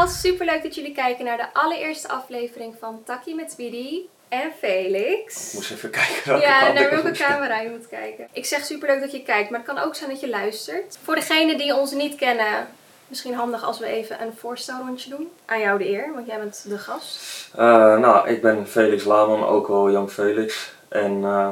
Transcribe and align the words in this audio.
allemaal, 0.00 0.18
superleuk 0.20 0.62
dat 0.62 0.74
jullie 0.74 0.92
kijken 0.92 1.24
naar 1.24 1.36
de 1.36 1.52
allereerste 1.52 2.08
aflevering 2.08 2.74
van 2.78 3.02
Takkie 3.04 3.34
met 3.34 3.50
Speedy 3.50 4.00
en 4.28 4.50
Felix. 4.58 5.48
Ik 5.48 5.54
moest 5.54 5.70
even 5.70 5.90
kijken 5.90 6.22
welke 6.24 6.46
Ja, 6.46 6.72
naar 6.72 6.90
welke 6.90 7.10
camera 7.10 7.60
je 7.60 7.70
moet 7.70 7.88
kijken. 7.88 8.28
Ik 8.32 8.44
zeg 8.44 8.64
superleuk 8.64 9.00
dat 9.00 9.12
je 9.12 9.22
kijkt, 9.22 9.50
maar 9.50 9.60
het 9.60 9.68
kan 9.68 9.78
ook 9.78 9.94
zijn 9.94 10.10
dat 10.10 10.20
je 10.20 10.28
luistert. 10.28 10.98
Voor 11.02 11.14
degenen 11.14 11.58
die 11.58 11.74
ons 11.74 11.92
niet 11.92 12.14
kennen, 12.14 12.68
misschien 13.06 13.34
handig 13.34 13.64
als 13.64 13.78
we 13.78 13.86
even 13.86 14.22
een 14.22 14.36
voorstelrondje 14.36 15.10
doen. 15.10 15.28
Aan 15.44 15.60
jou 15.60 15.78
de 15.78 15.88
eer, 15.88 16.12
want 16.14 16.26
jij 16.26 16.38
bent 16.38 16.64
de 16.68 16.78
gast. 16.78 17.48
Eh, 17.56 17.98
nou, 17.98 18.28
ik 18.28 18.42
ben 18.42 18.66
Felix 18.66 19.04
Laman, 19.04 19.44
ook 19.44 19.68
wel 19.68 19.90
Jan 19.90 20.10
Felix. 20.10 20.72
En 20.88 21.24
eh, 21.24 21.48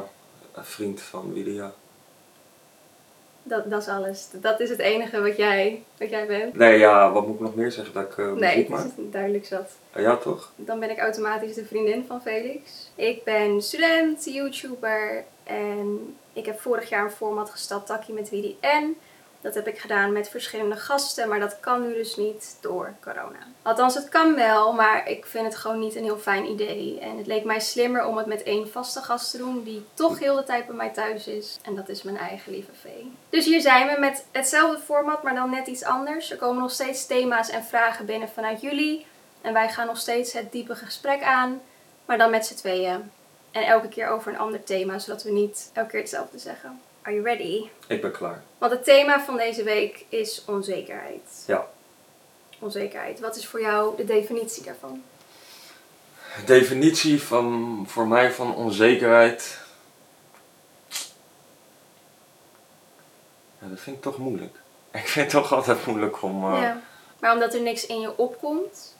een 0.54 0.64
vriend 0.64 1.00
van 1.00 1.32
Widia. 1.32 1.72
Dat, 3.48 3.70
dat 3.70 3.82
is 3.82 3.88
alles. 3.88 4.28
Dat 4.32 4.61
is 4.61 4.70
het 4.70 4.79
enige 4.79 5.20
wat 5.20 5.36
jij, 5.36 5.82
wat 5.98 6.11
jij 6.11 6.26
bent. 6.26 6.54
Nee, 6.54 6.79
ja, 6.79 7.12
wat 7.12 7.26
moet 7.26 7.34
ik 7.34 7.40
nog 7.40 7.54
meer 7.54 7.72
zeggen? 7.72 7.94
Dat 7.94 8.04
ik 8.04 8.18
eh, 8.18 8.32
Nee, 8.32 8.66
het 8.70 8.84
is 8.84 8.93
duidelijk 9.11 9.46
zat. 9.46 9.70
Eh, 9.93 10.02
ja, 10.02 10.16
toch? 10.16 10.52
Dan 10.56 10.80
ben 10.80 10.90
ik 10.90 10.98
automatisch 10.98 11.54
de 11.54 11.64
vriendin 11.64 12.04
van 12.06 12.22
Felix. 12.22 12.90
Ik 12.94 13.25
ben 13.25 13.62
student, 13.62 14.25
YouTuber 14.25 15.25
en 15.44 16.16
ik 16.32 16.46
heb 16.46 16.61
vorig 16.61 16.89
jaar 16.89 17.04
een 17.04 17.11
format 17.11 17.50
gestart, 17.50 17.86
Takkie 17.86 18.14
met 18.14 18.30
Willy 18.30 18.56
en. 18.61 18.96
Dat 19.48 19.57
heb 19.57 19.75
ik 19.75 19.80
gedaan 19.80 20.12
met 20.12 20.29
verschillende 20.29 20.76
gasten, 20.76 21.29
maar 21.29 21.40
dat 21.40 21.61
kan 21.61 21.82
nu 21.82 21.94
dus 21.94 22.16
niet 22.16 22.56
door 22.61 22.94
corona. 23.02 23.39
Althans, 23.62 23.94
het 23.94 24.08
kan 24.08 24.34
wel, 24.34 24.72
maar 24.72 25.08
ik 25.08 25.26
vind 25.26 25.44
het 25.44 25.56
gewoon 25.56 25.79
niet 25.79 25.94
een 25.94 26.02
heel 26.02 26.18
fijn 26.18 26.44
idee. 26.44 26.98
En 27.00 27.18
het 27.18 27.26
leek 27.26 27.44
mij 27.44 27.61
slimmer 27.61 28.06
om 28.06 28.16
het 28.16 28.26
met 28.26 28.42
één 28.42 28.70
vaste 28.70 29.00
gast 29.00 29.30
te 29.30 29.36
doen, 29.36 29.62
die 29.62 29.86
toch 29.94 30.18
heel 30.18 30.36
de 30.36 30.42
tijd 30.42 30.66
bij 30.66 30.75
mij 30.75 30.90
thuis 30.90 31.26
is. 31.26 31.58
En 31.62 31.75
dat 31.75 31.89
is 31.89 32.03
mijn 32.03 32.16
eigen 32.16 32.53
lieve 32.53 32.70
Vee. 32.80 33.12
Dus 33.28 33.44
hier 33.44 33.61
zijn 33.61 33.86
we 33.86 34.00
met 34.00 34.27
hetzelfde 34.33 34.78
format, 34.78 35.22
maar 35.22 35.34
dan 35.34 35.50
net 35.50 35.67
iets 35.67 35.84
anders. 35.84 36.30
Er 36.30 36.36
komen 36.36 36.62
nog 36.62 36.70
steeds 36.70 37.06
thema's 37.06 37.51
en 37.51 37.64
vragen 37.64 38.06
binnen 38.06 38.28
vanuit 38.28 38.61
jullie. 38.61 39.06
En 39.41 39.53
wij 39.53 39.69
gaan 39.69 39.86
nog 39.86 39.98
steeds 39.98 40.33
het 40.33 40.53
diepe 40.53 40.75
gesprek 40.75 41.23
aan, 41.23 41.61
maar 42.05 42.19
dan 42.19 42.30
met 42.30 42.47
z'n 42.47 42.55
tweeën. 42.55 43.11
En 43.51 43.67
elke 43.67 43.89
keer 43.89 44.08
over 44.08 44.33
een 44.33 44.39
ander 44.39 44.64
thema, 44.64 44.98
zodat 44.98 45.23
we 45.23 45.30
niet 45.30 45.70
elke 45.73 45.91
keer 45.91 46.01
hetzelfde 46.01 46.39
zeggen. 46.39 46.80
Are 47.09 47.17
you 47.17 47.27
ready? 47.27 47.69
Ik 47.87 48.01
ben 48.01 48.11
klaar. 48.12 48.42
Want 48.59 48.73
het 48.73 48.84
thema 48.84 49.25
van 49.25 49.37
deze 49.37 49.62
week 49.62 50.05
is 50.09 50.42
onzekerheid. 50.47 51.45
Ja. 51.47 51.67
Onzekerheid. 52.59 53.20
Wat 53.20 53.37
is 53.37 53.47
voor 53.47 53.61
jou 53.61 53.97
de 53.97 54.05
definitie 54.05 54.62
daarvan? 54.64 55.03
Definitie 56.47 57.23
van, 57.23 57.84
voor 57.89 58.06
mij 58.09 58.33
van 58.33 58.55
onzekerheid. 58.55 59.59
Ja, 63.59 63.69
dat 63.69 63.81
vind 63.81 63.97
ik 63.97 64.03
toch 64.03 64.19
moeilijk. 64.19 64.55
Ik 64.92 65.09
vind 65.09 65.33
het 65.33 65.42
toch 65.42 65.53
altijd 65.53 65.86
moeilijk 65.86 66.23
om. 66.23 66.55
eh, 66.55 66.61
Ja. 66.61 66.81
Maar 67.20 67.33
omdat 67.33 67.55
er 67.55 67.61
niks 67.61 67.86
in 67.86 68.01
je 68.01 68.17
opkomt? 68.19 68.97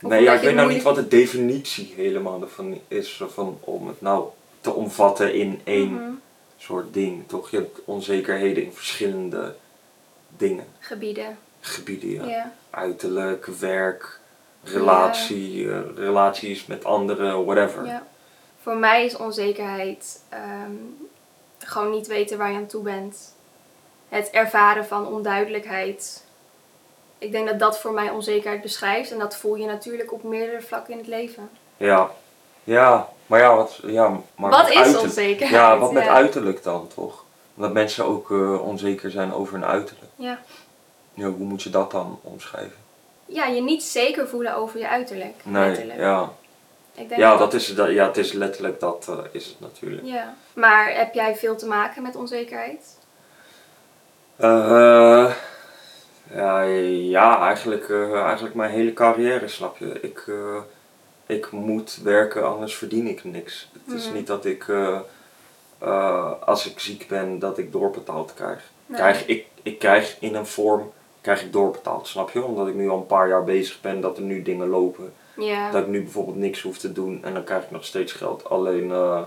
Nee, 0.00 0.22
ja, 0.22 0.32
ik 0.34 0.40
weet 0.42 0.54
nou 0.54 0.72
niet 0.72 0.82
wat 0.82 0.94
de 0.94 1.08
definitie 1.08 1.92
helemaal 1.96 2.42
ervan 2.42 2.80
is. 2.88 3.22
Van, 3.28 3.58
om 3.60 3.86
het 3.86 4.00
nou 4.00 4.28
te 4.60 4.72
omvatten 4.72 5.34
in 5.34 5.60
één 5.64 5.92
Mhm. 5.92 6.10
Soort 6.62 6.94
ding. 6.94 7.28
Toch? 7.28 7.50
Je 7.50 7.56
hebt 7.56 7.80
onzekerheden 7.84 8.64
in 8.64 8.72
verschillende 8.72 9.54
dingen. 10.28 10.66
Gebieden. 10.78 11.38
Gebieden, 11.60 12.10
ja. 12.10 12.26
Ja. 12.26 12.52
Uiterlijk, 12.70 13.46
werk, 13.46 14.20
relatie, 14.64 15.72
eh, 15.72 15.80
relaties 15.94 16.66
met 16.66 16.84
anderen, 16.84 17.44
whatever. 17.44 17.86
ja. 17.86 18.06
Voor 18.62 18.76
mij 18.76 19.04
is 19.04 19.16
onzekerheid 19.16 20.20
ehm, 20.28 20.72
gewoon 21.58 21.90
niet 21.90 22.06
weten 22.06 22.38
waar 22.38 22.50
je 22.50 22.56
aan 22.56 22.66
toe 22.66 22.82
bent. 22.82 23.34
Het 24.08 24.30
ervaren 24.30 24.84
van 24.84 25.06
onduidelijkheid. 25.06 26.24
Ik 27.18 27.32
denk 27.32 27.48
dat 27.48 27.58
dat 27.58 27.80
voor 27.80 27.92
mij 27.92 28.10
onzekerheid 28.10 28.62
beschrijft. 28.62 29.10
En 29.10 29.18
dat 29.18 29.36
voel 29.36 29.54
je 29.54 29.66
natuurlijk 29.66 30.12
op 30.12 30.22
meerdere 30.22 30.62
vlakken 30.62 30.92
in 30.92 30.98
het 30.98 31.08
leven. 31.08 31.50
Ja, 31.76 32.10
ja, 32.64 33.08
maar 33.32 33.40
ja, 33.40 33.56
wat, 33.56 33.78
ja, 33.86 34.20
maar 34.36 34.50
Wat 34.50 34.68
is 34.68 34.76
uiterlijk- 34.76 35.02
onzekerheid? 35.04 35.50
Ja, 35.50 35.78
wat 35.78 35.92
met 35.92 36.04
Ja. 36.04 36.10
uiterlijk 36.12 36.62
dan 36.62 36.88
toch? 36.94 37.24
Omdat 37.54 37.72
mensen 37.72 38.04
ook 38.04 38.30
eh, 38.30 38.62
onzeker 38.66 39.10
zijn 39.10 39.34
over 39.34 39.54
hun 39.54 39.64
uiterlijk. 39.64 40.10
Ja. 40.16 40.38
Ja, 41.14 41.26
hoe 41.28 41.46
moet 41.46 41.62
je 41.62 41.70
dat 41.70 41.90
dan 41.90 42.18
omschrijven? 42.22 42.76
ja, 43.26 43.46
je 43.46 43.60
niet 43.62 43.82
zeker 43.82 44.28
voelen 44.28 44.54
over 44.56 44.78
je 44.78 44.88
uiterlijk. 44.88 45.34
Nee, 45.44 45.66
letterlijk. 45.68 45.98
ja. 45.98 46.30
Ik 46.94 47.08
denk 47.08 47.20
Ja, 47.20 47.36
dat 47.36 47.54
is, 47.54 47.74
dat, 47.74 47.90
ja, 47.90 48.06
het 48.06 48.16
is 48.16 48.32
letterlijk 48.32 48.80
dat 48.80 49.06
eh, 49.08 49.18
is 49.30 49.46
het 49.46 49.60
natuurlijk. 49.60 50.02
Ja. 50.04 50.34
Maar 50.52 50.94
heb 50.94 51.14
jij 51.14 51.36
veel 51.36 51.56
te 51.56 51.66
maken 51.66 52.02
met 52.02 52.16
onzekerheid? 52.16 52.98
Eh, 54.36 55.32
ja, 56.34 56.60
ja 56.62 57.40
eigenlijk, 57.46 57.88
eh, 57.88 58.22
eigenlijk 58.22 58.54
mijn 58.54 58.70
hele 58.70 58.92
carrière, 58.92 59.48
snap 59.48 59.76
je. 59.76 60.00
Ik, 60.00 60.24
ik 61.32 61.50
moet 61.50 61.98
werken, 62.02 62.48
anders 62.48 62.74
verdien 62.74 63.06
ik 63.06 63.24
niks. 63.24 63.68
Het 63.86 63.94
is 63.98 64.06
Mhm. 64.06 64.14
niet 64.14 64.26
dat 64.26 64.44
ik, 64.44 64.68
eh, 64.68 64.98
eh, 65.78 66.32
als 66.44 66.66
ik 66.70 66.78
ziek 66.80 67.08
ben, 67.08 67.38
dat 67.38 67.58
ik 67.58 67.72
doorbetaald 67.72 68.34
krijg. 68.34 68.70
Nee. 68.86 68.98
krijg 69.00 69.26
ik, 69.26 69.46
ik 69.62 69.78
krijg 69.78 70.16
in 70.20 70.34
een 70.34 70.46
vorm, 70.46 70.92
krijg 71.20 71.42
ik 71.42 71.52
doorbetaald, 71.52 72.06
snap 72.06 72.30
je? 72.30 72.42
Omdat 72.44 72.66
ik 72.68 72.74
nu 72.74 72.88
al 72.88 72.96
een 72.96 73.06
paar 73.06 73.28
jaar 73.28 73.44
bezig 73.44 73.80
ben, 73.80 74.00
dat 74.00 74.16
er 74.16 74.22
nu 74.22 74.42
dingen 74.42 74.68
lopen. 74.68 75.12
Ja. 75.36 75.70
Dat 75.70 75.82
ik 75.82 75.88
nu 75.88 76.02
bijvoorbeeld 76.02 76.36
niks 76.36 76.62
hoef 76.62 76.78
te 76.78 76.92
doen 76.92 77.24
en 77.24 77.34
dan 77.34 77.44
krijg 77.44 77.62
ik 77.62 77.70
nog 77.70 77.84
steeds 77.84 78.12
geld. 78.12 78.48
Alleen, 78.48 78.90
eh, 78.90 79.20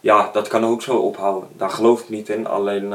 ja, 0.00 0.30
dat 0.32 0.48
kan 0.48 0.64
ook 0.66 0.82
zo 0.82 0.96
ophouden. 0.96 1.48
Daar 1.56 1.70
geloof 1.70 2.02
ik 2.02 2.08
niet 2.08 2.28
in. 2.28 2.46
Alleen, 2.46 2.88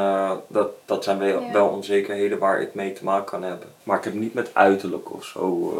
dat, 0.47 0.69
dat 0.86 1.03
zijn 1.03 1.18
wel, 1.19 1.41
Ja. 1.41 1.51
wel 1.51 1.68
onzekerheden 1.68 2.40
waar 2.40 2.62
ik 2.62 2.74
mee 2.74 2.94
te 2.94 3.03
maken 3.03 3.25
kan 3.25 3.44
hebben. 3.44 3.68
Maar 3.84 3.97
ik 3.97 4.03
heb 4.03 4.13
niet 4.13 4.34
met 4.34 4.50
uiterlijk 4.53 5.13
of 5.13 5.24
zo 5.25 5.74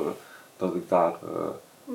dat 0.57 0.75
ik 0.75 0.89
daar. 0.89 1.13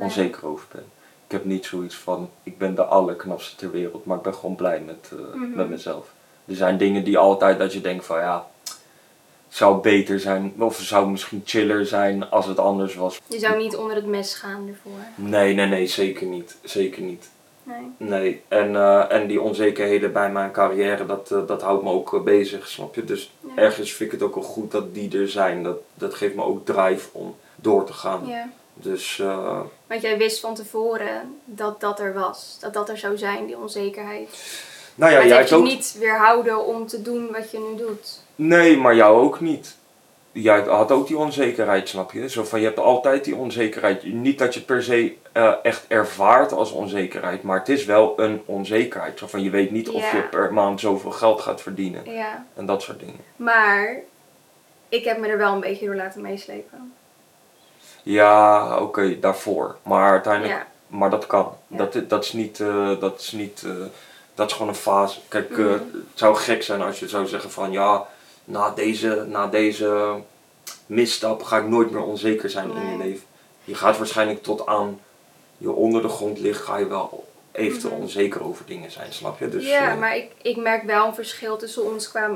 Onzeker 0.00 0.46
over 0.46 0.66
ben. 0.72 0.84
Ik 1.26 1.32
heb 1.32 1.44
niet 1.44 1.64
zoiets 1.66 1.96
van, 1.96 2.30
ik 2.42 2.58
ben 2.58 2.74
de 2.74 2.84
allerknapste 2.84 3.56
ter 3.56 3.70
wereld, 3.70 4.04
maar 4.04 4.16
ik 4.16 4.22
ben 4.22 4.34
gewoon 4.34 4.54
blij 4.56 4.80
met, 4.80 5.10
eh, 5.12 5.34
Mhm. 5.40 5.54
met 5.56 5.68
mezelf. 5.68 6.12
Er 6.44 6.54
zijn 6.56 6.76
dingen 6.76 7.04
die 7.04 7.18
altijd 7.18 7.58
dat 7.58 7.72
je 7.72 7.80
denkt 7.80 8.04
van, 8.06 8.18
ja, 8.18 8.46
het 9.48 9.56
zou 9.62 9.80
beter 9.82 10.20
zijn, 10.20 10.52
of 10.58 10.76
het 10.76 10.86
zou 10.86 11.10
misschien 11.10 11.42
chiller 11.44 11.86
zijn 11.86 12.30
als 12.30 12.46
het 12.46 12.58
anders 12.58 12.94
was. 12.94 13.20
Je 13.26 13.38
zou 13.38 13.56
niet 13.56 13.76
onder 13.76 13.96
het 13.96 14.06
mes 14.06 14.34
gaan 14.34 14.68
ervoor. 14.68 15.00
Nee, 15.14 15.54
nee, 15.54 15.66
nee, 15.66 15.86
zeker 15.86 16.26
niet. 16.26 16.56
Zeker 16.62 17.02
niet. 17.02 17.28
Nee. 17.62 17.90
Nee, 17.96 18.42
en, 18.48 18.76
eh, 18.76 19.12
en 19.12 19.26
die 19.26 19.40
onzekerheden 19.40 20.12
bij 20.12 20.30
mijn 20.30 20.50
carrière, 20.52 21.06
dat, 21.06 21.30
eh, 21.30 21.46
dat 21.46 21.62
houdt 21.62 21.82
me 21.82 21.90
ook 21.90 22.24
bezig, 22.24 22.68
snap 22.68 22.94
je? 22.94 23.04
Dus 23.04 23.32
Ja. 23.40 23.48
ergens 23.62 23.92
vind 23.92 24.12
ik 24.12 24.18
het 24.20 24.28
ook 24.28 24.34
wel 24.34 24.44
goed 24.44 24.70
dat 24.70 24.94
die 24.94 25.18
er 25.18 25.28
zijn. 25.28 25.62
Dat, 25.62 25.76
dat 25.94 26.14
geeft 26.14 26.34
me 26.34 26.42
ook 26.42 26.64
drive 26.66 27.08
om 27.12 27.36
door 27.56 27.84
te 27.84 27.92
gaan. 27.92 28.26
Ja. 28.26 28.48
Dus 28.74 29.18
eh, 29.18 29.60
Want 29.86 30.02
jij 30.02 30.18
wist 30.18 30.40
van 30.40 30.54
tevoren 30.54 31.38
dat 31.44 31.80
dat 31.80 32.00
er 32.00 32.14
was. 32.14 32.56
Dat 32.60 32.72
dat 32.72 32.88
er 32.88 32.98
zou 32.98 33.16
zijn, 33.18 33.46
die 33.46 33.58
onzekerheid. 33.58 34.28
nou 34.94 35.12
ja, 35.12 35.18
maar 35.18 35.26
jij 35.26 35.36
hebt 35.36 35.48
je 35.48 35.54
ook... 35.54 35.64
niet 35.64 35.96
weerhouden 35.98 36.66
om 36.66 36.86
te 36.86 37.02
doen 37.02 37.32
wat 37.32 37.50
je 37.50 37.58
nu 37.58 37.76
doet. 37.76 38.20
Nee, 38.34 38.76
maar 38.76 38.94
jou 38.94 39.20
ook 39.20 39.40
niet. 39.40 39.76
Jij 40.32 40.60
had 40.60 40.90
ook 40.92 41.06
die 41.06 41.18
onzekerheid, 41.18 41.88
snap 41.88 42.12
je? 42.12 42.28
Zo 42.28 42.44
van, 42.44 42.60
je 42.60 42.66
hebt 42.66 42.78
altijd 42.78 43.24
die 43.24 43.36
onzekerheid. 43.36 44.04
Niet 44.04 44.38
dat 44.38 44.54
je 44.54 44.60
per 44.60 44.82
se 44.82 45.16
eh, 45.32 45.54
echt 45.62 45.84
ervaart 45.88 46.52
als 46.52 46.72
onzekerheid, 46.72 47.42
maar 47.42 47.58
het 47.58 47.68
is 47.68 47.84
wel 47.84 48.20
een 48.20 48.42
onzekerheid. 48.44 49.18
Zo 49.18 49.26
van, 49.26 49.42
je 49.42 49.50
weet 49.50 49.70
niet 49.70 49.88
of 49.88 50.12
je 50.12 50.22
per 50.30 50.52
maand 50.52 50.80
zoveel 50.80 51.10
geld 51.10 51.40
gaat 51.40 51.62
verdienen. 51.62 52.12
Ja. 52.12 52.46
En 52.54 52.66
dat 52.66 52.82
soort 52.82 52.98
dingen. 52.98 53.20
Maar 53.36 54.00
ik 54.88 55.04
heb 55.04 55.18
me 55.18 55.26
er 55.26 55.38
wel 55.38 55.52
een 55.52 55.60
beetje 55.60 55.86
door 55.86 55.94
laten 55.94 56.20
meeslepen. 56.20 56.92
Ja, 58.08 58.78
oké, 58.80 59.18
daarvoor. 59.20 59.76
Maar 59.82 60.10
uiteindelijk, 60.10 60.54
Ja. 60.54 60.66
maar 60.86 61.10
dat 61.10 61.26
kan. 61.26 61.52
Ja. 61.66 61.76
Dat, 61.76 62.08
dat 62.08 62.24
is 62.24 62.32
niet, 62.32 62.60
eh, 62.60 63.00
dat 63.00 63.20
is 63.20 63.32
niet, 63.32 63.62
eh, 63.66 63.70
dat 64.34 64.46
is 64.46 64.52
gewoon 64.52 64.68
een 64.68 64.74
fase. 64.74 65.20
Kijk, 65.28 65.50
eh, 65.50 65.58
Mhm. 65.58 65.70
het 65.72 65.82
zou 66.14 66.36
gek 66.36 66.62
zijn 66.62 66.82
als 66.82 66.98
je 67.00 67.08
zou 67.08 67.26
zeggen 67.26 67.50
van 67.50 67.72
ja, 67.72 68.06
na 68.44 68.70
deze, 68.70 69.24
na 69.28 69.46
deze 69.46 70.14
misstap 70.86 71.42
ga 71.42 71.56
ik 71.58 71.68
nooit 71.68 71.90
meer 71.90 72.02
onzeker 72.02 72.50
zijn 72.50 72.70
in 72.76 72.90
je 72.90 72.96
leven. 73.04 73.26
Je 73.64 73.74
gaat 73.74 73.98
waarschijnlijk 73.98 74.42
tot 74.42 74.66
aan 74.66 75.00
je 75.58 75.70
onder 75.70 76.02
de 76.02 76.08
grond 76.08 76.38
ligt, 76.38 76.62
ga 76.62 76.76
je 76.76 76.86
wel 76.86 77.24
eventueel 77.52 77.92
Mhm. 77.92 78.02
onzeker 78.02 78.44
over 78.44 78.66
dingen 78.66 78.90
zijn, 78.90 79.12
snap 79.12 79.38
je? 79.38 79.48
Dus, 79.48 79.66
ja, 79.68 79.94
maar 79.94 80.16
ik, 80.16 80.30
ik 80.42 80.56
merk 80.56 80.82
wel 80.82 81.06
een 81.06 81.14
verschil 81.14 81.56
tussen 81.56 81.84
ons 81.92 82.10
qua, 82.10 82.30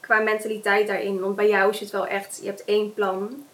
qua 0.00 0.18
mentaliteit 0.20 0.86
daarin. 0.86 1.20
Want 1.20 1.36
bij 1.36 1.48
jou 1.48 1.70
is 1.70 1.80
het 1.80 1.90
wel 1.90 2.06
echt, 2.06 2.38
je 2.42 2.46
hebt 2.46 2.64
één 2.64 2.94
plan. 2.94 3.44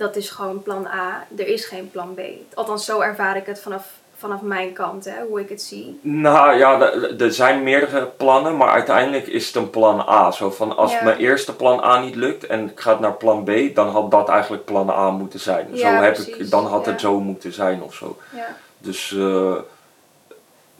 Dat 0.00 0.16
is 0.16 0.30
gewoon 0.30 0.62
plan 0.62 0.86
A. 0.86 1.26
Er 1.36 1.46
is 1.46 1.64
geen 1.64 1.90
plan 1.90 2.14
B. 2.14 2.20
Althans, 2.54 2.84
zo 2.84 3.00
ervaar 3.00 3.36
ik 3.36 3.46
het 3.46 3.60
vanaf, 3.60 3.86
vanaf 4.16 4.40
mijn 4.40 4.72
kant, 4.72 5.04
hè, 5.04 5.24
hoe 5.28 5.40
ik 5.40 5.48
het 5.48 5.62
zie. 5.62 5.98
Nou 6.02 6.56
ja, 6.58 6.80
er- 7.18 7.32
zijn 7.32 7.62
meerdere 7.62 8.06
plannen, 8.06 8.56
maar 8.56 8.68
uiteindelijk 8.68 9.26
is 9.26 9.46
het 9.46 9.54
een 9.56 9.70
plan 9.70 10.00
A. 10.08 10.30
Zo 10.30 10.50
van 10.50 10.76
als 10.76 10.92
Ja. 10.92 11.04
mijn 11.04 11.18
eerste 11.18 11.54
plan 11.56 11.84
A 11.84 12.00
niet 12.00 12.14
lukt 12.14 12.46
en 12.46 12.70
ik 12.70 12.80
ga 12.80 12.98
naar 13.00 13.12
plan 13.12 13.44
B, 13.44 13.50
dan 13.74 13.88
had 13.88 14.10
dat 14.10 14.28
eigenlijk 14.28 14.64
plan 14.64 14.90
A 14.90 15.10
moeten 15.10 15.40
zijn. 15.40 15.68
zo 15.76 15.86
heb 15.86 16.14
precies, 16.14 16.36
ik, 16.36 16.50
dan 16.50 16.66
had 16.66 16.84
ja. 16.84 16.90
het 16.90 17.00
zo 17.00 17.20
moeten 17.20 17.52
zijn 17.52 17.82
of 17.82 17.94
zo. 17.94 18.16
Ja. 18.36 18.46
Dus 18.78 19.12
eh, 19.16 19.54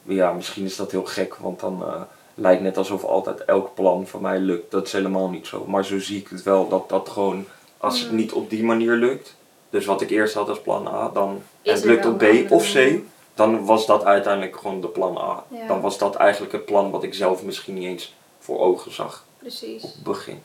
ja, 0.02 0.32
misschien 0.32 0.64
is 0.64 0.76
dat 0.76 0.90
heel 0.90 1.05
gek, 1.05 1.34
want 1.34 1.61
dan 1.61 1.82
eh, 1.87 2.00
lijkt 2.34 2.62
net 2.62 2.76
alsof 2.76 3.05
altijd 3.05 3.44
elk 3.44 3.75
plan 3.75 4.06
van 4.06 4.20
mij 4.20 4.38
lukt. 4.38 4.70
Dat 4.70 4.87
is 4.87 4.93
helemaal 4.93 5.28
niet 5.28 5.46
zo. 5.46 5.64
Maar 5.66 5.84
zo 5.84 5.99
zie 5.99 6.19
ik 6.20 6.28
het 6.28 6.43
wel, 6.43 6.69
dat 6.69 6.88
dat 6.88 7.08
gewoon, 7.08 7.46
als 7.81 7.99
het 7.99 8.09
Mhm. 8.09 8.17
niet 8.17 8.32
op 8.32 8.50
die 8.50 8.65
manier 8.65 8.93
lukt, 8.93 9.38
Dus 9.71 9.85
wat 9.85 10.00
ik 10.00 10.11
eerst 10.11 10.35
had 10.35 10.49
als 10.49 10.61
plan 10.61 10.87
A, 10.88 11.09
dan 11.09 11.43
Is 11.62 11.73
het 11.73 11.85
lukt 11.85 12.06
op 12.06 12.19
B 12.19 12.23
of 12.53 12.71
C, 12.71 12.75
manier. 12.75 13.00
dan 13.35 13.65
was 13.65 13.87
dat 13.87 14.05
uiteindelijk 14.05 14.56
gewoon 14.56 14.81
de 14.81 14.88
plan 14.88 15.19
A. 15.19 15.44
Ja. 15.49 15.67
Dan 15.67 15.81
was 15.81 15.99
dat 15.99 16.15
eigenlijk 16.15 16.53
het 16.53 16.65
plan 16.65 16.91
wat 16.91 17.03
ik 17.03 17.15
zelf 17.15 17.43
misschien 17.43 17.75
niet 17.75 17.85
eens 17.85 18.15
voor 18.38 18.59
ogen 18.61 18.93
zag 18.94 19.25
Precies. 19.38 19.82
op 19.82 19.91
het 19.93 20.03
begin. 20.03 20.43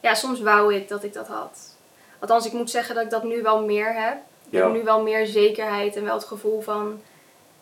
Ja, 0.00 0.14
soms 0.14 0.40
wou 0.40 0.74
ik 0.74 0.88
dat 0.88 1.04
ik 1.04 1.12
dat 1.12 1.26
had. 1.26 1.76
Althans, 2.18 2.46
ik 2.46 2.52
moet 2.52 2.70
zeggen 2.70 2.94
dat 2.94 3.04
ik 3.04 3.10
dat 3.10 3.24
nu 3.24 3.42
wel 3.42 3.64
meer 3.64 3.94
heb. 4.02 4.16
Ik 4.50 4.58
Ja. 4.58 4.62
heb 4.64 4.72
nu 4.72 4.82
wel 4.84 5.02
meer 5.02 5.26
zekerheid 5.26 5.96
en 5.96 6.04
wel 6.04 6.14
het 6.14 6.24
gevoel 6.24 6.60
van... 6.60 7.00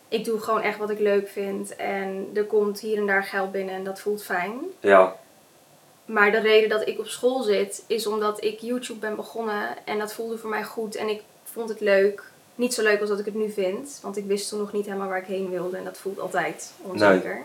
Ik 0.09 0.25
doe 0.25 0.39
gewoon 0.39 0.61
echt 0.61 0.77
wat 0.77 0.89
ik 0.89 0.99
leuk 0.99 1.27
vind. 1.29 1.75
En 1.75 2.29
er 2.33 2.45
komt 2.45 2.79
hier 2.79 2.97
en 2.97 3.05
daar 3.07 3.23
geld 3.23 3.51
binnen 3.51 3.75
en 3.75 3.83
dat 3.83 3.99
voelt 3.99 4.23
fijn. 4.23 4.53
Ja, 4.79 5.15
Maar 6.07 6.31
de 6.31 6.39
reden 6.39 6.69
dat 6.69 6.87
ik 6.87 6.99
op 6.99 7.07
school 7.07 7.41
zit, 7.41 7.83
is 7.87 8.07
omdat 8.07 8.43
ik 8.43 8.59
YouTube 8.59 8.99
ben 8.99 9.15
begonnen. 9.15 9.85
En 9.85 9.99
dat 9.99 10.13
voelde 10.13 10.37
voor 10.37 10.49
mij 10.49 10.63
goed. 10.63 10.95
En 10.95 11.09
ik 11.09 11.21
vond 11.43 11.69
het 11.69 11.79
leuk. 11.79 12.23
Niet 12.55 12.73
zo 12.73 12.83
leuk 12.83 12.99
als 12.99 13.09
dat 13.09 13.19
ik 13.19 13.25
het 13.25 13.35
nu 13.35 13.49
vind. 13.49 13.99
Want 14.01 14.17
ik 14.17 14.25
wist 14.25 14.49
toen 14.49 14.59
nog 14.59 14.73
niet 14.73 14.85
helemaal 14.85 15.07
waar 15.07 15.21
ik 15.21 15.27
heen 15.27 15.49
wilde. 15.49 15.77
En 15.77 15.83
dat 15.83 15.97
voelt 15.97 16.19
altijd 16.19 16.71
onzeker. 16.81 17.41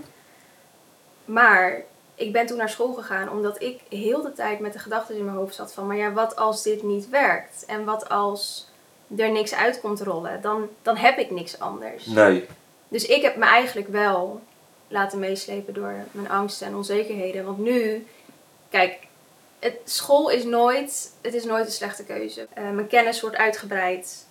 Maar 1.25 1.83
ik 2.15 2.33
ben 2.33 2.47
toen 2.47 2.57
naar 2.57 2.69
school 2.69 2.93
gegaan 2.93 3.31
omdat 3.31 3.63
ik 3.63 3.81
heel 3.89 4.23
de 4.23 4.33
tijd 4.33 4.61
met 4.61 4.73
de 4.73 4.79
gedachten 4.79 5.17
in 5.17 5.25
mijn 5.25 5.37
hoofd 5.37 5.55
zat 5.55 5.73
van... 5.73 5.87
Maar 5.87 5.97
ja, 5.97 6.13
wat 6.13 6.37
als 6.37 6.63
dit 6.63 6.83
niet 6.83 7.09
werkt? 7.09 7.65
En 7.67 7.85
wat 7.85 8.09
als 8.09 8.69
er 9.17 9.31
niks 9.31 9.55
uit 9.55 9.81
komt 9.81 10.01
rollen? 10.01 10.41
Dan, 10.41 10.69
dan 10.83 10.97
heb 10.97 11.19
ik 11.19 11.31
niks 11.31 11.59
anders. 11.59 12.07
nee. 12.07 12.47
Dus 12.89 13.07
ik 13.07 13.23
heb 13.23 13.37
me 13.37 13.45
eigenlijk 13.45 13.89
wel 13.89 14.41
laten 14.89 15.19
meeslepen 15.19 15.75
door 15.75 15.95
mijn 16.11 16.31
angsten 16.31 16.67
en 16.67 16.75
onzekerheden. 16.75 17.45
Want 17.45 17.59
nu, 17.59 18.07
kijk, 18.73 18.99
het, 19.59 19.77
school 19.85 20.29
is 20.31 20.45
nooit, 20.45 21.13
het 21.21 21.35
is 21.35 21.45
nooit 21.45 21.67
een 21.67 21.73
slechte 21.73 22.05
keuze. 22.05 22.47
Eh, 22.55 22.71
mijn 22.71 22.87
kennis 22.87 23.21
wordt 23.21 23.37
uitgebreid. 23.37 24.27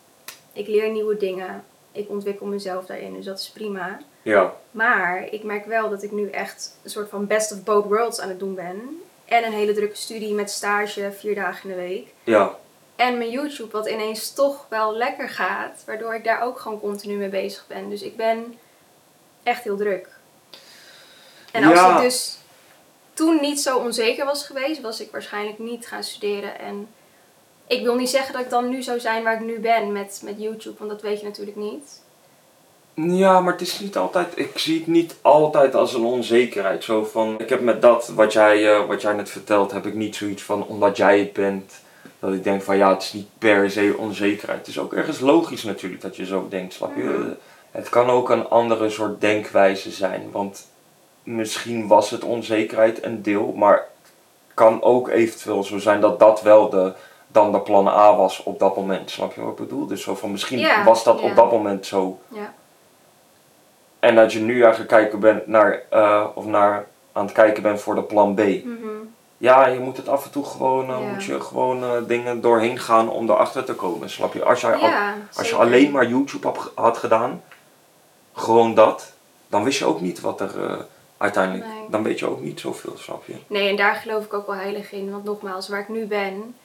Ik 0.53 0.67
leer 0.67 0.89
nieuwe 0.89 1.17
dingen. 1.17 1.63
Ik 1.91 2.09
ontwikkel 2.09 2.45
mezelf 2.45 2.85
daarin, 2.85 3.13
dus 3.13 3.25
dat 3.25 3.39
is 3.39 3.49
prima. 3.49 3.99
Ja, 4.21 4.53
Maar 4.71 5.27
ik 5.31 5.43
merk 5.43 5.65
wel 5.65 5.89
dat 5.89 6.03
ik 6.03 6.11
nu 6.11 6.29
echt 6.29 6.77
een 6.83 6.89
soort 6.89 7.09
van 7.09 7.27
best 7.27 7.51
of 7.51 7.63
both 7.63 7.85
worlds 7.85 8.19
aan 8.19 8.29
het 8.29 8.39
doen 8.39 8.55
ben. 8.55 9.01
En 9.25 9.45
een 9.45 9.51
hele 9.53 9.73
drukke 9.73 9.95
studie 9.95 10.33
met 10.33 10.49
stage, 10.49 11.11
vier 11.19 11.35
dagen 11.35 11.69
in 11.69 11.75
de 11.75 11.81
week. 11.81 12.07
ja, 12.23 12.55
En 12.95 13.17
mijn 13.17 13.29
YouTube, 13.29 13.71
wat 13.71 13.87
ineens 13.89 14.33
toch 14.33 14.65
wel 14.69 14.93
lekker 14.95 15.29
gaat. 15.29 15.83
Waardoor 15.85 16.15
ik 16.15 16.23
daar 16.23 16.41
ook 16.41 16.59
gewoon 16.59 16.79
continu 16.79 17.15
mee 17.15 17.29
bezig 17.29 17.65
ben. 17.67 17.89
Dus 17.89 18.01
ik 18.01 18.15
ben 18.17 18.57
echt 19.43 19.63
heel 19.63 19.77
druk. 19.77 20.07
En 21.51 21.63
als 21.63 21.79
Ja. 21.79 21.95
ik 21.95 22.01
dus 22.03 22.37
toen 23.21 23.41
niet 23.41 23.61
zo 23.61 23.77
onzeker 23.77 24.25
was 24.25 24.45
geweest, 24.45 24.81
was 24.81 25.01
ik 25.01 25.11
waarschijnlijk 25.11 25.59
niet 25.59 25.87
gaan 25.87 26.03
studeren. 26.03 26.59
En 26.59 26.87
ik 27.67 27.83
wil 27.83 27.95
niet 27.95 28.09
zeggen 28.09 28.33
dat 28.33 28.41
ik 28.41 28.49
dan 28.49 28.69
nu 28.69 28.81
zou 28.81 28.99
zijn 28.99 29.23
waar 29.23 29.33
ik 29.33 29.45
nu 29.45 29.59
ben 29.59 29.91
met, 29.91 30.21
met 30.23 30.35
YouTube. 30.37 30.75
Want 30.77 30.89
dat 30.89 31.01
weet 31.01 31.19
je 31.19 31.25
natuurlijk 31.25 31.57
niet. 31.57 32.01
Ja, 32.93 33.39
maar 33.39 33.51
het 33.51 33.61
is 33.61 33.79
niet 33.79 33.97
altijd. 33.97 34.27
Ik 34.35 34.57
zie 34.57 34.77
het 34.77 34.87
niet 34.87 35.15
altijd 35.21 35.75
als 35.75 35.93
een 35.93 36.03
onzekerheid. 36.03 36.83
Zo 36.83 37.03
van. 37.03 37.39
Ik 37.39 37.49
heb 37.49 37.61
met 37.61 37.81
dat 37.81 38.07
wat 38.07 38.33
jij, 38.33 38.73
eh, 38.73 38.87
wat 38.87 39.01
jij 39.01 39.13
net 39.13 39.29
vertelt, 39.29 39.71
heb 39.71 39.85
ik 39.85 39.93
niet 39.93 40.15
zoiets 40.15 40.43
van 40.43 40.65
omdat 40.65 40.97
jij 40.97 41.19
het 41.19 41.33
bent. 41.33 41.73
Dat 42.19 42.33
ik 42.33 42.43
denk 42.43 42.61
van 42.61 42.77
ja, 42.77 42.93
het 42.93 43.01
is 43.01 43.13
niet 43.13 43.27
per 43.37 43.71
se 43.71 43.95
onzekerheid. 43.97 44.59
Het 44.59 44.67
is 44.67 44.79
ook 44.79 44.93
ergens 44.93 45.19
logisch 45.19 45.63
natuurlijk 45.63 46.01
dat 46.01 46.15
je 46.15 46.25
zo 46.25 46.47
denkt, 46.49 46.73
snap 46.73 46.95
je? 46.95 47.03
Mhm. 47.03 47.29
Het 47.71 47.89
kan 47.89 48.09
ook 48.09 48.29
een 48.29 48.47
andere 48.47 48.89
soort 48.89 49.21
denkwijze 49.21 49.91
zijn. 49.91 50.29
Want 50.31 50.70
misschien 51.23 51.87
was 51.87 52.09
het 52.09 52.23
onzekerheid 52.23 53.03
een 53.03 53.21
deel, 53.21 53.53
maar 53.55 53.87
kan 54.53 54.81
ook 54.81 55.09
eventueel 55.09 55.63
zo 55.63 55.77
zijn 55.77 56.01
dat 56.01 56.19
dat 56.19 56.41
wel 56.41 56.69
de, 56.69 56.93
dan 57.27 57.51
de 57.51 57.59
plan 57.59 57.87
A 57.87 58.15
was 58.15 58.43
op 58.43 58.59
dat 58.59 58.75
moment. 58.75 59.09
Snap 59.11 59.33
je 59.33 59.41
wat 59.41 59.49
ik 59.51 59.55
bedoel? 59.67 59.85
Dus 59.87 60.01
zo 60.03 60.15
van 60.15 60.31
misschien 60.31 60.59
Ja, 60.59 60.83
was 60.83 61.03
dat 61.03 61.19
ja. 61.19 61.25
op 61.29 61.35
dat 61.35 61.51
moment 61.51 61.85
zo. 61.85 62.19
Ja. 62.27 62.53
En 63.99 64.15
dat 64.15 64.33
je 64.33 64.39
nu 64.39 64.59
eigenlijk 64.61 64.89
kijken 64.89 65.19
bent 65.19 65.47
naar, 65.47 65.81
eh, 65.89 66.25
of 66.35 66.45
naar 66.45 66.87
aan 67.11 67.23
het 67.25 67.33
kijken 67.33 67.63
bent 67.63 67.81
voor 67.81 67.95
de 67.95 68.03
plan 68.03 68.33
B. 68.35 68.39
Mhm. 68.39 68.87
Ja, 69.37 69.67
je 69.67 69.79
moet 69.79 69.97
het 69.97 70.07
af 70.09 70.25
en 70.25 70.31
toe 70.31 70.45
gewoon, 70.45 70.89
eh, 70.89 70.97
moet 71.13 71.23
je 71.23 71.41
gewoon 71.41 71.83
eh, 71.83 71.89
dingen 72.07 72.41
doorheen 72.41 72.79
gaan 72.79 73.09
om 73.09 73.29
erachter 73.29 73.63
te 73.63 73.73
komen. 73.73 74.09
Snap 74.09 74.33
je? 74.33 74.43
Als, 74.43 74.61
jij 74.61 74.73
al- 74.75 74.89
als 75.35 75.49
je 75.49 75.55
alleen 75.55 75.91
maar 75.91 76.05
YouTube 76.07 76.51
had, 76.75 76.97
gedaan, 76.97 77.43
gewoon 78.33 78.73
dat, 78.73 79.11
dan 79.47 79.63
wist 79.63 79.79
je 79.79 79.85
ook 79.85 80.01
niet 80.01 80.21
wat 80.21 80.41
er 80.41 80.51
uiteindelijk, 81.21 81.65
Nee. 81.67 81.85
dan 81.89 82.03
weet 82.03 82.19
je 82.19 82.25
ook 82.29 82.41
niet 82.41 82.59
zoveel, 82.59 82.97
snap 82.97 83.23
je? 83.25 83.33
Nee, 83.47 83.69
en 83.69 83.75
daar 83.75 83.95
geloof 83.95 84.25
ik 84.25 84.33
ook 84.33 84.45
wel 84.47 84.55
heilig 84.55 84.91
in. 84.91 85.11
Want 85.11 85.23
nogmaals, 85.23 85.67
waar 85.69 85.79
ik 85.79 85.89
nu 85.89 86.05
ben, 86.05 86.55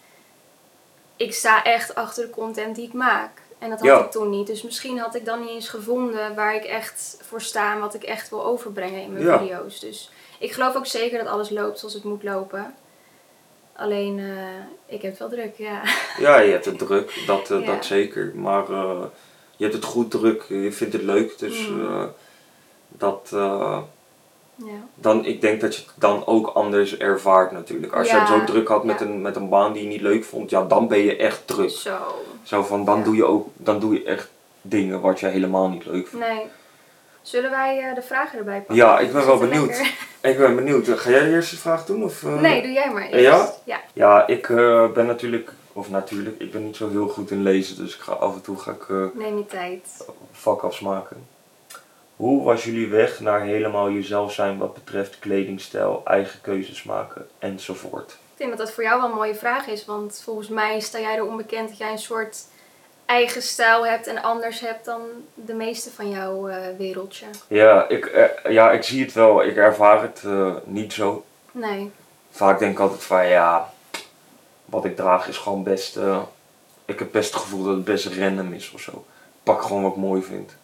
ik 1.17 1.35
sta 1.35 1.65
echt 1.65 1.95
achter 1.95 2.25
de 2.25 2.31
content 2.31 2.77
die 2.77 2.87
ik 2.87 2.93
maak. 2.93 3.31
En 3.59 3.71
dat 3.71 3.79
had 3.79 3.89
Ja. 3.89 3.99
ik 4.05 4.11
toen 4.11 4.31
niet. 4.31 4.47
Dus 4.47 4.63
misschien 4.63 4.99
had 4.99 5.15
ik 5.15 5.25
dan 5.25 5.41
niet 5.41 5.49
eens 5.49 5.69
gevonden 5.69 6.35
waar 6.35 6.55
ik 6.55 6.65
echt 6.65 7.19
voor 7.23 7.41
sta 7.41 7.73
en 7.75 7.81
wat 7.81 7.95
ik 7.95 8.03
echt 8.03 8.31
wil 8.31 8.45
overbrengen 8.45 9.03
in 9.03 9.13
mijn 9.13 9.25
Ja. 9.25 9.39
video's. 9.39 9.81
Dus 9.81 10.11
ik 10.39 10.53
geloof 10.53 10.77
ook 10.77 10.87
zeker 10.87 11.19
dat 11.19 11.27
alles 11.27 11.51
loopt 11.51 11.79
zoals 11.79 11.95
het 11.95 12.05
moet 12.05 12.23
lopen. 12.23 12.75
Alleen, 13.77 14.19
eh, 14.19 14.95
ik 14.95 15.03
heb 15.03 15.11
het 15.11 15.19
wel 15.19 15.29
druk, 15.29 15.57
ja. 15.57 15.81
Ja, 16.27 16.39
je 16.41 16.51
hebt 16.53 16.65
het 16.65 16.79
druk, 16.79 17.23
dat, 17.27 17.51
eh, 17.51 17.61
Ja. 17.61 17.67
dat 17.67 17.85
zeker. 17.85 18.33
Maar 18.35 18.71
eh, 18.71 19.03
je 19.57 19.65
hebt 19.65 19.77
het 19.77 19.85
goed 19.85 20.11
druk, 20.11 20.43
je 20.49 20.73
vindt 20.73 20.93
het 20.93 21.03
leuk, 21.03 21.39
dus 21.39 21.69
eh, 21.69 22.05
dat... 22.89 23.33
ja. 24.57 24.65
dan, 24.95 25.25
ik 25.25 25.41
denk 25.41 25.61
dat 25.61 25.77
je 25.77 25.83
het 25.83 25.91
dan 25.97 26.27
ook 26.27 26.47
anders 26.47 26.97
ervaart 26.97 27.53
natuurlijk. 27.53 27.93
Als 27.93 28.11
je 28.11 28.17
het 28.17 28.29
zo 28.29 28.45
druk 28.45 28.69
had 28.69 28.85
met, 28.85 28.99
ja. 29.01 29.07
een, 29.07 29.21
met 29.23 29.37
een 29.37 29.49
baan 29.49 29.73
die 29.73 29.83
je 29.83 29.89
niet 29.89 30.01
leuk 30.01 30.25
vond, 30.25 30.51
ja, 30.51 30.65
dan 30.65 30.89
ben 30.89 30.99
je 30.99 31.17
echt 31.17 31.47
druk. 31.47 31.71
Zo. 31.71 31.97
Zo 32.43 32.63
van, 32.63 32.85
dan 32.85 33.03
doe 33.03 33.17
je 33.17 33.25
ook, 33.25 33.49
dan 33.57 33.79
doe 33.81 33.95
je 33.95 34.05
echt 34.05 34.29
dingen 34.63 35.01
wat 35.01 35.21
je 35.21 35.27
helemaal 35.27 35.69
niet 35.69 35.85
leuk 35.87 36.09
vindt. 36.09 36.27
Nee. 36.27 36.43
Zullen 37.23 37.51
wij 37.51 37.79
eh, 37.89 37.95
de 37.95 38.03
vragen 38.03 38.39
erbij 38.39 38.59
pakken? 38.59 38.75
Ja, 38.77 38.99
ik 38.99 39.13
ben 39.13 39.21
We 39.21 39.27
wel 39.27 39.39
benieuwd. 39.39 39.67
lekker- 39.67 39.95
Ik 40.31 40.39
ben 40.39 40.57
benieuwd, 40.57 40.89
ga 40.89 41.11
jij 41.11 41.21
de 41.25 41.31
eerste 41.31 41.57
vraag 41.57 41.85
doen? 41.85 42.05
Of, 42.05 42.23
eh? 42.25 42.41
Nee, 42.41 42.63
doe 42.63 42.71
jij 42.73 42.93
maar 42.93 43.07
eerst. 43.09 43.23
Ja? 43.25 43.53
Ja. 43.65 43.81
Ja, 43.93 44.27
ik 44.27 44.49
eh, 44.49 44.91
ben 44.93 45.07
natuurlijk, 45.07 45.53
of 45.73 45.91
natuurlijk, 45.91 46.41
ik 46.41 46.53
ben 46.53 46.65
niet 46.65 46.77
zo 46.77 46.89
heel 46.91 47.09
goed 47.09 47.31
in 47.31 47.43
lezen, 47.43 47.77
dus 47.77 47.95
ik 47.95 48.01
ga 48.01 48.13
af 48.13 48.35
en 48.35 48.41
toe 48.41 48.59
ga 48.59 48.71
ik 48.71 48.89
Neem 49.15 49.37
je 49.37 49.47
tijd. 49.47 50.07
vakafs 50.33 50.81
maken. 50.81 51.27
Hoe 52.17 52.45
was 52.45 52.65
jullie 52.65 52.89
weg 52.89 53.21
naar 53.21 53.41
helemaal 53.41 53.91
jezelf 53.91 54.33
zijn 54.33 54.59
wat 54.59 54.75
betreft 54.75 55.19
kledingstijl, 55.19 56.01
eigen 56.05 56.41
keuzes 56.41 56.83
maken 56.83 57.29
enzovoort? 57.39 58.11
Ik 58.11 58.43
denk 58.43 58.51
dat 58.51 58.59
dat 58.59 58.73
voor 58.73 58.83
jou 58.83 59.01
wel 59.01 59.11
een 59.11 59.17
mooie 59.17 59.35
vraag 59.35 59.67
is, 59.67 59.85
want 59.85 60.21
volgens 60.25 60.49
mij 60.49 60.81
sta 60.81 60.99
jij 61.01 61.17
er 61.17 61.27
onbekend 61.27 61.69
dat 61.69 61.79
jij 61.79 61.91
een 61.91 61.99
soort 61.99 62.45
eigen 63.07 63.43
stijl 63.43 63.87
hebt 63.87 64.07
en 64.07 64.23
anders 64.23 64.61
hebt 64.61 64.85
dan 64.85 65.01
de 65.35 65.55
meeste 65.55 65.91
van 65.91 66.11
jouw 66.11 66.49
eh, 66.49 66.57
wereldje. 66.79 67.27
Ja 67.49 67.89
ik, 67.89 68.07
eh, 68.07 68.53
ja, 68.53 68.71
ik 68.71 68.83
zie 68.83 69.03
het 69.03 69.13
wel. 69.13 69.45
Ik 69.45 69.57
ervaar 69.57 70.03
het 70.03 70.23
eh, 70.25 70.55
niet 70.65 70.93
zo. 70.93 71.25
Nee. 71.53 71.91
Vaak 72.31 72.59
denk 72.59 72.73
ik 72.73 72.79
altijd 72.79 73.03
van 73.03 73.27
ja, 73.27 73.73
wat 74.65 74.85
ik 74.85 74.97
draag 74.97 75.29
is 75.29 75.37
gewoon 75.37 75.63
best. 75.63 75.99
ik 76.85 76.99
heb 76.99 77.13
best 77.13 77.33
het 77.33 77.43
gevoel 77.43 77.65
dat 77.65 77.75
het 77.75 77.85
best 77.85 78.07
random 78.07 78.53
is 78.53 78.71
of 78.71 78.81
zo. 78.81 78.93
Ik 78.93 79.43
pak 79.43 79.63
gewoon 79.63 79.83
wat 79.83 79.93
ik 79.93 79.99
mooi 79.99 80.23
vind. 80.23 80.57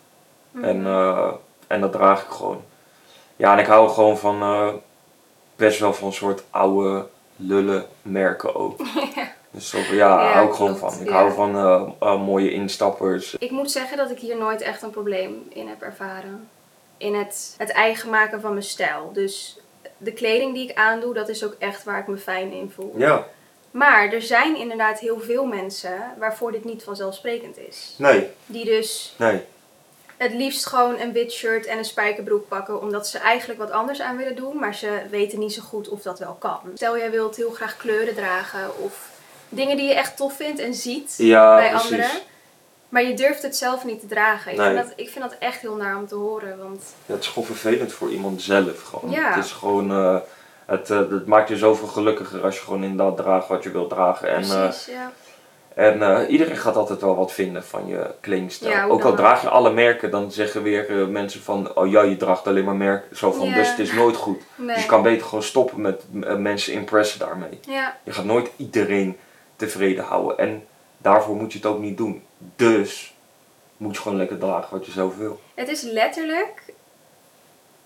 En, 0.60 0.86
eh, 0.86 1.32
en 1.66 1.80
dat 1.80 1.92
draag 1.92 2.22
ik 2.22 2.30
gewoon. 2.30 2.62
Ja, 3.36 3.52
en 3.52 3.58
ik 3.58 3.66
hou 3.66 3.88
gewoon 3.88 4.18
van 4.18 4.42
eh, 4.42 4.68
best 5.56 5.80
wel 5.80 5.94
van 5.94 6.06
een 6.06 6.12
soort 6.12 6.42
oude 6.50 7.06
lullen 7.36 7.86
merken 8.02 8.54
ook. 8.54 8.80
Dus 9.54 9.70
ja, 9.70 9.92
Ja, 9.92 10.32
hou 10.32 10.48
ik 10.48 10.54
gewoon 10.54 10.76
van. 10.76 10.92
Ik 11.00 11.08
ja. 11.08 11.12
hou 11.12 11.32
van 11.32 11.56
eh, 12.00 12.22
mooie 12.22 12.52
instappers. 12.52 13.34
Ik 13.38 13.50
moet 13.50 13.70
zeggen 13.70 13.96
dat 13.96 14.10
ik 14.10 14.18
hier 14.18 14.36
nooit 14.36 14.60
echt 14.60 14.82
een 14.82 14.90
probleem 14.90 15.46
in 15.48 15.68
heb 15.68 15.82
ervaren. 15.82 16.48
In 16.96 17.14
het, 17.14 17.54
het 17.58 17.70
eigen 17.70 18.10
maken 18.10 18.40
van 18.40 18.50
mijn 18.50 18.62
stijl. 18.62 19.10
Dus 19.12 19.60
de 19.98 20.12
kleding 20.12 20.54
die 20.54 20.68
ik 20.68 20.76
aandoe, 20.76 21.14
dat 21.14 21.28
is 21.28 21.44
ook 21.44 21.56
echt 21.58 21.84
waar 21.84 21.98
ik 21.98 22.06
me 22.06 22.16
fijn 22.16 22.52
in 22.52 22.70
voel. 22.74 22.94
Ja, 22.96 23.26
Maar 23.70 24.12
er 24.12 24.22
zijn 24.22 24.56
inderdaad 24.56 24.98
heel 24.98 25.20
veel 25.20 25.44
mensen 25.44 26.14
waarvoor 26.18 26.52
dit 26.52 26.64
niet 26.64 26.82
vanzelfsprekend 26.82 27.58
is. 27.58 27.94
nee, 27.98 28.28
Die 28.46 28.64
dus 28.64 29.14
nee. 29.18 29.42
Het 30.22 30.32
liefst 30.32 30.66
gewoon 30.66 30.98
een 31.00 31.12
wit 31.12 31.32
shirt 31.32 31.66
en 31.66 31.78
een 31.78 31.84
spijkerbroek 31.84 32.48
pakken. 32.48 32.80
Omdat 32.80 33.08
ze 33.08 33.18
eigenlijk 33.18 33.60
wat 33.60 33.70
anders 33.70 34.00
aan 34.00 34.16
willen 34.16 34.36
doen. 34.36 34.58
Maar 34.58 34.74
ze 34.74 35.02
weten 35.10 35.38
niet 35.38 35.52
zo 35.52 35.62
goed 35.62 35.88
of 35.88 36.02
dat 36.02 36.18
wel 36.18 36.36
kan. 36.38 36.58
Stel 36.74 36.98
jij 36.98 37.10
wilt 37.10 37.36
heel 37.36 37.50
graag 37.50 37.76
kleuren 37.76 38.14
dragen. 38.14 38.78
Of 38.78 39.10
dingen 39.48 39.76
die 39.76 39.86
je 39.88 39.94
echt 39.94 40.16
tof 40.16 40.36
vindt 40.36 40.60
en 40.60 40.74
ziet 40.74 41.14
Ja, 41.16 41.56
bij 41.56 41.70
precies. 41.70 41.90
anderen. 41.90 42.10
Maar 42.88 43.02
je 43.02 43.14
durft 43.14 43.42
het 43.42 43.56
zelf 43.56 43.84
niet 43.84 44.00
te 44.00 44.06
dragen. 44.06 44.52
Ik, 44.52 44.58
Nee. 44.58 44.74
vind, 44.74 44.86
dat, 44.88 44.92
ik 44.96 45.08
vind 45.08 45.24
dat 45.30 45.38
echt 45.38 45.60
heel 45.60 45.74
naar 45.76 45.96
om 45.96 46.06
te 46.06 46.14
horen. 46.14 46.58
Want 46.58 46.82
Ja, 47.06 47.14
het 47.14 47.22
is 47.22 47.28
gewoon 47.28 47.44
vervelend 47.44 47.92
voor 47.92 48.10
iemand 48.10 48.42
zelf. 48.42 48.82
Gewoon. 48.82 49.10
Ja. 49.10 49.34
Het 49.34 49.44
is 49.44 49.52
gewoon, 49.52 49.90
eh, 49.90 50.16
het, 50.66 50.90
eh, 50.90 50.98
het 50.98 51.26
maakt 51.26 51.48
je 51.48 51.56
zoveel 51.56 51.86
gelukkiger 51.88 52.42
als 52.44 52.56
je 52.56 52.62
gewoon 52.62 52.84
inderdaad 52.84 53.16
draagt 53.16 53.48
wat 53.48 53.62
je 53.62 53.70
wilt 53.70 53.90
dragen. 53.90 54.28
En, 54.28 54.42
eh, 54.42 54.62
precies, 54.62 54.86
ja. 54.86 55.12
En 55.74 56.02
eh, 56.02 56.30
iedereen 56.30 56.56
gaat 56.56 56.76
altijd 56.76 57.00
wel 57.00 57.16
wat 57.16 57.32
vinden 57.32 57.64
van 57.64 57.86
je 57.86 58.14
kledingstijl. 58.20 58.70
Ja, 58.70 58.84
ook 58.86 59.04
al 59.04 59.14
draag 59.14 59.42
je 59.42 59.48
alle 59.48 59.72
merken, 59.72 60.10
dan 60.10 60.32
zeggen 60.32 60.62
weer 60.62 61.00
eh, 61.00 61.06
mensen 61.06 61.42
van, 61.42 61.76
oh 61.76 61.90
ja, 61.90 62.02
je 62.02 62.16
draagt 62.16 62.46
alleen 62.46 62.64
maar 62.64 62.74
merken. 62.76 63.16
Zo 63.16 63.32
van, 63.32 63.52
dus 63.52 63.70
het 63.70 63.78
is 63.78 63.92
nooit 63.92 64.16
goed. 64.16 64.42
Nee. 64.54 64.74
Dus 64.74 64.82
je 64.82 64.88
kan 64.88 65.02
beter 65.02 65.26
gewoon 65.26 65.42
stoppen 65.44 65.80
met 65.80 66.02
eh, 66.22 66.36
mensen 66.36 66.72
impressen 66.72 67.18
daarmee. 67.18 67.60
Ja, 67.68 67.96
Je 68.04 68.12
gaat 68.12 68.24
nooit 68.24 68.50
iedereen 68.56 69.16
tevreden 69.56 70.04
houden. 70.04 70.38
En 70.38 70.66
Daarvoor 71.02 71.36
moet 71.36 71.52
je 71.52 71.58
het 71.58 71.66
ook 71.66 71.78
niet 71.78 71.96
doen. 71.96 72.22
Dus 72.56 73.14
moet 73.76 73.94
je 73.96 74.02
gewoon 74.02 74.18
lekker 74.18 74.38
dragen 74.38 74.76
wat 74.76 74.86
je 74.86 74.92
zelf 74.92 75.16
wil. 75.16 75.40
Het 75.54 75.68
is 75.68 75.82
letterlijk, 75.82 76.62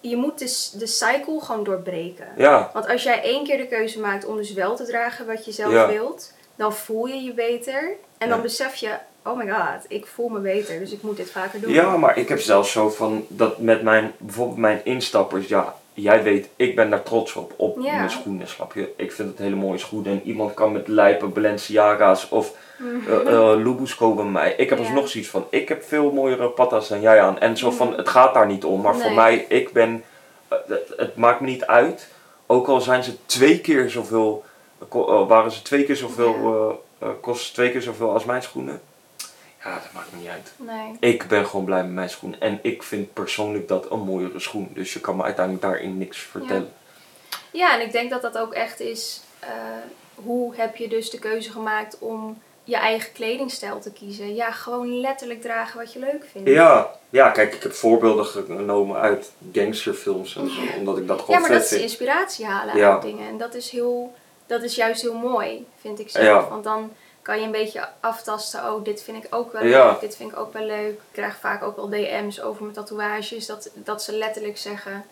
je 0.01 0.17
moet 0.17 0.39
de, 0.39 0.79
de 0.79 0.87
cycle 0.87 1.41
gewoon 1.41 1.65
doorbreken. 1.65 2.27
Ja, 2.37 2.71
Want 2.73 2.89
als 2.89 3.03
jij 3.03 3.23
één 3.23 3.45
keer 3.45 3.57
de 3.57 3.67
keuze 3.67 4.01
maakt 4.01 4.25
om 4.25 4.37
dus 4.37 4.53
wel 4.53 4.77
te 4.77 4.85
dragen 4.85 5.27
wat 5.27 5.45
je 5.45 5.53
zelf 5.53 5.73
Ja. 5.73 5.87
wilt, 5.89 6.33
dan 6.57 6.75
voel 6.75 7.07
je 7.07 7.23
je 7.23 7.33
beter. 7.33 7.93
En 8.19 8.29
dan 8.29 8.37
Ja. 8.39 8.43
besef 8.43 8.75
je, 8.75 8.91
oh 9.25 9.37
my 9.37 9.49
god, 9.51 9.85
ik 9.89 10.07
voel 10.07 10.29
me 10.29 10.39
beter, 10.39 10.79
dus 10.79 10.93
ik 10.93 11.03
moet 11.03 11.17
dit 11.17 11.31
vaker 11.31 11.61
doen. 11.61 11.73
ja, 11.73 11.97
maar 11.97 12.19
ik 12.19 12.29
heb 12.29 12.41
zelfs 12.41 12.73
zo 12.73 12.91
van 12.91 13.25
dat 13.29 13.59
met 13.59 13.83
mijn, 13.83 14.13
bijvoorbeeld 14.19 14.59
mijn 14.59 14.81
instappers, 14.85 15.49
ja, 15.49 15.75
jij 15.95 16.23
weet, 16.23 16.49
ik 16.57 16.77
ben 16.77 16.91
daar 16.91 17.03
trots 17.03 17.35
op, 17.35 17.53
op 17.57 17.79
Ja. 17.81 17.97
mijn 17.97 18.11
schoenen, 18.11 18.49
snap 18.49 18.75
je? 18.75 18.93
Ik 18.97 19.13
vind 19.13 19.29
het 19.29 19.39
hele 19.39 19.57
mooie 19.57 19.79
schoenen 19.79 20.13
en 20.13 20.21
iemand 20.25 20.55
kan 20.55 20.73
met 20.73 20.89
lijpen 20.89 21.33
Balenciaga's 21.33 22.29
of 22.31 22.53
Mhm. 22.79 22.97
uh, 23.09 23.33
uh, 23.33 23.55
Lubus 23.65 23.95
komen 23.95 24.33
mij. 24.33 24.55
Ik 24.57 24.69
heb 24.71 24.79
Ja. 24.79 24.85
alsnog 24.85 25.09
zoiets 25.09 25.31
van, 25.31 25.47
ik 25.51 25.69
heb 25.69 25.83
veel 25.85 26.11
mooiere 26.13 26.49
patas 26.49 26.89
dan 26.89 27.01
jij 27.01 27.21
aan. 27.21 27.39
En 27.41 27.57
zo 27.57 27.71
van, 27.71 27.97
het 27.97 28.09
gaat 28.09 28.35
daar 28.35 28.47
niet 28.47 28.65
om. 28.65 28.81
Maar 28.81 28.97
voor 28.97 29.13
mij, 29.13 29.45
ik 29.49 29.73
ben, 29.73 30.03
uh, 30.53 30.59
het, 30.69 30.93
het 30.97 31.17
maakt 31.17 31.41
me 31.41 31.47
niet 31.47 31.67
uit. 31.67 32.09
Ook 32.47 32.67
al 32.69 32.81
zijn 32.81 33.03
ze 33.03 33.13
twee 33.27 33.61
keer 33.61 33.91
zoveel, 33.91 34.45
waren 35.29 35.51
ze 35.51 35.63
twee 35.63 35.85
keer 35.85 35.97
zoveel, 35.97 36.35
uh, 37.03 37.09
kosten 37.21 37.47
ze 37.47 37.53
twee 37.53 37.71
keer 37.71 37.83
zoveel 37.83 38.13
als 38.13 38.25
mijn 38.25 38.43
schoenen. 38.43 38.81
Ja, 39.65 39.75
dat 39.75 39.93
maakt 39.95 40.13
me 40.13 40.19
niet 40.19 40.29
uit. 40.29 40.53
Nee. 40.57 41.11
Ik 41.13 41.29
ben 41.29 41.47
gewoon 41.47 41.65
blij 41.65 41.83
met 41.83 41.93
mijn 41.93 42.11
schoenen. 42.11 42.41
En 42.41 42.59
ik 42.63 42.83
vind 42.83 43.13
persoonlijk 43.13 43.69
dat 43.69 43.91
een 43.91 44.01
mooiere 44.01 44.41
schoen. 44.41 44.71
Dus 44.75 44.93
je 44.93 45.01
kan 45.01 45.17
me 45.17 45.23
uiteindelijk 45.23 45.65
daarin 45.65 45.99
niks 45.99 46.19
vertellen. 46.19 46.73
Ja, 47.51 47.75
en 47.75 47.87
ik 47.87 47.93
denk 47.93 48.11
dat 48.11 48.23
dat 48.23 48.39
ook 48.39 48.53
echt 48.53 48.81
is, 48.81 49.21
eh, 49.39 49.49
hoe 50.15 50.55
heb 50.57 50.77
je 50.77 50.89
dus 50.89 51.11
de 51.11 51.19
keuze 51.19 51.51
gemaakt 51.51 51.99
om 51.99 52.43
je 52.65 52.77
eigen 52.77 53.13
kledingstijl 53.13 53.81
te 53.81 53.93
kiezen? 53.93 54.35
Ja, 54.35 54.51
gewoon 54.51 55.01
letterlijk 55.01 55.43
dragen 55.43 55.79
wat 55.79 55.93
je 55.93 55.99
leuk 55.99 56.25
vindt. 56.33 56.49
Ja, 56.49 56.91
ja, 57.11 57.31
kijk, 57.31 57.55
ik 57.55 57.63
heb 57.63 57.73
voorbeelden 57.73 58.25
genomen 58.27 58.97
uit 58.97 59.33
gangsterfilms 59.53 60.37
en 60.37 60.51
zo, 60.51 60.61
omdat 60.79 60.99
ik 60.99 61.07
dat 61.07 61.21
gewoon 61.21 61.35
Ja, 61.35 61.41
maar 61.41 61.51
vet 61.51 61.59
dat 61.59 61.67
is 61.71 61.77
vind. 61.79 61.83
inspiratie 61.83 62.47
halen 62.47 62.77
Ja. 62.77 62.93
uit 62.93 63.03
dingen. 63.03 63.29
En 63.29 63.39
dat 63.39 63.55
is, 63.55 63.71
heel, 63.71 64.15
dat 64.47 64.63
is 64.63 64.75
juist 64.75 65.03
heel 65.03 65.15
mooi, 65.15 65.67
vind 65.81 65.99
ik 66.01 66.11
zelf. 66.11 66.25
Ja. 66.25 66.49
Want 66.49 66.65
dan 66.65 66.93
kan 67.23 67.39
je 67.39 67.45
een 67.45 67.51
beetje 67.53 67.89
aftasten. 68.01 68.73
Oh, 68.75 68.85
dit 68.85 69.03
vind 69.03 69.25
ik 69.25 69.35
ook 69.35 69.53
wel 69.53 69.65
Ja. 69.65 69.91
leuk. 69.91 70.01
Dit 70.01 70.17
vind 70.17 70.33
ik 70.33 70.39
ook 70.39 70.53
wel 70.53 70.65
leuk. 70.65 70.93
Ik 70.93 70.99
krijg 71.13 71.37
vaak 71.37 71.63
ook 71.63 71.77
wel 71.77 71.89
DM's 71.89 72.41
over 72.41 72.63
mijn 72.63 72.75
tatoeages. 72.75 73.47
Dat, 73.47 73.71
dat 73.75 74.03
ze 74.03 74.13
letterlijk 74.13 74.59
zeggen... 74.59 75.05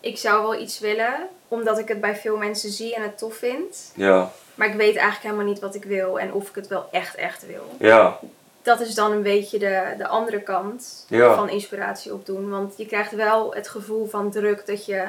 Ik 0.00 0.18
zou 0.18 0.42
wel 0.42 0.54
iets 0.60 0.78
willen. 0.78 1.28
Omdat 1.48 1.78
ik 1.78 1.88
het 1.88 2.00
bij 2.00 2.16
veel 2.16 2.36
mensen 2.36 2.70
zie 2.70 2.94
en 2.94 3.02
het 3.02 3.18
tof 3.18 3.34
vind. 3.34 3.92
Ja, 3.94 4.30
Maar 4.54 4.68
ik 4.68 4.74
weet 4.74 4.96
eigenlijk 4.96 5.22
helemaal 5.22 5.44
niet 5.44 5.60
wat 5.60 5.74
ik 5.74 5.84
wil. 5.84 6.18
En 6.20 6.32
of 6.32 6.48
ik 6.48 6.54
het 6.54 6.68
wel 6.68 6.88
echt, 6.90 7.14
echt 7.14 7.46
wil. 7.46 7.64
ja, 7.78 8.18
Dat 8.62 8.80
is 8.80 8.94
dan 8.94 9.12
een 9.12 9.22
beetje 9.22 9.58
de, 9.58 9.94
de 9.98 10.06
andere 10.06 10.40
kant 10.40 11.04
Ja. 11.08 11.34
van 11.34 11.48
inspiratie 11.48 12.12
opdoen. 12.12 12.50
Want 12.50 12.74
je 12.76 12.86
krijgt 12.86 13.12
wel 13.12 13.54
het 13.54 13.68
gevoel 13.68 14.06
van 14.06 14.30
druk 14.30 14.66
dat 14.66 14.86
je 14.86 15.04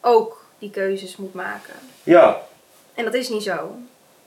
ook 0.00 0.44
die 0.58 0.70
keuzes 0.70 1.16
moet 1.16 1.34
maken. 1.34 1.74
ja. 2.02 2.40
En 2.98 3.04
dat 3.04 3.14
is 3.14 3.28
niet 3.28 3.42
zo. 3.42 3.58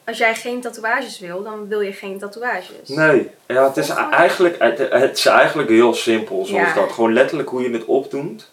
Als 0.04 0.18
jij 0.18 0.36
geen 0.36 0.62
tatoeages 0.62 1.20
wil, 1.20 1.44
dan 1.44 1.68
wil 1.68 1.82
je 1.82 1.94
geen 1.94 2.20
tatoeages. 2.20 2.88
Nee, 2.88 3.30
ja, 3.48 3.68
het 3.68 3.78
is 3.78 3.90
eigenlijk, 4.12 4.56
het, 4.60 5.18
is 5.18 5.26
eigenlijk 5.26 5.70
heel 5.70 5.94
simpel 5.94 6.46
zoals 6.46 6.68
Ja. 6.68 6.74
dat. 6.74 6.92
Gewoon 6.92 7.14
letterlijk 7.14 7.50
hoe 7.50 7.62
je 7.62 7.70
het 7.70 7.86
opdoet. 7.86 8.50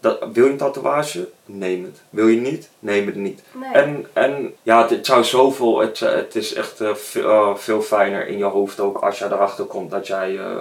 Dat, 0.00 0.18
wil 0.32 0.44
je 0.44 0.50
een 0.50 0.56
tatoeage? 0.56 1.28
Neem 1.44 1.84
het. 1.84 2.00
Wil 2.10 2.26
je 2.28 2.40
niet? 2.40 2.68
Neem 2.78 3.06
het 3.06 3.14
niet. 3.14 3.42
Nee. 3.52 3.72
En, 3.72 4.06
en 4.12 4.54
ja, 4.62 4.80
het, 4.80 4.90
het 4.90 5.06
zou 5.06 5.24
zoveel, 5.24 5.78
het, 5.80 6.00
het 6.00 6.34
is 6.34 6.54
echt 6.54 6.80
eh, 6.80 6.94
veel, 6.94 7.30
eh, 7.30 7.54
veel 7.56 7.82
fijner 7.82 8.26
in 8.26 8.38
je 8.38 8.44
hoofd 8.44 8.80
ook 8.80 8.98
als 8.98 9.18
jij 9.18 9.28
erachter 9.28 9.64
komt 9.64 9.90
dat 9.90 10.06
jij 10.06 10.38
eh, 10.38 10.56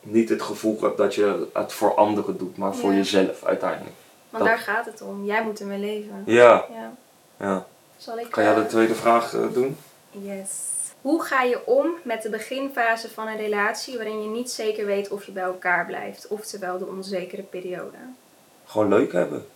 niet 0.00 0.28
het 0.28 0.42
gevoel 0.42 0.78
hebt 0.80 0.96
dat 0.96 1.14
je 1.14 1.46
het 1.52 1.72
voor 1.72 1.94
anderen 1.94 2.38
doet, 2.38 2.56
maar 2.56 2.74
voor 2.74 2.90
Ja. 2.90 2.96
jezelf 2.96 3.44
uiteindelijk. 3.44 3.96
Want 4.30 4.44
dat- 4.44 4.52
daar 4.52 4.62
gaat 4.62 4.84
het 4.86 5.02
om. 5.02 5.24
Jij 5.24 5.42
moet 5.44 5.60
ermee 5.60 5.78
leven. 5.78 6.22
Ja, 6.26 6.64
Ja. 6.74 6.92
ja. 7.40 7.66
Zal 7.98 8.18
ik... 8.18 8.30
Kan 8.30 8.42
jij 8.44 8.54
de 8.54 8.60
eh, 8.60 8.66
tweede 8.66 8.94
vraag 8.94 9.34
eh, 9.34 9.40
doen? 9.52 9.76
Yes. 10.10 10.50
Hoe 11.00 11.22
ga 11.22 11.42
je 11.42 11.66
om 11.66 11.86
met 12.02 12.22
de 12.22 12.30
beginfase 12.30 13.08
van 13.10 13.26
een 13.26 13.36
relatie 13.36 13.96
waarin 13.96 14.22
je 14.22 14.28
niet 14.28 14.50
zeker 14.50 14.86
weet 14.86 15.08
of 15.10 15.24
je 15.24 15.32
bij 15.32 15.42
elkaar 15.42 15.86
blijft? 15.86 16.26
Oftewel 16.28 16.78
de 16.78 16.86
onzekere 16.86 17.42
periode. 17.42 17.96
Gewoon 18.66 18.88
leuk 18.88 19.12
hebben. 19.12 19.46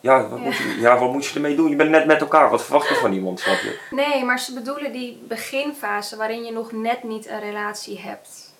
Ja 0.00 0.28
wat, 0.28 0.38
Ja. 0.38 0.44
Moet 0.44 0.56
je, 0.56 0.76
ja, 0.80 0.98
wat 0.98 1.12
moet 1.12 1.26
je 1.26 1.34
ermee 1.34 1.56
doen? 1.56 1.68
Je 1.68 1.76
bent 1.76 1.90
net 1.90 2.06
met 2.06 2.20
elkaar. 2.20 2.50
Wat 2.50 2.62
verwacht 2.62 2.88
je 2.88 2.94
van 2.94 3.12
iemand, 3.12 3.40
snap 3.40 3.58
je? 3.58 3.78
Nee, 3.90 4.24
maar 4.24 4.40
ze 4.40 4.54
bedoelen 4.54 4.92
die 4.92 5.22
beginfase 5.28 6.16
waarin 6.16 6.44
je 6.44 6.52
nog 6.52 6.72
net 6.72 7.02
niet 7.02 7.28
een 7.28 7.40
relatie 7.40 7.98
hebt. 8.00 8.52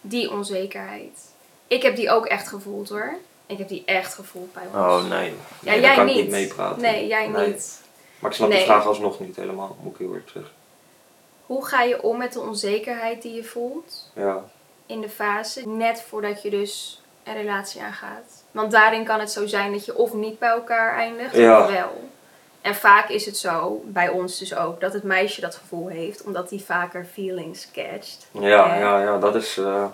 Die 0.00 0.30
onzekerheid. 0.32 1.18
Ik 1.66 1.82
heb 1.82 1.96
die 1.96 2.10
ook 2.10 2.26
echt 2.26 2.48
gevoeld 2.48 2.88
hoor. 2.88 3.14
Ik 3.46 3.58
heb 3.58 3.68
die 3.68 3.82
echt 3.86 4.14
gevoeld 4.14 4.52
bij 4.52 4.62
ons. 4.66 4.74
Oh 4.76 5.08
nee. 5.08 5.34
Ja, 5.60 5.70
Nee, 5.70 5.80
jij 5.80 5.94
kan 5.94 6.06
niet. 6.06 6.28
meepraten. 6.30 6.82
Nee, 6.82 7.06
jij 7.06 7.28
Nee. 7.28 7.46
niet. 7.46 7.80
Maar 8.20 8.30
ik 8.30 8.36
snap 8.36 8.48
Nee. 8.48 8.58
de 8.58 8.64
vraag 8.64 8.86
alsnog 8.86 9.20
niet 9.20 9.36
helemaal, 9.36 9.76
moet 9.80 9.92
ik 9.92 9.98
heel 9.98 10.08
eerlijk 10.08 10.30
zeggen. 10.30 10.52
Hoe 11.46 11.66
ga 11.66 11.82
je 11.82 12.02
om 12.02 12.18
met 12.18 12.32
de 12.32 12.40
onzekerheid 12.40 13.22
die 13.22 13.34
je 13.34 13.44
voelt 13.44 14.10
Ja. 14.14 14.44
in 14.86 15.00
de 15.00 15.08
fase 15.08 15.68
net 15.68 16.02
voordat 16.08 16.42
je 16.42 16.50
dus 16.50 17.02
een 17.24 17.34
relatie 17.34 17.82
aangaat? 17.82 18.44
Want 18.50 18.70
daarin 18.70 19.04
kan 19.04 19.20
het 19.20 19.30
zo 19.32 19.46
zijn 19.46 19.72
dat 19.72 19.84
je 19.84 19.96
of 19.96 20.12
niet 20.12 20.38
bij 20.38 20.48
elkaar 20.48 20.96
eindigt 20.96 21.36
Ja. 21.36 21.60
of 21.60 21.70
wel. 21.70 22.08
En 22.60 22.74
vaak 22.74 23.08
is 23.08 23.26
het 23.26 23.36
zo, 23.36 23.80
bij 23.84 24.08
ons 24.08 24.38
dus 24.38 24.56
ook, 24.56 24.80
dat 24.80 24.92
het 24.92 25.02
meisje 25.02 25.40
dat 25.40 25.54
gevoel 25.54 25.88
heeft, 25.88 26.22
omdat 26.22 26.48
die 26.48 26.64
vaker 26.64 27.04
feelings 27.12 27.70
catcht. 27.72 28.28
Ja, 28.32 28.76
ja, 28.78 29.00
ja, 29.02 29.18
dat 29.18 29.34
is... 29.34 29.58
eh 29.58 29.84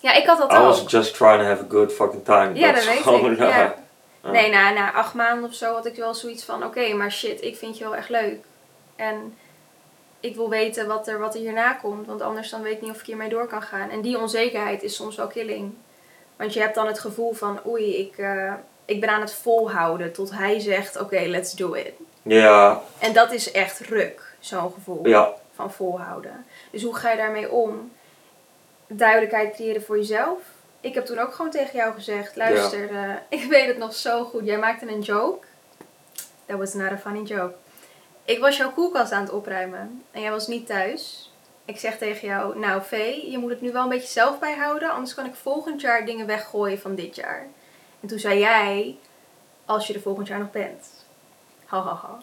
Ja, 0.00 0.12
ik 0.14 0.26
had 0.26 0.38
dat 0.38 0.52
I 0.52 0.56
was 0.56 0.80
ook. 0.82 0.88
just 0.90 1.14
trying 1.14 1.40
to 1.40 1.46
have 1.46 1.62
a 1.62 1.66
good 1.68 1.92
fucking 1.92 2.24
time. 2.24 2.50
Ja, 2.54 2.68
dat 2.72 2.76
is 2.80 2.86
weet 2.86 2.96
gewoon, 3.02 3.32
ik. 3.32 3.38
ja. 3.48 3.74
Ja. 4.24 4.30
Nee, 4.30 4.50
na, 4.50 4.70
na 4.70 4.92
acht 4.92 5.14
maanden 5.14 5.48
of 5.48 5.54
zo 5.54 5.74
had 5.74 5.86
ik 5.86 5.96
wel 5.96 6.14
zoiets 6.14 6.44
van: 6.44 6.64
oké, 6.64 6.92
maar 6.92 7.12
shit, 7.12 7.42
ik 7.42 7.56
vind 7.56 7.78
je 7.78 7.84
wel 7.84 7.96
echt 7.96 8.08
leuk. 8.08 8.44
En 8.96 9.36
ik 10.20 10.34
wil 10.34 10.48
weten 10.48 10.86
wat 10.86 11.08
er, 11.08 11.18
wat 11.18 11.34
er 11.34 11.40
hierna 11.40 11.72
komt, 11.72 12.06
want 12.06 12.22
anders 12.22 12.50
dan 12.50 12.62
weet 12.62 12.72
ik 12.72 12.80
niet 12.80 12.90
of 12.90 13.00
ik 13.00 13.06
hiermee 13.06 13.28
door 13.28 13.46
kan 13.46 13.62
gaan. 13.62 13.90
En 13.90 14.00
die 14.00 14.18
onzekerheid 14.18 14.82
is 14.82 14.94
soms 14.94 15.16
wel 15.16 15.26
killing. 15.26 15.74
Want 16.36 16.54
je 16.54 16.60
hebt 16.60 16.74
dan 16.74 16.86
het 16.86 16.98
gevoel 16.98 17.32
van: 17.32 17.60
oei, 17.66 17.96
ik, 17.96 18.18
eh, 18.18 18.52
ik 18.84 19.00
ben 19.00 19.08
aan 19.08 19.20
het 19.20 19.34
volhouden 19.34 20.12
tot 20.12 20.30
hij 20.30 20.60
zegt: 20.60 21.00
oké, 21.00 21.20
let's 21.20 21.52
do 21.52 21.72
it. 21.72 21.92
Ja, 22.22 22.82
En 22.98 23.12
dat 23.12 23.32
is 23.32 23.50
echt 23.50 23.80
ruk, 23.80 24.36
zo'n 24.38 24.72
gevoel 24.72 25.08
ja, 25.08 25.32
van 25.54 25.72
volhouden. 25.72 26.46
Dus 26.70 26.82
hoe 26.82 26.96
ga 26.96 27.10
je 27.10 27.16
daarmee 27.16 27.50
om? 27.50 27.92
Duidelijkheid 28.86 29.54
creëren 29.54 29.82
voor 29.82 29.96
jezelf. 29.96 30.38
Ik 30.84 30.94
heb 30.94 31.06
toen 31.06 31.18
ook 31.18 31.34
gewoon 31.34 31.50
tegen 31.50 31.76
jou 31.76 31.94
gezegd: 31.94 32.36
luister, 32.36 32.90
eh, 32.90 33.14
ik 33.40 33.44
weet 33.44 33.66
het 33.66 33.78
nog 33.78 33.94
zo 33.94 34.24
goed. 34.24 34.44
Jij 34.44 34.58
maakte 34.58 34.88
een 34.88 35.00
joke. 35.00 35.46
That 36.46 36.58
was 36.58 36.74
not 36.74 36.92
a 36.92 36.98
funny 36.98 37.22
joke. 37.22 37.54
Ik 38.24 38.38
was 38.38 38.56
jouw 38.56 38.72
koelkast 38.72 39.12
aan 39.12 39.22
het 39.22 39.32
opruimen 39.32 40.02
en 40.10 40.20
jij 40.20 40.30
was 40.30 40.46
niet 40.46 40.66
thuis. 40.66 41.32
Ik 41.64 41.78
zeg 41.78 41.98
tegen 41.98 42.28
jou: 42.28 42.58
Nou, 42.58 42.82
Vee, 42.82 43.30
je 43.30 43.38
moet 43.38 43.50
het 43.50 43.60
nu 43.60 43.72
wel 43.72 43.82
een 43.82 43.88
beetje 43.88 44.08
zelf 44.08 44.38
bijhouden, 44.38 44.90
anders 44.90 45.14
kan 45.14 45.26
ik 45.26 45.34
volgend 45.34 45.80
jaar 45.80 46.06
dingen 46.06 46.26
weggooien 46.26 46.80
van 46.80 46.94
dit 46.94 47.14
jaar. 47.14 47.46
En 48.00 48.08
toen 48.08 48.18
zei 48.18 48.38
jij: 48.38 48.96
Als 49.64 49.86
je 49.86 49.94
er 49.94 50.00
volgend 50.00 50.26
jaar 50.26 50.38
nog 50.38 50.50
bent. 50.50 50.86
Ha 51.64 51.80
ha 51.80 51.94
ha. 51.94 52.18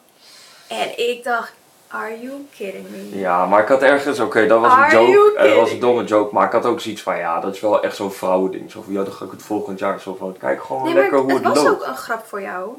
En 0.67 1.09
ik 1.09 1.23
dacht: 1.23 1.53
Are 1.91 2.19
you 2.21 2.47
kidding 2.55 2.89
me? 2.89 3.19
ja, 3.19 3.45
maar 3.45 3.61
ik 3.61 3.67
had 3.67 3.81
ergens, 3.81 4.19
oké, 4.19 4.47
dat 4.47 4.59
was 4.61 4.71
een 4.73 4.77
Are 4.79 4.95
joke, 5.11 5.37
eh, 5.37 5.43
dat 5.47 5.55
was 5.55 5.71
een 5.71 5.79
domme 5.79 6.03
joke, 6.03 6.33
maar 6.33 6.45
ik 6.45 6.51
had 6.51 6.65
ook 6.65 6.79
zoiets 6.79 7.01
van, 7.01 7.17
ja, 7.17 7.39
dat 7.39 7.55
is 7.55 7.59
wel 7.61 7.83
echt 7.83 7.95
zo'n 7.95 8.11
vrouwending. 8.11 8.71
Zo 8.71 8.81
van, 8.81 8.93
ja, 8.93 9.03
dan 9.03 9.13
ga 9.13 9.25
ik 9.25 9.31
het 9.31 9.41
volgend 9.41 9.79
jaar 9.79 9.99
zo 9.99 10.15
van, 10.15 10.37
kijk 10.37 10.63
gewoon 10.63 10.83
Nee, 10.83 10.93
lekker 10.93 11.19
hoe 11.19 11.33
het 11.33 11.43
het, 11.43 11.53
was 11.53 11.63
loopt. 11.63 11.81
ook 11.81 11.87
een 11.87 11.95
grap 11.97 12.25
voor 12.25 12.41
jou. 12.41 12.69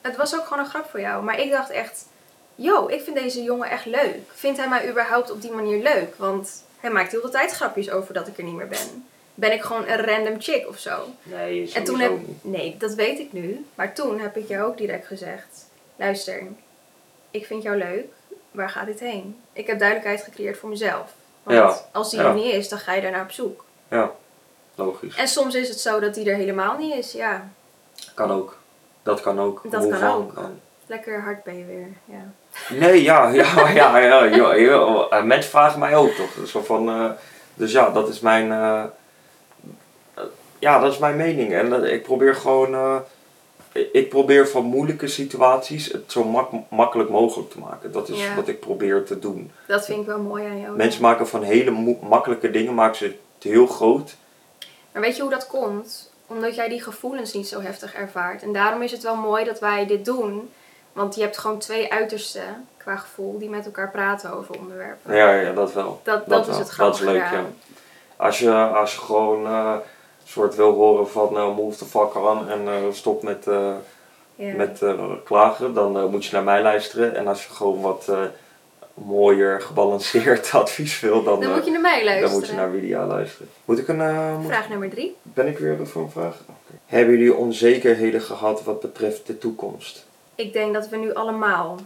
Het 0.00 0.16
was 0.16 0.34
ook 0.34 0.44
gewoon 0.46 0.58
een 0.64 0.70
grap 0.70 0.90
voor 0.90 1.00
jou. 1.00 1.24
Maar 1.24 1.40
ik 1.40 1.50
dacht 1.50 1.70
echt, 1.70 2.06
yo, 2.54 2.86
ik 2.88 3.00
vind 3.02 3.16
deze 3.16 3.42
jongen 3.42 3.70
echt 3.70 3.84
leuk. 3.84 4.16
Vindt 4.28 4.58
hij 4.58 4.68
mij 4.68 4.88
überhaupt 4.90 5.30
op 5.30 5.42
die 5.42 5.52
manier 5.52 5.82
leuk? 5.82 6.14
Want 6.16 6.64
hij 6.80 6.90
maakt 6.90 7.10
heel 7.10 7.22
de 7.22 7.28
tijd 7.28 7.52
grapjes 7.52 7.90
over 7.90 8.14
dat 8.14 8.26
ik 8.26 8.38
er 8.38 8.44
niet 8.44 8.54
meer 8.54 8.68
ben. 8.68 9.08
Ben 9.34 9.52
ik 9.52 9.62
gewoon 9.62 9.88
een 9.88 10.04
random 10.04 10.40
chick 10.40 10.68
of 10.68 10.78
zo? 10.78 10.92
Nee, 11.22 11.70
En 11.74 11.84
toen 11.84 12.00
heb, 12.00 12.12
nee, 12.42 12.76
dat 12.78 12.94
weet 12.94 13.18
ik 13.18 13.32
nu. 13.32 13.66
Maar 13.74 13.92
toen 13.94 14.18
heb 14.20 14.36
ik 14.36 14.48
jou 14.48 14.62
ook 14.68 14.78
direct 14.78 15.06
gezegd: 15.06 15.66
luister, 15.96 16.42
ik 17.30 17.46
vind 17.46 17.62
jou 17.62 17.76
leuk. 17.76 18.04
Waar 18.50 18.70
gaat 18.70 18.86
dit 18.86 19.00
heen? 19.00 19.40
Ik 19.52 19.66
heb 19.66 19.78
duidelijkheid 19.78 20.22
gecreëerd 20.22 20.58
voor 20.58 20.68
mezelf. 20.68 21.12
Want 21.42 21.58
Ja, 21.58 21.76
als 21.92 22.10
die 22.10 22.20
er 22.20 22.34
niet 22.34 22.54
is, 22.54 22.68
dan 22.68 22.78
ga 22.78 22.92
je 22.94 23.00
daarnaar 23.02 23.22
op 23.22 23.30
zoek. 23.30 23.64
Ja, 23.88 24.10
logisch. 24.74 25.16
En 25.16 25.28
soms 25.28 25.54
is 25.54 25.68
het 25.68 25.80
zo 25.80 26.00
dat 26.00 26.14
die 26.14 26.30
er 26.30 26.36
helemaal 26.36 26.76
niet 26.78 26.94
is. 26.94 27.12
Ja, 27.12 27.48
Kan 28.14 28.30
ook. 28.30 28.58
Dat 29.02 29.20
kan 29.20 29.40
ook. 29.40 29.60
Dat 29.70 29.82
Hoe 29.82 29.90
kan 29.90 30.00
van 30.00 30.10
ook. 30.14 30.34
kan. 30.34 30.60
lekker 30.86 31.20
hard 31.22 31.42
ben 31.44 31.58
je 31.58 31.64
weer. 31.64 31.88
Ja. 32.04 32.32
Nee, 32.68 33.02
ja, 33.02 33.28
ja, 33.28 33.68
ja, 33.70 33.98
ja, 33.98 34.24
ja, 34.24 34.54
ja, 34.54 35.06
eh, 35.10 35.22
mensen 35.22 35.50
vragen 35.50 35.78
mij 35.78 35.96
ook 35.96 36.10
toch. 36.10 36.46
Zo 36.48 36.60
van, 36.62 36.88
eh, 36.88 37.10
dus 37.54 37.72
ja, 37.72 37.90
dat 37.90 38.08
is 38.08 38.20
mijn, 38.20 38.52
eh, 38.52 38.82
eh, 40.14 40.22
ja, 40.58 40.78
dat 40.78 40.92
is 40.92 40.98
mijn 40.98 41.16
mening. 41.16 41.52
En 41.52 41.70
dat, 41.70 41.84
ik 41.84 42.02
probeer 42.02 42.34
gewoon, 42.34 42.74
eh, 42.74 42.96
ik 43.72 44.08
probeer 44.08 44.48
van 44.48 44.64
moeilijke 44.64 45.06
situaties 45.06 45.92
het 45.92 46.12
zo 46.12 46.24
mak- 46.24 46.50
makkelijk 46.70 47.10
mogelijk 47.10 47.50
te 47.50 47.58
maken. 47.58 47.92
Dat 47.92 48.08
is 48.08 48.22
Ja. 48.22 48.34
wat 48.34 48.48
ik 48.48 48.60
probeer 48.60 49.04
te 49.04 49.18
doen. 49.18 49.50
Dat 49.66 49.84
vind 49.84 50.00
ik 50.00 50.06
wel 50.06 50.18
mooi 50.20 50.44
aan 50.44 50.60
jou. 50.60 50.76
Mensen 50.76 51.02
maken 51.02 51.28
van 51.28 51.42
hele 51.42 51.96
makkelijke 52.02 52.50
dingen 52.50 52.74
maken 52.74 52.96
ze 52.96 53.04
het 53.04 53.52
heel 53.52 53.66
groot. 53.66 54.14
Maar 54.92 55.02
weet 55.02 55.16
je 55.16 55.22
hoe 55.22 55.30
dat 55.30 55.46
komt? 55.46 56.12
Omdat 56.26 56.54
jij 56.54 56.68
die 56.68 56.82
gevoelens 56.82 57.32
niet 57.32 57.48
zo 57.48 57.60
heftig 57.60 57.94
ervaart. 57.94 58.42
En 58.42 58.52
daarom 58.52 58.82
is 58.82 58.92
het 58.92 59.02
wel 59.02 59.16
mooi 59.16 59.44
dat 59.44 59.60
wij 59.60 59.86
dit 59.86 60.04
doen. 60.04 60.50
Want 60.92 61.14
je 61.14 61.20
hebt 61.22 61.38
gewoon 61.38 61.58
twee 61.58 61.92
uitersten 61.92 62.66
qua 62.76 62.96
gevoel 62.96 63.38
die 63.38 63.48
met 63.48 63.64
elkaar 63.64 63.90
praten 63.90 64.32
over 64.32 64.58
onderwerpen. 64.58 65.14
Ja, 65.16 65.32
ja, 65.34 65.52
dat 65.52 65.72
wel. 65.72 66.00
Dat, 66.04 66.26
dat, 66.26 66.40
is 66.40 66.46
wel. 66.46 66.56
het 66.58 66.64
Dat 66.66 66.74
grappige 66.74 67.04
is 67.04 67.10
leuk, 67.10 67.30
ja. 67.30 67.44
Als 68.16 68.38
je, 68.38 68.52
als 68.52 68.94
je 68.94 69.00
gewoon 69.00 69.46
eh, 69.46 69.74
soort 70.30 70.54
wil 70.54 70.72
horen 70.72 71.08
van 71.08 71.36
eh, 71.36 71.56
move 71.56 71.76
the 71.78 71.84
fuck 71.84 72.14
on 72.14 72.48
en 72.48 72.68
eh, 72.68 72.74
stop 72.92 73.22
met, 73.22 73.46
eh, 73.46 73.72
met 74.36 74.82
klagen, 75.24 75.74
dan 75.74 76.10
moet 76.10 76.24
je 76.24 76.32
naar 76.34 76.44
mij 76.44 76.62
luisteren. 76.62 77.14
En 77.16 77.26
als 77.26 77.44
je 77.46 77.52
gewoon 77.52 77.80
wat 77.80 78.08
mooier 78.94 79.60
gebalanceerd 79.60 80.50
advies 80.54 81.00
wil, 81.00 81.22
dan, 81.22 81.40
Dan 81.40 81.52
moet 81.54 81.64
je 81.64 81.70
naar 81.70 81.80
mij 81.80 81.96
dan 81.96 82.04
luisteren. 82.04 82.32
moet 82.38 82.46
je 82.46 82.54
naar 82.54 82.70
Widia 82.72 83.06
luisteren. 83.06 83.48
Moet 83.64 83.78
ik 83.78 83.88
een... 83.88 84.36
moet- 84.38 84.46
Vraag 84.50 84.68
nummer 84.68 84.90
drie. 84.90 85.16
Ben 85.22 85.46
ik 85.46 85.58
weer 85.58 85.86
voor 85.86 86.02
een 86.02 86.10
vraag? 86.10 86.36
Hebben 86.86 87.16
jullie 87.18 87.34
onzekerheden 87.34 88.20
gehad 88.20 88.64
wat 88.64 88.80
betreft 88.80 89.26
de 89.26 89.38
toekomst? 89.38 90.06
Ik 90.34 90.52
denk 90.52 90.74
dat 90.74 90.88
we 90.88 90.96
nu 90.96 91.14
allemaal 91.14 91.76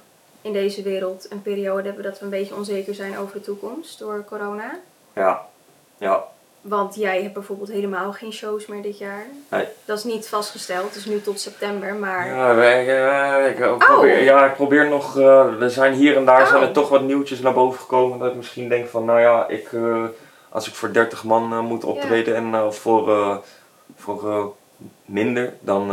in 0.43 0.53
deze 0.53 0.83
wereld 0.83 1.27
een 1.31 1.43
periode 1.43 1.83
hebben 1.83 2.05
dat 2.05 2.19
we 2.19 2.25
een 2.25 2.31
beetje 2.31 2.55
onzeker 2.55 2.95
zijn 2.95 3.19
over 3.19 3.33
de 3.35 3.41
toekomst 3.41 3.99
door 3.99 4.25
corona. 4.27 4.79
Ja. 5.15 5.47
Ja. 5.99 6.25
Want 6.64 6.94
jij 6.94 7.23
hebt 7.23 7.35
bijvoorbeeld 7.35 7.68
helemaal 7.71 8.12
geen 8.12 8.33
shows 8.33 8.66
meer 8.66 8.83
dit 8.83 8.99
jaar. 8.99 9.26
Nee. 9.49 9.66
Dat 9.85 9.99
is 9.99 10.04
niet 10.04 10.28
vastgesteld, 10.28 10.85
het 10.85 10.94
is 10.94 11.04
nu 11.04 11.21
tot 11.21 11.40
september, 11.40 11.94
maar... 11.94 12.26
Ja, 12.26 12.54
wij- 12.54 13.06
eh, 13.42 13.50
ik, 13.50 13.59
eh, 13.61 13.76
probeer, 13.76 14.23
ja, 14.23 14.47
ik 14.47 14.54
probeer 14.54 14.88
nog. 14.88 15.18
eh, 15.18 15.61
er 15.62 15.71
zijn 15.71 15.92
hier 15.92 16.16
en 16.16 16.25
daar 16.25 16.47
zijn 16.47 16.62
er 16.62 16.68
Oh. 16.68 16.75
toch 16.75 16.88
wat 16.88 17.02
nieuwtjes 17.02 17.40
naar 17.40 17.52
boven 17.52 17.80
gekomen. 17.80 18.18
Dat 18.18 18.28
ik 18.30 18.37
misschien 18.37 18.68
denk 18.68 18.88
van, 18.88 19.04
nou 19.04 19.21
ja, 19.21 19.49
ik, 19.49 19.68
als 20.49 20.68
ik 20.68 20.75
voor 20.75 20.92
30 20.92 21.25
man 21.25 21.64
moet 21.64 21.85
optreden 21.85 22.35
en 22.37 22.54
eh, 22.54 22.71
voor, 22.71 23.40
voor 23.97 24.54
minder, 25.04 25.52
dan 25.61 25.88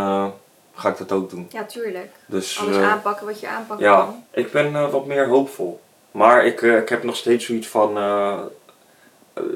ga 0.76 0.90
ik 0.90 0.98
dat 0.98 1.12
ook 1.12 1.30
doen. 1.30 1.48
Ja, 1.52 1.64
tuurlijk. 1.64 2.10
Dus 2.26 2.60
Alles 2.60 2.78
aanpakken 2.78 3.26
wat 3.26 3.40
je 3.40 3.48
aanpakken 3.48 3.86
ja, 3.86 3.96
kan. 3.96 4.24
ik 4.32 4.52
ben 4.52 4.92
wat 4.92 5.06
meer 5.06 5.28
hoopvol. 5.28 5.80
Maar 6.12 6.46
ik, 6.46 6.62
ik 6.62 6.90
heb 6.90 7.04
nog 7.04 7.16
steeds 7.16 7.46
zoiets 7.46 7.68
van, 7.68 7.98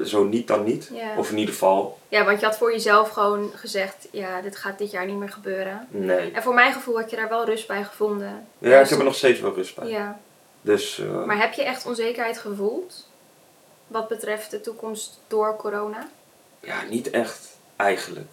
zo 0.04 0.24
niet 0.24 0.46
dan 0.48 0.64
niet. 0.64 0.90
Of 1.16 1.30
in 1.30 1.38
ieder 1.38 1.52
geval, 1.54 1.98
ja, 2.08 2.24
want 2.24 2.40
je 2.40 2.46
had 2.46 2.56
voor 2.56 2.72
jezelf 2.72 3.10
gewoon 3.10 3.50
gezegd, 3.54 4.08
ja, 4.10 4.40
dit 4.40 4.56
gaat 4.56 4.78
dit 4.78 4.90
jaar 4.90 5.06
niet 5.06 5.16
meer 5.16 5.28
gebeuren. 5.30 5.86
nee. 5.90 6.30
En 6.32 6.42
voor 6.42 6.54
mijn 6.54 6.72
gevoel 6.72 6.96
had 7.00 7.10
je 7.10 7.16
daar 7.16 7.28
wel 7.28 7.44
rust 7.44 7.66
bij 7.66 7.84
gevonden. 7.84 8.46
Ja, 8.58 8.80
ik 8.80 8.88
heb 8.88 8.98
er 8.98 9.04
nog 9.04 9.14
steeds 9.14 9.40
wel 9.40 9.54
rust 9.54 9.74
bij. 9.76 9.88
Ja, 9.88 10.18
Dus 10.60 10.98
eh, 10.98 11.24
maar 11.24 11.38
heb 11.40 11.52
je 11.52 11.62
echt 11.64 11.86
onzekerheid 11.86 12.38
gevoeld? 12.38 13.08
Wat 13.86 14.08
betreft 14.08 14.50
de 14.50 14.60
toekomst 14.60 15.20
door 15.28 15.56
corona? 15.56 16.08
ja, 16.60 16.82
niet 16.90 17.10
echt 17.10 17.56
eigenlijk. 17.76 18.32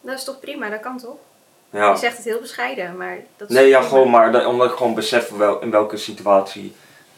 Dat 0.00 0.18
is 0.18 0.24
toch 0.24 0.40
prima, 0.40 0.68
dat 0.70 0.80
kan 0.80 0.98
toch? 0.98 1.16
Ja. 1.70 1.90
Je 1.90 1.96
zegt 1.98 2.16
het 2.16 2.24
heel 2.26 2.40
bescheiden, 2.40 2.96
maar 2.96 3.18
dat 3.36 3.48
is 3.50 3.54
Nee, 3.56 3.68
ja, 3.68 3.78
prima. 3.78 3.92
gewoon 3.92 4.10
maar 4.10 4.32
dat- 4.32 4.46
omdat 4.46 4.70
ik 4.70 4.76
gewoon 4.76 4.94
besef 4.94 5.28
wel, 5.30 5.60
in 5.60 5.70
welke 5.70 5.96
situatie 5.96 6.74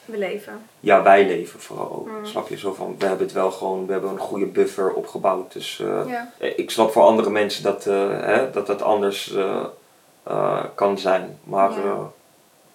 We 0.07 0.19
leven. 0.19 0.61
ja, 0.81 1.03
wij 1.03 1.27
leven 1.27 1.61
vooral 1.61 1.91
ook. 1.93 2.09
Mm. 2.09 2.27
Snap 2.27 2.49
je? 2.49 2.59
Zo 2.59 2.73
van, 2.75 2.95
we 2.99 3.07
hebben 3.07 3.27
het 3.27 3.35
wel 3.35 3.51
gewoon, 3.51 3.87
we 3.87 3.93
hebben 3.93 4.11
een 4.11 4.19
goede 4.19 4.47
buffer 4.47 4.93
opgebouwd. 4.93 5.53
Dus 5.53 5.81
eh, 5.81 6.03
Ja. 6.09 6.33
ik 6.39 6.71
snap 6.71 6.93
voor 6.93 7.03
andere 7.03 7.31
mensen 7.31 7.63
dat 7.63 7.87
eh, 7.87 8.09
hè, 8.09 8.51
dat, 8.51 8.67
dat 8.67 8.83
anders 8.83 9.33
eh, 9.35 9.65
eh, 10.23 10.65
kan 10.75 10.99
zijn. 10.99 11.39
Maar 11.45 11.71
Ja. 11.71 11.77
eh, 11.85 12.01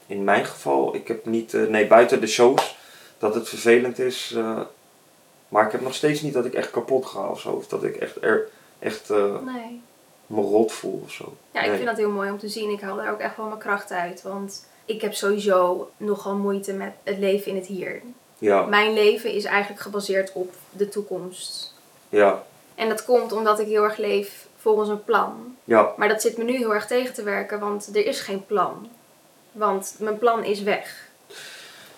in 0.05 0.23
mijn 0.23 0.45
geval, 0.45 0.95
ik 0.95 1.07
heb 1.07 1.25
niet, 1.25 1.53
eh, 1.53 1.61
nee, 1.67 1.88
buiten 1.88 2.21
de 2.21 2.27
shows, 2.27 2.77
dat 3.17 3.35
het 3.35 3.50
vervelend 3.50 4.00
is. 4.00 4.33
eh, 4.38 4.60
maar 5.47 5.65
ik 5.65 5.71
heb 5.71 5.82
nog 5.82 5.93
steeds 5.93 6.21
niet 6.21 6.34
dat 6.34 6.45
ik 6.45 6.53
echt 6.53 6.71
kapot 6.71 7.06
ga 7.06 7.27
of 7.27 7.39
zo. 7.39 7.49
Of 7.51 7.67
dat 7.67 7.84
ik 7.84 7.95
echt, 7.95 8.23
er, 8.23 8.47
echt 8.79 9.10
eh, 9.10 9.36
Nee. 9.45 9.82
me 10.27 10.41
rot 10.41 10.71
voel 10.71 11.01
of 11.06 11.12
zo. 11.12 11.34
Ja, 11.51 11.60
ik 11.62 11.67
Nee. 11.67 11.75
vind 11.75 11.88
dat 11.89 11.97
heel 11.97 12.10
mooi 12.12 12.32
om 12.32 12.38
te 12.39 12.47
zien. 12.49 12.69
Ik 12.69 12.82
haal 12.82 12.95
daar 12.95 13.12
ook 13.12 13.19
echt 13.19 13.38
wel 13.38 13.45
mijn 13.45 13.60
kracht 13.60 13.91
uit. 13.91 14.21
Want 14.21 14.65
ik 14.93 15.01
heb 15.01 15.13
sowieso 15.13 15.89
nogal 15.97 16.36
moeite 16.36 16.73
met 16.73 16.91
het 17.04 17.17
leven 17.17 17.47
in 17.51 17.56
het 17.58 17.65
hier. 17.65 18.01
Ja, 18.38 18.62
Mijn 18.65 18.93
leven 18.93 19.32
is 19.34 19.43
eigenlijk 19.43 19.82
gebaseerd 19.82 20.32
op 20.34 20.54
de 20.69 20.89
toekomst. 20.89 21.73
ja, 22.10 22.43
En 22.75 22.89
dat 22.89 23.06
komt 23.06 23.32
omdat 23.32 23.60
ik 23.60 23.67
heel 23.67 23.84
erg 23.84 23.97
leef 23.97 24.47
volgens 24.58 24.89
een 24.89 25.04
plan. 25.04 25.56
ja, 25.63 25.91
Maar 25.97 26.08
dat 26.08 26.21
zit 26.21 26.38
me 26.38 26.43
nu 26.43 26.58
heel 26.58 26.73
erg 26.73 26.88
tegen 26.88 27.13
te 27.13 27.23
werken, 27.23 27.60
want 27.60 27.89
er 27.95 28.06
is 28.06 28.19
geen 28.19 28.45
plan. 28.45 28.89
Want 29.51 29.95
mijn 29.99 30.17
plan 30.17 30.43
is 30.43 30.62
weg. 30.62 31.10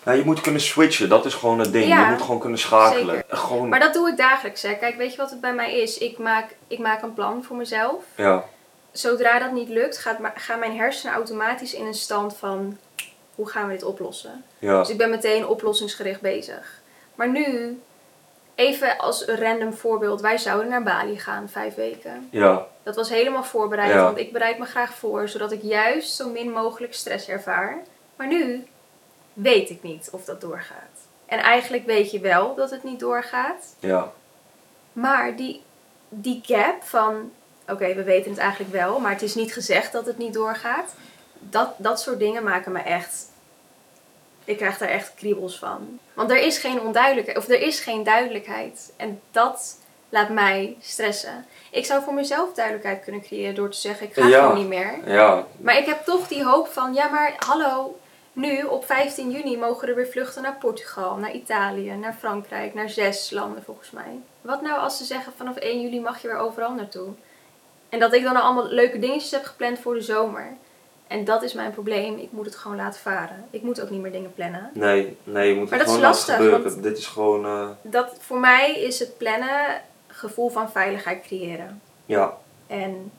Nou, 0.03 0.17
je 0.17 0.23
moet 0.25 0.41
kunnen 0.41 0.62
switchen, 0.62 1.10
dat 1.10 1.25
is 1.25 1.34
gewoon 1.34 1.60
het 1.60 1.71
ding. 1.71 1.88
Ja, 1.88 2.06
je 2.06 2.12
moet 2.12 2.21
gewoon 2.21 2.39
kunnen 2.39 2.60
schakelen. 2.60 3.23
Gewoon, 3.27 3.69
Maar 3.69 3.79
dat 3.79 3.93
doe 3.93 4.10
ik 4.10 4.17
dagelijks. 4.17 4.62
Hè. 4.62 4.73
Kijk, 4.73 4.95
weet 4.95 5.12
je 5.12 5.17
wat 5.17 5.29
het 5.29 5.41
bij 5.41 5.53
mij 5.53 5.79
is? 5.82 5.97
Ik 5.97 6.17
maak, 6.17 6.56
ik 6.67 6.79
maak 6.79 7.01
een 7.01 7.13
plan 7.13 7.43
voor 7.43 7.56
mezelf. 7.58 8.03
ja, 8.15 8.43
Zodra 8.91 9.39
dat 9.39 9.51
niet 9.51 9.69
lukt, 9.69 9.97
gaat, 9.97 10.17
gaan 10.36 10.60
mijn 10.60 10.75
hersenen 10.77 11.15
automatisch 11.15 11.73
in 11.73 11.86
een 11.86 11.93
stand 11.93 12.36
van... 12.38 12.77
Hoe 13.36 13.50
gaan 13.50 13.67
we 13.67 13.74
dit 13.74 13.84
oplossen? 13.84 14.43
ja, 14.60 14.80
Dus 14.80 14.89
ik 14.89 14.98
ben 14.98 15.10
meteen 15.10 15.48
oplossingsgericht 15.48 16.22
bezig. 16.22 16.82
Maar 17.15 17.30
nu, 17.30 17.80
even 18.56 18.98
als 18.98 19.28
een 19.28 19.38
random 19.39 19.74
voorbeeld. 19.74 20.22
Wij 20.22 20.38
zouden 20.38 20.67
naar 20.69 20.84
Bali 20.84 21.19
gaan, 21.19 21.50
vijf 21.50 21.76
weken. 21.76 22.28
ja, 22.32 22.65
Dat 22.84 22.96
was 22.96 23.10
helemaal 23.10 23.43
voorbereid, 23.43 23.91
Ja. 23.93 24.04
want 24.04 24.17
ik 24.17 24.32
bereid 24.34 24.58
me 24.58 24.65
graag 24.65 24.93
voor, 24.93 25.28
zodat 25.30 25.52
ik 25.52 25.62
juist 25.62 26.15
zo 26.15 26.30
min 26.30 26.52
mogelijk 26.52 26.93
stress 26.93 27.28
ervaar. 27.28 27.78
Maar 28.15 28.28
nu 28.28 28.67
weet 29.34 29.69
ik 29.69 29.84
niet 29.84 30.10
of 30.12 30.26
dat 30.26 30.41
doorgaat. 30.41 31.08
En 31.26 31.39
eigenlijk 31.39 31.86
weet 31.86 32.12
je 32.12 32.19
wel 32.19 32.56
dat 32.56 32.72
het 32.72 32.84
niet 32.84 33.00
doorgaat. 33.00 33.76
ja, 33.80 34.12
Maar 34.93 35.36
die, 35.36 35.62
die 36.10 36.41
gap 36.46 36.84
van, 36.84 37.32
oké, 37.69 37.93
we 37.93 38.04
weten 38.04 38.32
het 38.32 38.39
eigenlijk 38.39 38.72
wel, 38.72 39.00
maar 39.00 39.12
het 39.12 39.22
is 39.22 39.36
niet 39.36 39.54
gezegd 39.54 39.91
dat 39.91 40.06
het 40.06 40.17
niet 40.17 40.34
doorgaat. 40.34 40.93
Dat, 41.49 41.69
dat 41.77 42.01
soort 42.01 42.19
dingen 42.19 42.43
maken 42.43 42.71
me 42.71 42.79
echt, 42.79 43.25
ik 44.45 44.58
krijg 44.58 44.77
daar 44.77 44.89
echt 44.89 45.13
kriebels 45.15 45.60
van. 45.60 45.99
Want 46.13 46.32
er 46.32 46.38
is 46.38 46.58
geen 46.58 46.82
onduidelijkheid, 46.82 47.38
of 47.38 47.47
er 47.47 47.62
is 47.62 47.79
geen 47.79 48.03
duidelijkheid. 48.03 48.93
En 48.97 49.21
dat 49.32 49.77
laat 50.10 50.29
mij 50.29 50.77
stressen. 50.82 51.45
Ik 51.71 51.86
zou 51.86 52.03
voor 52.03 52.13
mezelf 52.13 52.53
duidelijkheid 52.53 53.03
kunnen 53.03 53.21
creëren 53.21 53.56
door 53.56 53.69
te 53.69 53.77
zeggen, 53.77 54.08
ik 54.08 54.13
ga 54.13 54.27
Ja. 54.27 54.41
gewoon 54.41 54.58
niet 54.58 54.67
meer. 54.67 54.99
ja, 55.13 55.45
Maar 55.58 55.77
ik 55.77 55.86
heb 55.86 56.06
toch 56.06 56.27
die 56.27 56.43
hoop 56.43 56.67
van, 56.67 56.93
ja 56.93 57.08
maar 57.10 57.34
hallo, 57.45 57.99
nu 58.34 58.63
op 58.63 58.86
15 58.86 59.32
juni 59.32 59.58
mogen 59.58 59.88
er 59.88 59.95
weer 59.95 60.08
vluchten 60.08 60.41
naar 60.41 60.56
Portugal, 60.60 61.15
naar 61.15 61.32
Italië, 61.32 61.91
naar 61.91 62.15
Frankrijk, 62.19 62.73
naar 62.73 62.89
zes 62.89 63.29
landen 63.29 63.63
volgens 63.63 63.91
mij. 63.91 64.19
Wat 64.41 64.62
nou 64.62 64.79
als 64.79 64.97
ze 64.97 65.03
zeggen 65.03 65.34
vanaf 65.38 65.56
1 65.56 65.82
juli 65.82 65.99
mag 66.01 66.21
je 66.21 66.27
weer 66.27 66.38
overal 66.38 66.71
naartoe? 66.73 67.10
En 67.89 67.99
dat 67.99 68.13
ik 68.13 68.23
dan 68.23 68.36
al 68.36 68.41
allemaal 68.41 68.67
leuke 68.67 68.99
dingetjes 68.99 69.32
heb 69.32 69.45
gepland 69.45 69.79
voor 69.79 69.93
de 69.93 70.01
zomer. 70.01 70.47
En 71.13 71.23
dat 71.26 71.43
is 71.43 71.54
mijn 71.54 71.71
probleem, 71.71 72.17
ik 72.17 72.32
moet 72.32 72.45
het 72.45 72.56
gewoon 72.56 72.78
laten 72.78 72.99
varen. 73.02 73.45
Ik 73.49 73.62
moet 73.62 73.82
ook 73.82 73.89
niet 73.89 74.02
meer 74.02 74.12
dingen 74.12 74.34
plannen. 74.34 74.69
nee, 74.73 75.17
nee, 75.23 75.49
je 75.49 75.56
moet 75.56 75.69
Maar 75.69 75.80
het 75.80 75.88
dat 75.88 75.97
is 75.97 76.02
gewoon 76.02 76.02
laten 76.02 76.02
lastig, 76.02 76.36
gebeuren. 76.36 76.63
want- 76.63 76.84
Dit 76.84 76.97
is 76.97 77.08
gewoon, 77.08 77.45
eh, 77.45 77.69
Dat, 77.82 78.15
voor 78.19 78.39
mij 78.39 78.80
is 78.80 78.99
het 78.99 79.17
plannen 79.17 79.82
gevoel 80.08 80.49
van 80.49 80.71
veiligheid 80.71 81.23
creëren. 81.23 81.82
ja, 82.06 82.38
En 82.67 83.12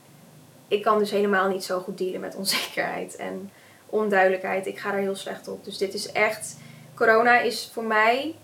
ik 0.69 0.83
kan 0.83 0.99
dus 0.99 1.11
helemaal 1.11 1.49
niet 1.49 1.65
zo 1.65 1.81
goed 1.81 1.99
dealen 1.99 2.21
met 2.21 2.35
onzekerheid 2.37 3.17
en 3.17 3.51
onduidelijkheid. 3.87 4.67
Ik 4.67 4.79
ga 4.79 4.91
daar 4.91 5.01
heel 5.01 5.17
slecht 5.17 5.49
op. 5.49 5.65
Dus 5.65 5.79
dit 5.79 5.95
is 5.95 6.13
echt. 6.13 6.57
Corona 6.95 7.39
is 7.41 7.71
voor 7.73 7.85
mij 7.85 8.35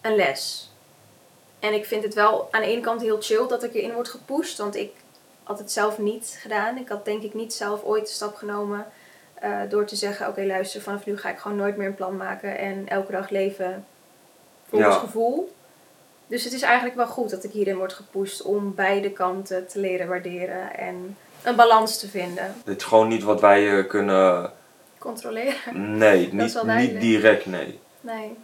een 0.00 0.14
les. 0.16 0.70
En 1.58 1.74
ik 1.74 1.84
vind 1.84 2.02
het 2.04 2.14
wel 2.14 2.48
aan 2.50 2.60
de 2.60 2.66
ene 2.66 2.80
kant 2.80 3.00
heel 3.02 3.20
chill 3.20 3.46
dat 3.48 3.62
ik 3.62 3.74
erin 3.74 3.92
word 3.92 4.08
gepusht. 4.08 4.58
Want 4.58 4.76
ik 4.76 4.90
het 5.44 5.72
zelf 5.72 5.98
niet 5.98 6.38
gedaan. 6.40 6.76
Ik 6.76 6.88
had 6.88 7.04
denk 7.04 7.22
ik 7.22 7.34
niet 7.34 7.52
zelf 7.54 7.82
ooit 7.82 8.06
de 8.06 8.12
stap 8.12 8.34
genomen 8.34 8.86
eh, 9.34 9.60
door 9.68 9.84
te 9.84 9.96
zeggen: 9.96 10.28
Oké, 10.28 10.42
luister, 10.44 10.80
vanaf 10.80 11.06
nu 11.06 11.18
ga 11.18 11.30
ik 11.30 11.38
gewoon 11.38 11.56
nooit 11.56 11.76
meer 11.76 11.86
een 11.86 11.94
plan 11.94 12.16
maken 12.16 12.58
en 12.58 12.88
elke 12.88 13.12
dag 13.12 13.28
leven 13.30 13.84
volgens 14.68 14.94
Ja. 14.94 15.00
gevoel. 15.00 15.52
Dus 16.26 16.44
het 16.44 16.52
is 16.52 16.62
eigenlijk 16.62 16.96
wel 16.96 17.06
goed 17.06 17.30
dat 17.30 17.44
ik 17.44 17.50
hierin 17.52 17.76
word 17.76 17.92
gepusht 17.92 18.42
om 18.42 18.74
beide 18.74 19.10
kanten 19.10 19.66
te 19.66 19.78
leren 19.78 20.08
waarderen 20.08 20.76
en 20.78 21.16
een 21.42 21.56
balans 21.56 21.98
te 21.98 22.08
vinden. 22.08 22.54
dit 22.64 22.76
is 22.76 22.84
gewoon 22.84 23.08
niet 23.08 23.22
wat 23.22 23.40
wij 23.40 23.78
eh, 23.78 23.88
kunnen, 23.88 24.50
Controleren? 24.98 25.96
nee, 25.98 26.28
niet, 26.32 26.62
niet 26.64 27.00
direct, 27.00 27.46
nee. 27.46 27.78
Nee. 28.00 28.36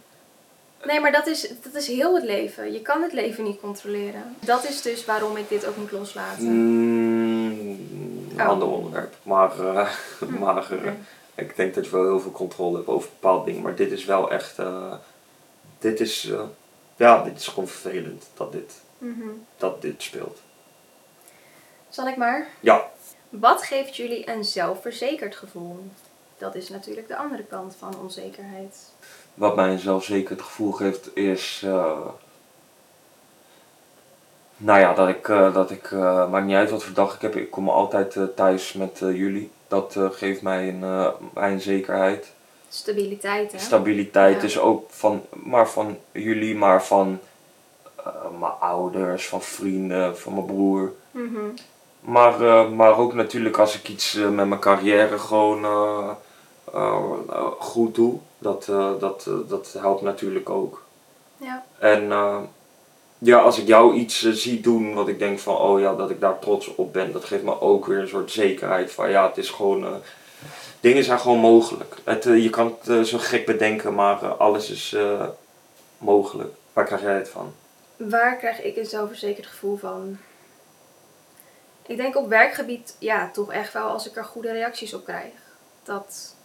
Nee, 0.85 0.99
maar 0.99 1.11
dat 1.11 1.27
is, 1.27 1.53
dat 1.63 1.73
is 1.73 1.87
heel 1.87 2.15
het 2.15 2.23
leven. 2.23 2.71
Je 2.73 2.81
kan 2.81 3.01
het 3.01 3.13
leven 3.13 3.43
niet 3.43 3.59
controleren. 3.59 4.35
Dat 4.39 4.63
is 4.69 4.81
dus 4.81 5.05
waarom 5.05 5.37
ik 5.37 5.49
dit 5.49 5.65
ook 5.65 5.77
moet 5.77 5.91
loslaten. 5.91 6.43
Mm, 6.45 7.59
een 8.31 8.41
Oh. 8.41 8.47
ander 8.47 8.67
onderwerp. 8.67 9.15
Maar, 9.23 9.59
eh, 9.75 9.89
maar 10.39 10.71
eh, 10.71 10.91
ik 11.35 11.55
denk 11.55 11.73
dat 11.73 11.85
je 11.85 11.91
wel 11.91 12.03
heel 12.03 12.19
veel 12.19 12.31
controle 12.31 12.75
hebt 12.75 12.87
over 12.87 13.09
bepaalde 13.09 13.45
dingen. 13.45 13.61
Maar 13.61 13.75
dit 13.75 13.91
is 13.91 14.05
wel 14.05 14.31
echt, 14.31 14.59
eh, 14.59 14.93
dit 15.79 15.99
is, 15.99 16.31
ja, 16.95 17.23
dit 17.23 17.37
is 17.39 17.47
gewoon 17.47 17.67
vervelend 17.67 18.29
dat 18.33 18.51
dit, 18.51 18.73
Mhm. 18.97 19.27
dat 19.57 19.81
dit 19.81 20.01
speelt. 20.01 20.39
Zal 21.89 22.07
ik 22.07 22.15
maar? 22.17 22.47
Ja, 22.59 22.89
Wat 23.29 23.63
geeft 23.63 23.95
jullie 23.95 24.29
een 24.29 24.43
zelfverzekerd 24.43 25.35
gevoel? 25.35 25.79
Dat 26.37 26.55
is 26.55 26.69
natuurlijk 26.69 27.07
de 27.07 27.15
andere 27.15 27.43
kant 27.43 27.75
van 27.79 27.99
onzekerheid. 28.01 28.77
Wat 29.33 29.55
mij 29.55 29.69
een 29.71 29.79
zelfverzekerd 29.79 30.41
gevoel 30.41 30.71
geeft 30.71 31.15
is. 31.15 31.61
eh, 31.65 31.97
nou 34.57 34.79
ja, 34.79 34.93
dat 34.93 35.07
ik, 35.07 35.29
eh, 35.29 35.53
dat 35.53 35.71
ik 35.71 35.91
eh, 35.91 36.29
maakt 36.29 36.45
niet 36.45 36.55
uit 36.55 36.69
wat 36.71 36.83
voor 36.83 36.93
dag 36.93 37.15
ik 37.15 37.21
heb, 37.21 37.35
ik 37.35 37.51
kom 37.51 37.69
altijd 37.69 38.17
thuis 38.35 38.73
met 38.73 38.97
jullie. 38.99 39.51
Dat 39.67 39.97
geeft 40.11 40.41
mij 40.41 40.67
een, 40.69 40.79
mij 41.33 41.51
een 41.51 41.61
zekerheid. 41.61 42.31
Stabiliteit, 42.69 43.51
hè? 43.51 43.59
Stabiliteit, 43.59 44.35
Ja. 44.35 44.41
dus 44.41 44.59
ook 44.59 44.89
van, 44.89 45.25
maar 45.29 45.69
van 45.69 45.97
jullie, 46.11 46.55
maar 46.55 46.83
van 46.83 47.19
mijn 48.39 48.51
ouders, 48.59 49.27
van 49.27 49.41
vrienden, 49.41 50.17
van 50.17 50.33
mijn 50.33 50.45
broer. 50.45 50.93
Mhm. 51.11 51.39
Maar, 51.99 52.69
maar 52.69 52.97
ook 52.97 53.13
natuurlijk 53.13 53.57
als 53.57 53.75
ik 53.77 53.89
iets 53.89 54.13
met 54.13 54.33
mijn 54.47 54.59
carrière 54.59 55.17
gewoon 55.19 55.65
goed 57.59 57.95
doe, 57.95 58.19
dat, 58.41 58.67
eh, 58.69 58.91
dat, 58.99 59.25
eh, 59.27 59.49
dat 59.49 59.75
helpt 59.79 60.01
natuurlijk 60.01 60.49
ook. 60.49 60.83
Ja. 61.37 61.65
En 61.79 62.11
eh, 62.11 62.39
ja, 63.17 63.39
als 63.39 63.59
ik 63.59 63.67
jou 63.67 63.93
iets 63.93 64.31
zie 64.31 64.61
doen 64.61 64.93
wat 64.93 65.07
ik 65.07 65.19
denk 65.19 65.39
van, 65.39 65.57
oh 65.57 65.79
ja, 65.79 65.95
dat 65.95 66.09
ik 66.09 66.19
daar 66.19 66.39
trots 66.39 66.75
op 66.75 66.93
ben, 66.93 67.11
dat 67.11 67.25
geeft 67.25 67.43
me 67.43 67.61
ook 67.61 67.85
weer 67.85 67.99
een 67.99 68.07
soort 68.07 68.31
zekerheid 68.31 68.91
van, 68.91 69.09
ja, 69.09 69.27
het 69.27 69.37
is 69.37 69.49
gewoon, 69.49 70.01
dingen 70.79 71.03
zijn 71.03 71.19
gewoon 71.19 71.39
mogelijk. 71.39 71.95
Het, 72.03 72.23
je 72.23 72.49
kan 72.49 72.77
het 72.83 73.07
zo 73.07 73.17
gek 73.17 73.45
bedenken, 73.45 73.93
maar 73.93 74.35
alles 74.35 74.69
is 74.69 74.95
mogelijk. 75.97 76.53
Waar 76.73 76.85
krijg 76.85 77.01
jij 77.01 77.15
het 77.15 77.29
van? 77.29 77.53
Waar 77.97 78.37
krijg 78.37 78.61
ik 78.61 78.77
een 78.77 78.85
zelfverzekerd 78.85 79.45
gevoel 79.45 79.77
van? 79.77 80.17
Ik 81.87 81.97
denk 81.97 82.15
op 82.15 82.29
werkgebied, 82.29 82.95
ja, 82.99 83.29
toch 83.33 83.51
echt 83.51 83.73
wel 83.73 83.87
als 83.87 84.07
ik 84.07 84.15
er 84.15 84.25
goede 84.25 84.51
reacties 84.51 84.93
op 84.93 85.03
krijg. 85.03 85.31
Dat, 85.83 86.35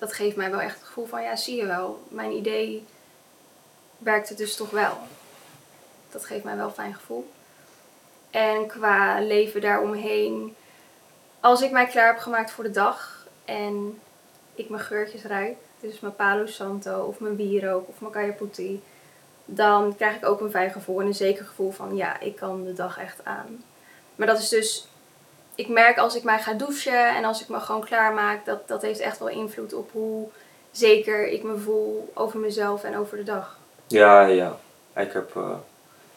dat 0.00 0.12
geeft 0.12 0.36
mij 0.36 0.50
wel 0.50 0.60
echt 0.60 0.74
het 0.74 0.86
gevoel 0.86 1.06
van, 1.06 1.22
ja, 1.22 1.36
zie 1.36 1.56
je 1.56 1.66
wel, 1.66 2.02
mijn 2.08 2.30
idee 2.30 2.84
werkt 3.98 4.28
het 4.28 4.38
dus 4.38 4.56
toch 4.56 4.70
wel. 4.70 4.98
Dat 6.10 6.24
geeft 6.24 6.44
mij 6.44 6.56
wel 6.56 6.70
fijn 6.70 6.94
gevoel. 6.94 7.30
En 8.30 8.66
qua 8.66 9.20
leven 9.20 9.60
daaromheen, 9.60 10.56
als 11.40 11.62
ik 11.62 11.70
mij 11.70 11.86
klaar 11.86 12.06
heb 12.06 12.18
gemaakt 12.18 12.50
voor 12.50 12.64
de 12.64 12.70
dag 12.70 13.26
en 13.44 14.00
ik 14.54 14.68
mijn 14.68 14.82
geurtjes 14.82 15.22
ruik, 15.22 15.56
dus 15.80 16.00
mijn 16.00 16.16
Palo 16.16 16.46
Santo 16.46 17.04
of 17.04 17.20
mijn 17.20 17.36
wierook 17.36 17.88
of 17.88 18.00
mijn 18.00 18.12
Kaya 18.12 18.32
Putti, 18.32 18.82
dan 19.44 19.96
krijg 19.96 20.16
ik 20.16 20.24
ook 20.24 20.40
een 20.40 20.50
fijn 20.50 20.70
gevoel 20.70 21.00
en 21.00 21.06
een 21.06 21.14
zeker 21.14 21.44
gevoel 21.44 21.70
van 21.70 21.96
ja, 21.96 22.20
ik 22.20 22.36
kan 22.36 22.64
de 22.64 22.72
dag 22.72 22.98
echt 22.98 23.24
aan. 23.24 23.64
Maar 24.16 24.26
dat 24.26 24.38
is 24.38 24.48
dus, 24.48 24.88
ik 25.54 25.68
merk 25.68 25.98
als 25.98 26.14
ik 26.16 26.22
mij 26.22 26.38
ga 26.38 26.52
douchen 26.52 27.08
en 27.16 27.24
als 27.24 27.40
ik 27.42 27.48
me 27.48 27.60
gewoon 27.60 27.84
klaarmaak, 27.84 28.44
dat, 28.44 28.68
dat 28.68 28.82
heeft 28.82 29.00
echt 29.00 29.18
wel 29.18 29.28
invloed 29.28 29.72
op 29.74 29.90
hoe 29.92 30.28
zeker 30.70 31.26
ik 31.28 31.42
me 31.42 31.56
voel 31.56 32.10
over 32.14 32.38
mezelf 32.38 32.84
en 32.84 32.96
over 32.98 33.16
de 33.16 33.22
dag. 33.22 33.58
Ja, 33.86 34.20
ja. 34.22 34.56
Ik 34.96 35.12
heb, 35.12 35.36
eh, 35.36 35.50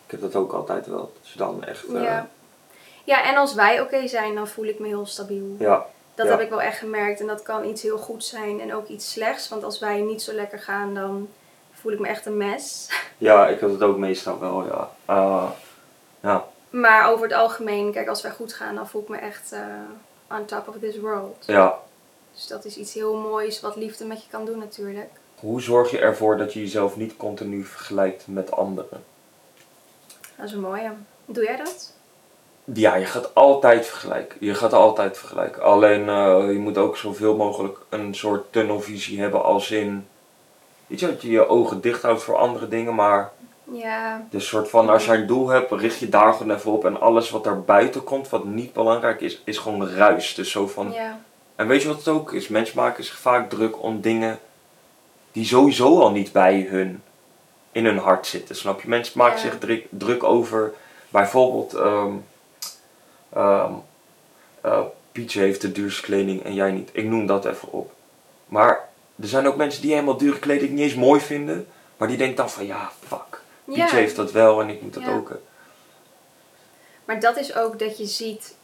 ik 0.05 0.11
heb 0.11 0.21
dat 0.21 0.35
ook 0.35 0.53
altijd 0.53 0.85
wel. 0.87 1.11
Dat 1.21 1.29
je 1.31 1.37
dan 1.37 1.63
echt... 1.63 1.85
eh, 1.85 2.03
Ja. 2.03 2.27
ja, 3.03 3.23
en 3.23 3.35
als 3.35 3.53
wij 3.53 3.81
oké 3.81 4.07
zijn, 4.07 4.35
dan 4.35 4.47
voel 4.47 4.65
ik 4.65 4.79
me 4.79 4.87
heel 4.87 5.05
stabiel. 5.05 5.55
ja. 5.59 5.85
Dat 6.15 6.25
Ja. 6.25 6.31
heb 6.31 6.41
ik 6.41 6.49
wel 6.49 6.61
echt 6.61 6.77
gemerkt 6.77 7.19
en 7.19 7.27
dat 7.27 7.41
kan 7.41 7.65
iets 7.65 7.81
heel 7.81 7.97
goeds 7.97 8.29
zijn 8.29 8.61
en 8.61 8.73
ook 8.75 8.87
iets 8.87 9.11
slechts. 9.11 9.49
Want 9.49 9.63
als 9.63 9.79
wij 9.79 10.01
niet 10.01 10.21
zo 10.21 10.33
lekker 10.33 10.59
gaan, 10.59 10.93
dan 10.93 11.29
voel 11.73 11.91
ik 11.91 11.99
me 11.99 12.07
echt 12.07 12.25
een 12.25 12.37
mes. 12.37 12.87
Ja, 13.17 13.47
ik 13.47 13.59
heb 13.59 13.69
het 13.69 13.81
ook 13.81 13.97
meestal 13.97 14.39
wel, 14.39 14.65
ja. 14.65 14.89
Eh, 15.05 15.49
ja. 16.19 16.45
Maar 16.73 17.11
over 17.11 17.27
het 17.27 17.35
algemeen, 17.35 17.91
kijk, 17.91 18.07
als 18.07 18.21
wij 18.21 18.31
goed 18.31 18.53
gaan, 18.53 18.75
dan 18.75 18.87
voel 18.87 19.01
ik 19.01 19.07
me 19.07 19.17
echt 19.17 19.51
eh, 19.51 19.59
on 20.37 20.45
top 20.45 20.67
of 20.67 20.75
this 20.79 20.99
world. 20.99 21.43
ja. 21.45 21.79
Dus 22.33 22.47
dat 22.47 22.65
is 22.65 22.77
iets 22.77 22.93
heel 22.93 23.15
moois 23.15 23.61
wat 23.61 23.75
liefde 23.75 24.05
met 24.05 24.23
je 24.23 24.29
kan 24.29 24.45
doen 24.45 24.57
natuurlijk. 24.57 25.09
Hoe 25.39 25.61
zorg 25.61 25.91
je 25.91 25.99
ervoor 25.99 26.37
dat 26.37 26.53
je 26.53 26.59
jezelf 26.59 26.95
niet 26.95 27.17
continu 27.17 27.63
vergelijkt 27.63 28.27
met 28.27 28.51
anderen? 28.51 29.03
Dat 30.35 30.45
is 30.45 30.51
een 30.51 30.59
mooie. 30.59 30.91
Doe 31.25 31.43
jij 31.43 31.57
dat? 31.57 31.93
Ja, 32.63 32.95
je 32.95 33.05
gaat 33.05 33.35
altijd 33.35 33.85
vergelijken. 33.85 34.37
Je 34.39 34.53
gaat 34.53 34.73
altijd 34.73 35.17
vergelijken. 35.17 35.63
Alleen 35.63 36.09
eh, 36.09 36.51
je 36.51 36.59
moet 36.59 36.77
ook 36.77 36.97
zoveel 36.97 37.35
mogelijk 37.35 37.77
een 37.89 38.15
soort 38.15 38.51
tunnelvisie 38.51 39.21
hebben 39.21 39.43
als 39.43 39.71
in... 39.71 40.07
Weet 40.87 40.99
je, 40.99 41.07
dat 41.07 41.21
je 41.21 41.29
je 41.29 41.47
ogen 41.47 41.81
dicht 41.81 42.01
houdt 42.01 42.23
voor 42.23 42.37
andere 42.37 42.67
dingen, 42.67 42.95
maar 42.95 43.31
Ja, 43.73 44.27
de 44.29 44.39
soort 44.39 44.69
van 44.69 44.89
als 44.89 45.05
jij 45.05 45.15
een 45.15 45.27
doel 45.27 45.47
hebt, 45.47 45.71
richt 45.71 45.99
je 45.99 46.09
daar 46.09 46.33
gewoon 46.33 46.55
even 46.55 46.71
op. 46.71 46.85
En 46.85 47.01
alles 47.01 47.29
wat 47.29 47.43
daar 47.43 47.61
buiten 47.61 48.03
komt, 48.03 48.29
wat 48.29 48.45
niet 48.45 48.73
belangrijk 48.73 49.21
is, 49.21 49.41
is 49.45 49.57
gewoon 49.57 49.87
ruis. 49.89 50.35
Dus 50.35 50.51
zo 50.51 50.67
van, 50.67 50.91
ja, 50.91 51.19
En 51.55 51.67
weet 51.67 51.81
je 51.81 51.87
wat 51.87 51.97
het 51.97 52.07
ook 52.07 52.33
is? 52.33 52.47
Mensen 52.47 52.75
maken 52.77 53.03
zich 53.03 53.17
vaak 53.17 53.49
druk 53.49 53.83
om 53.83 54.01
dingen 54.01 54.39
die 55.31 55.45
sowieso 55.45 55.99
al 55.99 56.11
niet 56.11 56.31
bij 56.31 56.67
hun 56.69 57.01
in 57.71 57.85
hun 57.85 57.97
hart 57.97 58.27
zitten. 58.27 58.55
Snap 58.55 58.81
je? 58.81 58.87
Mensen 58.87 59.17
maken 59.17 59.35
Ja. 59.35 59.41
zich 59.41 59.57
druk, 59.59 59.85
druk 59.89 60.23
over 60.23 60.73
bijvoorbeeld 61.09 61.73
ehm 61.73 62.11
ehm 63.33 63.71
eh, 64.61 64.79
Pietje 65.11 65.39
heeft 65.39 65.61
de 65.61 65.71
duurste 65.71 66.01
kleding 66.01 66.43
en 66.43 66.53
jij 66.53 66.71
niet. 66.71 66.89
Ik 66.93 67.05
noem 67.05 67.25
dat 67.25 67.45
even 67.45 67.71
op. 67.71 67.91
Maar 68.47 68.89
er 69.21 69.27
zijn 69.27 69.47
ook 69.47 69.55
mensen 69.55 69.81
die 69.81 69.91
helemaal 69.91 70.17
dure 70.17 70.39
kleding 70.39 70.71
niet 70.71 70.79
eens 70.79 70.95
mooi 70.95 71.19
vinden. 71.21 71.67
Maar 71.97 72.07
die 72.07 72.17
denken 72.17 72.35
dan 72.35 72.49
van 72.49 72.65
ja, 72.65 72.91
fuck. 73.07 73.32
Pietje 73.65 73.81
ja. 73.81 73.89
heeft 73.89 74.15
dat 74.15 74.31
wel 74.31 74.61
en 74.61 74.69
ik 74.69 74.81
moet 74.81 74.93
dat 74.93 75.03
Ja. 75.03 75.09
ook. 75.15 75.27
hebben. 75.29 75.47
Maar 77.05 77.19
dat 77.19 77.37
is 77.37 77.55
ook 77.55 77.79
dat 77.79 77.97
je 77.97 78.05
ziet, 78.05 78.55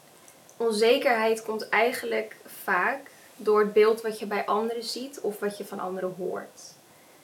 onzekerheid 0.58 1.44
komt 1.44 1.70
eigenlijk 1.70 2.36
vaak 2.64 3.00
door 3.36 3.60
het 3.60 3.74
beeld 3.74 4.02
wat 4.02 4.20
je 4.20 4.26
bij 4.26 4.46
anderen 4.46 4.84
ziet 4.84 5.20
of 5.22 5.40
wat 5.40 5.58
je 5.58 5.66
van 5.66 5.80
anderen 5.80 6.14
hoort. 6.18 6.62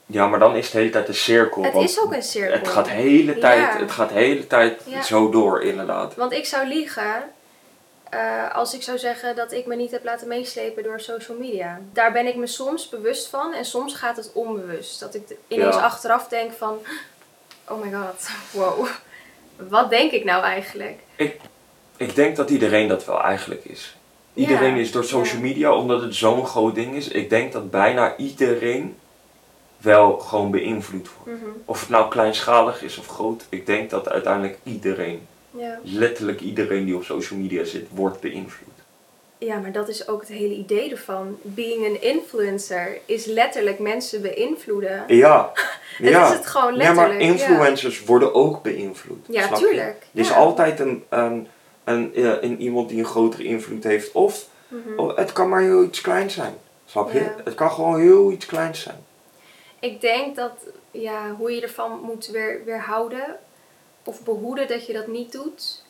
Ja, 0.05 0.27
maar 0.27 0.39
dan 0.39 0.55
is 0.55 0.63
het 0.63 0.71
de 0.71 0.77
hele 0.77 0.89
tijd 0.89 1.07
een 1.07 1.13
cirkel. 1.13 1.63
Het 1.63 1.75
is 1.75 1.99
ook 2.01 2.13
een 2.13 2.23
cirkel. 2.23 2.57
Het 2.57 2.67
gaat 2.67 2.85
de 2.85 2.91
hele 2.91 3.37
tijd, 3.37 3.59
Ja. 3.73 3.77
het 3.79 3.91
gaat 3.91 4.09
hele 4.11 4.47
tijd 4.47 4.81
zo 5.03 5.29
door, 5.29 5.63
inderdaad. 5.63 6.15
Want 6.15 6.31
ik 6.31 6.45
zou 6.45 6.67
liegen 6.67 7.23
eh, 8.09 8.55
als 8.55 8.73
ik 8.73 8.81
zou 8.83 8.97
zeggen 8.97 9.35
dat 9.35 9.51
ik 9.51 9.65
me 9.65 9.75
niet 9.75 9.91
heb 9.91 10.03
laten 10.03 10.27
meeslepen 10.27 10.83
door 10.83 10.99
social 10.99 11.37
media. 11.37 11.79
Daar 11.93 12.11
ben 12.11 12.25
ik 12.27 12.35
me 12.35 12.47
soms 12.47 12.89
bewust 12.89 13.27
van 13.27 13.53
en 13.53 13.65
soms 13.65 13.93
gaat 13.95 14.17
het 14.17 14.29
onbewust. 14.33 14.99
Dat 14.99 15.15
ik 15.15 15.35
ineens 15.47 15.75
Ja. 15.75 15.81
achteraf 15.81 16.27
denk 16.27 16.51
van, 16.53 16.79
oh 17.69 17.83
my 17.83 17.91
god, 17.91 18.29
wow. 18.51 18.87
Wat 19.69 19.89
denk 19.89 20.11
ik 20.11 20.23
nou 20.23 20.43
eigenlijk? 20.43 20.99
Ik 21.97 22.15
denk 22.15 22.35
dat 22.35 22.49
iedereen 22.49 22.87
dat 22.87 23.05
wel 23.05 23.21
eigenlijk 23.23 23.65
is. 23.65 23.95
Iedereen 24.33 24.75
Ja, 24.75 24.81
is 24.81 24.91
door 24.91 25.03
social 25.03 25.35
ja. 25.37 25.41
media, 25.47 25.73
omdat 25.75 26.01
het 26.01 26.15
zo'n 26.15 26.45
groot 26.45 26.75
ding 26.75 26.95
is. 26.95 27.07
Ik 27.07 27.29
denk 27.29 27.51
dat 27.51 27.71
bijna 27.71 28.17
iedereen 28.17 28.95
wel 29.77 30.17
gewoon 30.19 30.51
beïnvloed 30.51 31.09
wordt. 31.17 31.41
Mhm, 31.41 31.49
Of 31.65 31.79
het 31.79 31.89
nou 31.89 32.09
kleinschalig 32.09 32.81
is 32.83 32.97
of 32.97 33.07
groot, 33.07 33.45
ik 33.49 33.65
denk 33.65 33.89
dat 33.89 34.09
uiteindelijk 34.09 34.57
iedereen, 34.63 35.27
Ja. 35.51 35.79
letterlijk 35.83 36.41
iedereen 36.41 36.85
die 36.85 36.95
op 36.95 37.03
social 37.03 37.39
media 37.39 37.63
zit, 37.63 37.87
wordt 37.91 38.19
beïnvloed. 38.19 38.73
Ja, 39.45 39.57
maar 39.59 39.71
dat 39.71 39.87
is 39.89 40.07
ook 40.07 40.19
het 40.19 40.29
hele 40.29 40.53
idee 40.53 40.91
ervan. 40.91 41.37
Being 41.41 41.85
an 41.85 42.01
influencer 42.01 42.97
is 43.05 43.25
letterlijk 43.25 43.79
mensen 43.79 44.21
beïnvloeden. 44.21 45.03
Ja, 45.07 45.51
Het 45.97 46.09
ja. 46.09 46.27
is 46.27 46.37
het 46.37 46.45
gewoon 46.45 46.71
ja, 46.71 46.77
letterlijk. 46.77 47.07
maar 47.13 47.21
influencers 47.21 48.03
worden 48.05 48.33
ook 48.33 48.61
beïnvloed. 48.63 49.25
Ja, 49.29 49.47
tuurlijk. 49.53 50.07
Er 50.13 50.19
is 50.19 50.27
Ja. 50.27 50.35
altijd 50.35 50.79
een, 50.79 51.03
een, 51.09 51.47
een, 51.83 52.11
ja, 52.13 52.37
een 52.41 52.61
iemand 52.61 52.89
die 52.89 52.99
een 52.99 53.05
grotere 53.05 53.43
invloed 53.43 53.83
heeft. 53.83 54.11
Of 54.11 54.47
Mhm. 54.67 54.99
oh, 54.99 55.17
het 55.17 55.33
kan 55.33 55.49
maar 55.49 55.61
heel 55.61 55.83
iets 55.83 56.01
kleins 56.01 56.33
zijn. 56.33 56.53
Snap 56.85 57.11
je? 57.11 57.19
Ja. 57.19 57.35
Het 57.43 57.55
kan 57.55 57.71
gewoon 57.71 57.99
heel 57.99 58.31
iets 58.31 58.45
kleins 58.45 58.81
zijn. 58.81 59.05
Ik 59.79 60.01
denk 60.01 60.35
dat 60.35 60.51
ja, 60.91 61.31
hoe 61.37 61.51
je 61.51 61.61
ervan 61.61 61.99
moet 62.03 62.27
weer, 62.27 62.61
weerhouden 62.65 63.37
of 64.03 64.23
behoeden 64.23 64.67
dat 64.67 64.85
je 64.85 64.93
dat 64.93 65.07
niet 65.07 65.31
doet, 65.31 65.83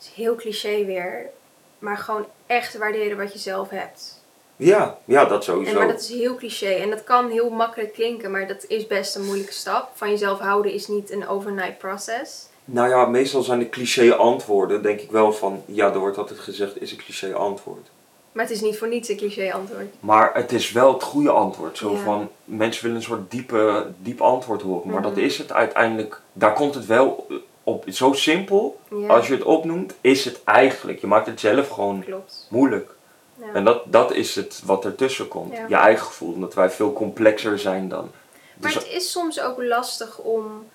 is 0.00 0.10
heel 0.14 0.34
cliché 0.34 0.84
weer. 0.84 1.30
Maar 1.80 1.96
gewoon 1.98 2.26
echt 2.46 2.78
waarderen 2.78 3.16
wat 3.16 3.32
je 3.32 3.38
zelf 3.38 3.70
hebt. 3.70 4.18
Ja, 4.56 4.98
ja, 5.04 5.24
dat 5.24 5.44
sowieso. 5.44 5.70
En, 5.72 5.76
maar 5.78 5.88
dat 5.88 6.00
is 6.00 6.08
heel 6.08 6.34
cliché 6.34 6.66
en 6.70 6.90
dat 6.90 7.04
kan 7.04 7.30
heel 7.30 7.50
makkelijk 7.50 7.92
klinken, 7.92 8.30
maar 8.30 8.46
dat 8.46 8.64
is 8.68 8.86
best 8.86 9.14
een 9.16 9.24
moeilijke 9.24 9.52
stap. 9.52 9.90
Van 9.94 10.10
jezelf 10.10 10.38
houden 10.38 10.72
is 10.72 10.88
niet 10.88 11.10
een 11.10 11.28
overnight 11.28 11.78
process. 11.78 12.48
Nou 12.64 12.88
ja, 12.88 13.06
meestal 13.06 13.42
zijn 13.42 13.58
de 13.58 13.68
cliché 13.68 14.14
antwoorden, 14.14 14.82
denk 14.82 15.00
ik 15.00 15.10
wel 15.10 15.32
van, 15.32 15.62
ja, 15.66 15.92
er 15.92 15.98
wordt 15.98 16.18
altijd 16.18 16.38
gezegd, 16.40 16.80
is 16.82 16.90
een 16.92 16.98
cliché 16.98 17.34
antwoord. 17.34 17.88
Maar 18.32 18.44
het 18.44 18.54
is 18.54 18.60
niet 18.60 18.78
voor 18.78 18.88
niets 18.88 19.08
een 19.08 19.16
cliché 19.16 19.52
antwoord. 19.52 19.94
Maar 20.00 20.30
het 20.34 20.52
is 20.52 20.72
wel 20.72 20.92
het 20.92 21.02
goede 21.02 21.30
antwoord. 21.30 21.78
Zo 21.78 21.92
Ja. 21.92 21.98
van, 21.98 22.28
mensen 22.44 22.82
willen 22.82 22.96
een 22.98 23.02
soort 23.02 23.30
diepe, 23.30 23.86
diep 23.98 24.20
antwoord 24.20 24.62
horen. 24.62 24.86
Maar 24.90 25.00
Mhm. 25.00 25.08
dat 25.08 25.16
is 25.16 25.38
het 25.38 25.52
uiteindelijk, 25.52 26.20
daar 26.32 26.52
komt 26.52 26.74
het 26.74 26.86
wel 26.86 27.26
op. 27.70 27.84
Zo 27.88 28.12
simpel, 28.12 28.80
Ja, 28.90 29.06
als 29.06 29.26
je 29.26 29.32
het 29.34 29.42
opnoemt, 29.42 29.94
is 30.00 30.24
het 30.24 30.44
eigenlijk. 30.44 31.00
Je 31.00 31.06
maakt 31.06 31.26
het 31.26 31.40
zelf 31.40 31.68
gewoon 31.68 32.04
klopt. 32.04 32.46
moeilijk. 32.50 32.94
Ja. 33.40 33.46
En 33.52 33.64
dat, 33.64 33.82
dat 33.86 34.12
is 34.12 34.34
het 34.34 34.62
wat 34.64 34.84
ertussen 34.84 35.28
komt. 35.28 35.56
Ja. 35.56 35.64
Je 35.68 35.74
eigen 35.74 36.06
gevoel, 36.06 36.32
omdat 36.32 36.54
wij 36.54 36.70
veel 36.70 36.92
complexer 36.92 37.58
zijn 37.58 37.88
dan. 37.88 38.10
Maar 38.56 38.72
Dus, 38.72 38.74
het 38.74 38.92
is 38.92 39.10
soms 39.10 39.40
ook 39.40 39.62
lastig 39.62 40.18
om 40.18 40.66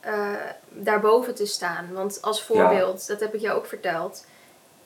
eh, 0.00 0.28
daarboven 0.68 1.34
te 1.34 1.46
staan. 1.46 1.88
Want 1.92 2.18
als 2.22 2.42
voorbeeld, 2.42 3.06
dat 3.06 3.20
heb 3.20 3.34
ik 3.34 3.40
jou 3.40 3.56
ook 3.58 3.66
verteld. 3.66 4.26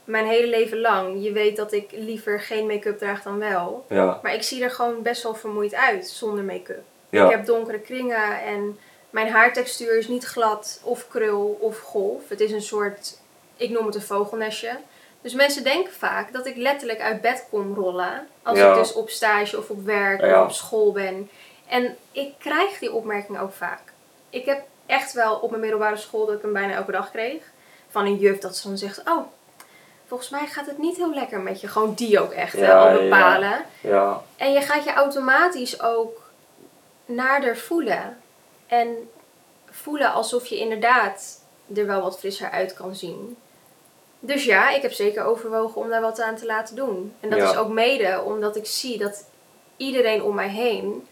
mijn 0.04 0.26
hele 0.26 0.46
leven 0.46 0.80
lang. 0.80 1.22
Je 1.24 1.32
weet 1.32 1.56
dat 1.56 1.72
ik 1.72 1.90
liever 1.92 2.40
geen 2.40 2.66
make-up 2.66 2.98
draag 2.98 3.22
dan 3.22 3.38
wel. 3.38 3.84
Maar 4.22 4.34
ik 4.34 4.42
zie 4.42 4.62
er 4.62 4.70
gewoon 4.70 5.02
best 5.02 5.22
wel 5.22 5.34
vermoeid 5.34 5.74
uit 5.74 6.08
zonder 6.08 6.44
make-up. 6.44 6.82
Ik 7.10 7.30
heb 7.30 7.46
donkere 7.46 7.78
kringen 7.80 8.42
en 8.42 8.78
mijn 9.10 9.28
haartextuur 9.30 9.98
is 9.98 10.08
niet 10.08 10.24
glad 10.24 10.80
of 10.82 11.08
krul 11.08 11.58
of 11.60 11.78
golf. 11.78 12.28
Het 12.28 12.40
is 12.40 12.52
een 12.52 12.62
soort, 12.62 13.18
ik 13.56 13.70
noem 13.70 13.86
het 13.86 13.94
een 13.94 14.02
vogelnestje. 14.02 14.76
Dus 15.20 15.34
mensen 15.34 15.64
denken 15.64 15.92
vaak 15.92 16.32
dat 16.32 16.46
ik 16.46 16.56
letterlijk 16.56 17.00
uit 17.00 17.20
bed 17.20 17.46
kom 17.50 17.74
rollen. 17.74 18.26
Als 18.42 18.58
Ja. 18.58 18.70
ik 18.72 18.78
dus 18.78 18.92
op 18.92 19.10
stage 19.10 19.58
of 19.58 19.70
op 19.70 19.84
werk 19.84 20.20
Ja. 20.20 20.40
of 20.40 20.44
op 20.46 20.52
school 20.52 20.92
ben. 20.92 21.30
En 21.68 21.96
ik 22.12 22.32
krijg 22.38 22.78
die 22.78 22.92
opmerking 22.92 23.38
ook 23.40 23.52
vaak. 23.52 23.80
Ik 24.30 24.44
heb 24.44 24.62
echt 24.86 25.12
wel 25.12 25.34
op 25.36 25.48
mijn 25.50 25.62
middelbare 25.62 25.96
school 25.96 26.26
dat 26.26 26.36
ik 26.36 26.42
hem 26.42 26.52
bijna 26.52 26.74
elke 26.74 26.92
dag 26.92 27.10
kreeg. 27.10 27.42
Van 27.88 28.06
een 28.06 28.16
juf 28.16 28.38
dat 28.38 28.56
ze 28.56 28.68
dan 28.68 28.78
zegt, 28.78 29.02
oh, 29.08 29.26
volgens 30.06 30.30
mij 30.30 30.46
gaat 30.46 30.66
het 30.66 30.78
niet 30.78 30.96
heel 30.96 31.14
lekker 31.14 31.40
met 31.40 31.60
je. 31.60 31.68
Gewoon 31.68 31.94
die 31.94 32.20
ook 32.20 32.32
echt 32.32 32.52
Ja, 32.56 32.88
al 32.92 32.98
bepalen. 33.02 33.64
ja. 33.80 34.22
En 34.36 34.52
je 34.52 34.60
gaat 34.60 34.84
je 34.84 34.92
automatisch 34.92 35.82
ook 35.82 36.30
nader 37.04 37.56
voelen. 37.56 38.18
En 38.68 39.10
voelen 39.70 40.12
alsof 40.12 40.46
je 40.46 40.58
inderdaad 40.58 41.40
er 41.74 41.86
wel 41.86 42.00
wat 42.02 42.18
frisser 42.18 42.50
uit 42.50 42.74
kan 42.74 42.94
zien. 42.96 43.36
Dus 44.20 44.44
ja, 44.44 44.70
ik 44.70 44.82
heb 44.82 44.92
zeker 44.92 45.24
overwogen 45.24 45.80
om 45.80 45.88
daar 45.88 46.00
wat 46.00 46.20
aan 46.20 46.36
te 46.36 46.46
laten 46.46 46.76
doen. 46.76 47.14
En 47.20 47.30
dat 47.30 47.38
Ja. 47.38 47.50
is 47.50 47.56
ook 47.56 47.68
mede 47.68 48.22
omdat 48.24 48.56
ik 48.56 48.66
zie 48.66 48.98
dat 48.98 49.24
iedereen 49.76 50.22
om 50.22 50.34
mij 50.34 50.48
heen 50.48 51.06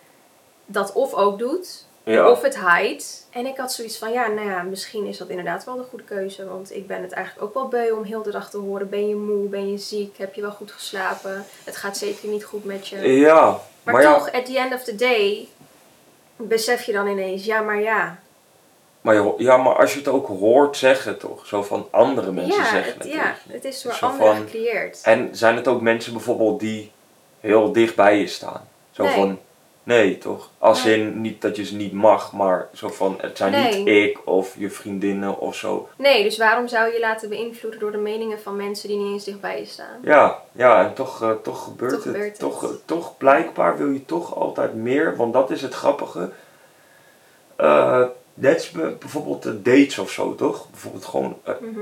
dat 0.66 0.92
of 0.92 1.14
ook 1.14 1.38
doet, 1.38 1.85
Ja. 2.03 2.31
of 2.31 2.42
het 2.42 2.59
hides. 2.59 3.25
En 3.31 3.47
ik 3.47 3.57
had 3.57 3.73
zoiets 3.73 3.99
van, 3.99 4.12
ja, 4.12 4.27
nou 4.27 4.49
ja, 4.49 4.62
misschien 4.62 5.07
is 5.07 5.19
dat 5.19 5.29
inderdaad 5.29 5.64
wel 5.64 5.77
de 5.77 5.83
goede 5.83 6.05
keuze. 6.05 6.49
Want 6.49 6.75
ik 6.75 6.87
ben 6.87 7.03
het 7.03 7.12
eigenlijk 7.12 7.47
ook 7.47 7.55
wel 7.55 7.69
beu 7.69 7.90
om 7.92 8.03
heel 8.03 8.23
de 8.23 8.31
dag 8.31 8.51
te 8.51 8.57
horen. 8.57 8.88
Ben 8.88 9.09
je 9.09 9.14
moe? 9.16 9.49
Ben 9.49 9.71
je 9.71 9.79
ziek? 9.79 10.19
Heb 10.19 10.35
je 10.35 10.40
wel 10.40 10.51
goed 10.51 10.73
geslapen? 10.73 11.45
Het 11.64 11.77
gaat 11.77 11.97
zeker 11.97 12.29
niet 12.29 12.45
goed 12.45 12.64
met 12.64 12.88
je. 12.88 13.12
Ja, 13.12 13.61
Maar, 13.83 13.95
maar, 13.95 14.03
ja, 14.03 14.14
toch, 14.14 14.33
at 14.33 14.47
the 14.47 14.59
end 14.59 14.75
of 14.75 14.83
the 14.83 14.95
day, 14.95 15.49
besef 16.37 16.83
je 16.83 16.92
dan 16.92 17.07
ineens, 17.07 17.44
ja, 17.44 17.61
maar 17.61 17.81
ja. 17.81 18.18
maar 19.01 19.14
je 19.14 19.35
ja, 19.38 19.57
maar 19.57 19.77
als 19.77 19.92
je 19.92 19.99
het 19.99 20.09
ook 20.09 20.27
hoort 20.27 20.77
zeggen 20.77 21.18
toch, 21.18 21.46
zo 21.46 21.62
van 21.62 21.88
andere 21.90 22.33
mensen 22.33 22.62
ja, 22.62 22.70
zeggen 22.70 22.92
het, 22.92 23.03
het 23.03 23.12
ja, 23.12 23.37
het 23.49 23.64
is 23.64 23.83
door 23.83 23.92
Zo 23.92 24.07
anderen 24.07 24.37
van- 24.37 24.44
gecreëerd. 24.44 25.01
En 25.03 25.29
zijn 25.33 25.57
het 25.57 25.68
ook 25.68 25.81
mensen 25.81 26.12
bijvoorbeeld 26.12 26.61
die 26.61 26.92
heel 27.40 27.72
dicht 27.72 27.94
bij 27.94 28.18
je 28.18 28.27
staan? 28.27 28.68
Zo 28.90 29.03
Nee. 29.05 29.12
van, 29.14 29.38
nee 29.87 30.18
toch? 30.18 30.51
Als 30.59 30.85
Nee. 30.85 31.01
in, 31.01 31.20
niet 31.20 31.40
dat 31.42 31.57
je 31.57 31.64
ze 31.64 31.75
niet 31.77 31.92
mag, 31.92 32.33
maar 32.33 32.68
zo 32.75 32.88
van, 32.88 33.18
het 33.20 33.37
zijn 33.37 33.53
Nee. 33.53 33.77
niet 33.79 33.88
ik 33.88 34.18
of 34.27 34.55
je 34.59 34.70
vriendinnen 34.70 35.38
of 35.38 35.55
zo. 35.57 35.88
Nee, 35.96 36.22
dus 36.22 36.38
waarom 36.38 36.68
zou 36.68 36.92
je 36.92 37.01
laten 37.01 37.29
beïnvloeden 37.29 37.81
door 37.81 37.90
de 37.92 37.96
meningen 37.99 38.40
van 38.40 38.57
mensen 38.57 38.88
die 38.88 38.99
niet 38.99 39.12
eens 39.12 39.25
dichtbij 39.25 39.59
je 39.59 39.66
staan? 39.66 39.99
Ja, 40.03 40.42
ja, 40.53 40.85
en 40.87 40.94
toch, 40.94 41.22
eh, 41.22 41.31
toch 41.42 41.64
gebeurt 41.64 41.90
Toch 41.92 42.05
het. 42.05 42.12
gebeurt 42.12 42.31
het. 42.31 42.38
Toch, 42.38 42.62
eh, 42.64 42.70
toch 42.85 43.16
blijkbaar 43.16 43.77
wil 43.79 43.90
je 43.90 44.05
toch 44.05 44.35
altijd 44.37 44.75
meer, 44.75 45.16
want 45.16 45.33
dat 45.33 45.51
is 45.51 45.62
het 45.62 45.75
grappige. 45.75 46.31
Eh 47.57 48.03
net 48.35 48.57
is 48.61 48.70
bijvoorbeeld 48.70 49.42
de 49.42 49.62
dates 49.62 49.99
of 49.99 50.11
zo, 50.11 50.35
toch? 50.35 50.70
Bijvoorbeeld 50.70 51.05
gewoon, 51.05 51.37
Mhm. 51.61 51.81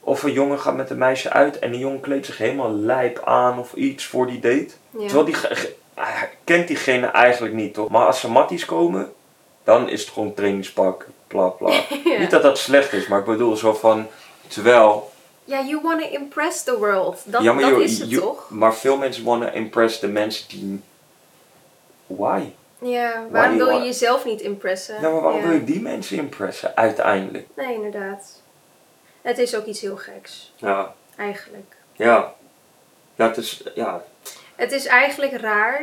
of 0.00 0.22
een 0.22 0.32
jongen 0.32 0.58
gaat 0.60 0.76
met 0.76 0.90
een 0.90 0.98
meisje 0.98 1.30
uit 1.30 1.58
en 1.58 1.70
die 1.70 1.80
jongen 1.80 2.00
kleedt 2.00 2.26
zich 2.26 2.38
helemaal 2.38 2.72
lijp 2.72 3.22
aan 3.24 3.58
of 3.58 3.72
iets 3.74 4.06
voor 4.06 4.26
die 4.26 4.40
date. 4.40 4.68
Ja. 4.90 4.98
Terwijl 5.06 5.24
die 5.24 5.34
hij 6.04 6.30
kent 6.44 6.68
diegene 6.68 7.06
eigenlijk 7.06 7.54
niet, 7.54 7.74
toch? 7.74 7.88
Maar 7.88 8.06
als 8.06 8.20
ze 8.20 8.30
matties 8.30 8.64
komen, 8.64 9.12
dan 9.64 9.88
is 9.88 10.00
het 10.00 10.10
gewoon 10.10 10.34
trainingspak, 10.34 11.06
bla 11.26 11.48
bla. 11.48 11.70
Ja. 12.04 12.18
Niet 12.18 12.30
dat 12.30 12.42
dat 12.42 12.58
slecht 12.58 12.92
is, 12.92 13.06
maar 13.06 13.18
ik 13.18 13.24
bedoel 13.24 13.56
zo 13.56 13.72
van, 13.74 14.06
terwijl... 14.48 15.10
Ja, 15.44 15.60
you 15.62 15.80
want 15.82 16.00
to 16.02 16.08
impress 16.08 16.62
the 16.64 16.78
world. 16.78 17.22
Dat, 17.24 17.42
ja, 17.42 17.52
maar 17.52 17.70
dat 17.70 17.80
is 17.80 17.98
het 17.98 18.10
you- 18.10 18.22
toch? 18.22 18.50
Maar 18.50 18.74
veel 18.74 18.96
mensen 18.96 19.24
wanna 19.24 19.50
impress 19.50 20.00
de 20.00 20.08
mensen 20.08 20.48
die... 20.48 20.82
Why? 22.06 22.42
Ja, 22.78 23.24
waarom 23.30 23.56
wil 23.56 23.68
je 23.70 23.84
jezelf 23.84 24.24
niet 24.24 24.40
impressen? 24.40 24.94
Ja, 25.00 25.10
maar 25.10 25.20
waarom 25.20 25.40
Ja. 25.40 25.46
wil 25.46 25.56
je 25.56 25.64
die 25.64 25.80
mensen 25.80 26.16
impressen, 26.16 26.76
uiteindelijk? 26.76 27.46
Nee, 27.56 27.74
inderdaad. 27.74 28.42
Het 29.22 29.38
is 29.38 29.56
ook 29.56 29.64
iets 29.64 29.80
heel 29.80 29.96
geks, 29.96 30.52
Ja, 30.56 30.94
eigenlijk. 31.16 31.76
ja. 31.92 32.34
Het 33.16 33.36
is, 33.36 33.62
ja, 33.74 34.02
Het 34.56 34.72
is 34.72 34.86
eigenlijk 34.86 35.32
raar 35.40 35.82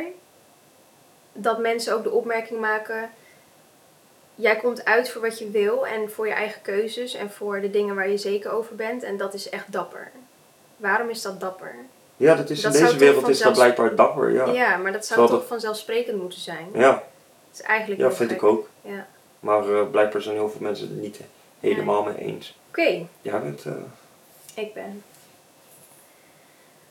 dat 1.32 1.58
mensen 1.58 1.94
ook 1.94 2.02
de 2.02 2.10
opmerking 2.10 2.60
maken: 2.60 3.10
jij 4.34 4.56
komt 4.56 4.84
uit 4.84 5.10
voor 5.10 5.22
wat 5.22 5.38
je 5.38 5.50
wil 5.50 5.86
en 5.86 6.10
voor 6.10 6.26
je 6.26 6.32
eigen 6.32 6.62
keuzes 6.62 7.14
en 7.14 7.30
voor 7.30 7.60
de 7.60 7.70
dingen 7.70 7.94
waar 7.94 8.08
je 8.08 8.18
zeker 8.18 8.50
over 8.52 8.74
bent 8.76 9.02
en 9.02 9.16
dat 9.16 9.34
is 9.34 9.48
echt 9.48 9.72
dapper. 9.72 10.10
Waarom 10.76 11.08
is 11.08 11.22
dat 11.22 11.40
dapper? 11.40 11.74
ja, 12.16 12.34
dat 12.34 12.50
is 12.50 12.60
Dat 12.60 12.74
in 12.74 12.84
deze 12.84 12.96
wereld 12.96 13.28
is 13.28 13.38
dat 13.40 13.52
blijkbaar 13.52 13.94
dapper, 13.94 14.30
ja. 14.32 14.46
Ja, 14.46 14.76
maar 14.76 14.92
dat 14.92 15.06
zou 15.06 15.18
Terwijl 15.18 15.28
toch 15.28 15.38
dat- 15.38 15.48
vanzelfsprekend 15.48 16.20
moeten 16.20 16.40
zijn. 16.40 16.68
Ja, 16.72 16.92
Het 17.50 17.58
is 17.58 17.60
eigenlijk 17.62 18.00
ja 18.00 18.12
vind 18.12 18.30
gek. 18.30 18.38
ik 18.38 18.44
ook. 18.44 18.68
Ja. 18.82 19.06
Maar 19.40 19.74
eh, 19.74 19.90
blijkbaar 19.90 20.22
zijn 20.22 20.34
heel 20.34 20.48
veel 20.50 20.60
mensen 20.60 20.88
het 20.88 20.96
niet 21.00 21.20
helemaal 21.60 22.02
mee 22.02 22.16
eens. 22.18 22.58
Oké, 22.68 23.06
Jij 23.22 23.40
bent... 23.40 23.64
eh, 23.64 23.72
ik 24.54 24.74
ben. 24.74 25.02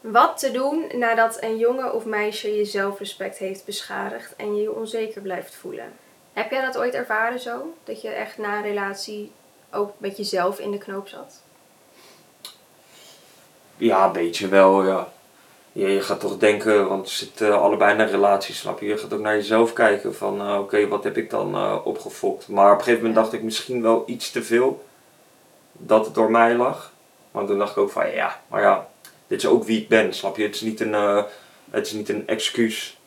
Wat 0.04 0.40
te 0.40 0.52
doen 0.52 0.86
nadat 0.94 1.38
een 1.42 1.58
jongen 1.58 1.94
of 1.94 2.06
meisje 2.06 2.56
je 2.56 2.66
zelfrespect 2.66 3.38
heeft 3.38 3.66
beschadigd 3.66 4.36
en 4.36 4.56
je 4.56 4.62
je 4.62 4.74
onzeker 4.74 5.22
blijft 5.22 5.56
voelen? 5.56 5.94
Heb 6.34 6.52
jij 6.52 6.62
dat 6.62 6.78
ooit 6.78 6.94
ervaren 6.94 7.40
zo? 7.40 7.74
Dat 7.84 8.02
je 8.02 8.10
echt 8.10 8.38
na 8.38 8.58
een 8.58 8.64
relatie 8.64 9.32
ook 9.72 9.92
met 9.98 10.18
jezelf 10.18 10.60
in 10.60 10.72
de 10.72 10.78
knoop 10.78 11.08
zat? 11.08 11.42
Ja, 13.78 14.06
een 14.06 14.12
beetje 14.12 14.48
wel, 14.48 14.84
ja. 14.84 15.08
Je, 15.72 15.88
je 15.88 16.02
gaat 16.02 16.20
toch 16.20 16.38
denken, 16.38 16.88
want 16.88 17.12
je 17.12 17.16
zit 17.16 17.42
allebei 17.42 17.94
in 17.94 18.00
een 18.00 18.10
relatie, 18.10 18.56
snap 18.56 18.80
je? 18.80 18.86
Je 18.86 18.98
gaat 18.98 19.14
ook 19.14 19.20
naar 19.20 19.36
jezelf 19.36 19.74
kijken 19.74 20.16
van, 20.16 20.42
eh, 20.42 20.60
oké, 20.60 20.88
wat 20.88 21.04
heb 21.04 21.18
ik 21.18 21.30
dan 21.30 21.56
eh, 21.56 21.78
opgefokt? 21.84 22.48
Maar 22.48 22.72
op 22.72 22.78
een 22.78 22.84
gegeven 22.84 23.06
moment 23.06 23.24
dacht 23.24 23.34
ik 23.34 23.44
misschien 23.44 23.82
wel 23.82 24.04
iets 24.06 24.32
te 24.32 24.44
veel 24.44 24.86
dat 25.72 26.06
het 26.06 26.16
door 26.16 26.32
mij 26.32 26.56
lag. 26.56 26.92
Maar 27.32 27.46
toen 27.46 27.58
dacht 27.58 27.72
ik 27.72 27.78
ook 27.78 27.92
van, 27.92 28.12
ja, 28.12 28.42
maar 28.48 28.62
ja, 28.62 28.88
dit 29.34 29.44
is 29.44 29.50
ook 29.50 29.64
wie 29.64 29.82
ik 29.82 29.88
ben, 29.88 30.14
snap 30.14 30.38
je? 30.38 30.44
Het 30.44 30.56
is 30.56 30.62
niet 30.62 30.80
een, 30.80 30.94
eh, 30.94 31.24
het 31.72 31.86
is 31.86 31.92
niet 31.92 32.10
een 32.10 32.28
excuus. 32.28 32.98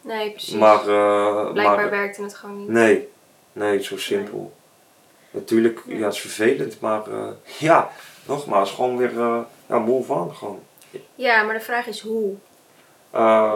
Nee, 0.00 0.30
precies. 0.30 0.54
Maar, 0.54 0.78
eh, 0.88 1.52
Blijkbaar 1.52 1.76
maar 1.76 1.90
werkte 1.90 2.22
het 2.22 2.34
gewoon 2.34 2.58
niet. 2.58 2.68
nee, 2.68 3.08
nee, 3.52 3.82
zo 3.82 3.96
simpel. 3.98 4.52
Natuurlijk, 5.30 5.82
Ja. 5.86 5.96
ja, 5.96 6.04
het 6.04 6.14
is 6.14 6.20
vervelend, 6.20 6.80
maar 6.80 7.02
eh, 7.10 7.28
ja, 7.58 7.90
nogmaals, 8.26 8.70
gewoon 8.70 8.96
weer, 8.96 9.12
ja, 9.66 9.78
move 9.78 10.12
on, 10.12 10.34
gewoon. 10.34 10.60
Ja, 11.14 11.42
maar 11.42 11.54
de 11.54 11.60
vraag 11.60 11.86
is 11.86 12.00
hoe. 12.00 12.34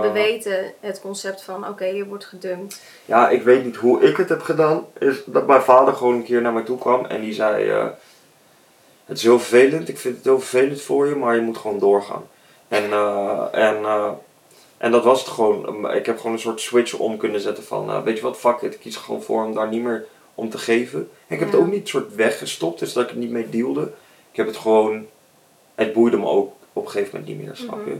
We 0.01 0.11
weten 0.13 0.73
het 0.81 1.01
concept 1.01 1.43
van, 1.43 1.69
oké, 1.69 1.85
je 1.85 2.07
wordt 2.07 2.25
gedumpt. 2.25 2.83
Ja, 3.05 3.29
ik 3.29 3.43
weet 3.43 3.65
niet 3.65 3.77
hoe 3.77 4.01
ik 4.03 4.17
het 4.17 4.29
heb 4.29 4.43
gedaan. 4.43 4.87
Is 4.99 5.23
dat 5.25 5.47
mijn 5.47 5.63
vader 5.63 5.95
gewoon 5.95 6.15
een 6.15 6.25
keer 6.25 6.41
naar 6.41 6.53
mij 6.53 6.63
toe 6.63 6.79
kwam 6.79 7.05
en 7.07 7.21
die 7.21 7.33
zei: 7.33 7.73
Het 9.07 9.17
is 9.17 9.23
heel 9.23 9.39
vervelend, 9.39 9.89
ik 9.89 9.99
vind 9.99 10.15
het 10.17 10.25
heel 10.25 10.41
vervelend 10.41 10.81
voor 10.83 11.07
je, 11.09 11.15
maar 11.15 11.35
je 11.35 11.41
moet 11.41 11.57
gewoon 11.59 11.79
doorgaan. 11.79 12.29
En, 12.69 12.93
eh, 12.93 13.47
en, 13.53 13.85
eh, 13.85 14.11
en 14.77 14.91
dat 14.91 15.05
was 15.05 15.19
het 15.21 15.29
gewoon. 15.29 15.91
Ik 15.95 16.07
heb 16.07 16.17
gewoon 16.17 16.33
een 16.33 16.39
soort 16.39 16.61
switch 16.61 16.95
om 16.99 17.17
kunnen 17.17 17.41
zetten 17.41 17.65
van: 17.65 17.91
eh, 17.91 18.03
Weet 18.03 18.17
je 18.17 18.23
wat, 18.23 18.37
fuck 18.37 18.61
it, 18.61 18.75
ik 18.75 18.81
kies 18.81 18.97
gewoon 18.97 19.23
voor 19.23 19.45
om 19.45 19.55
daar 19.55 19.69
niet 19.69 19.83
meer 19.83 20.07
om 20.35 20.51
te 20.51 20.59
geven. 20.59 20.99
En 21.27 21.35
ik 21.35 21.41
heb 21.41 21.49
Ja. 21.51 21.57
het 21.57 21.65
ook 21.67 21.73
niet 21.73 21.89
soort 21.89 22.15
weggestopt, 22.15 22.79
dus 22.79 22.93
dat 22.93 23.11
ik 23.11 23.17
niet 23.17 23.31
mee 23.31 23.49
dealde. 23.51 23.83
Ik 24.31 24.37
heb 24.37 24.47
het 24.47 24.57
gewoon. 24.57 25.07
Het 25.75 25.93
boeide 25.93 26.17
me 26.17 26.27
ook 26.27 26.53
op 26.73 26.85
een 26.85 26.91
gegeven 26.91 27.19
moment 27.19 27.37
niet 27.37 27.47
meer, 27.47 27.57
snap 27.57 27.79
Mhm. 27.81 27.89
je? 27.89 27.97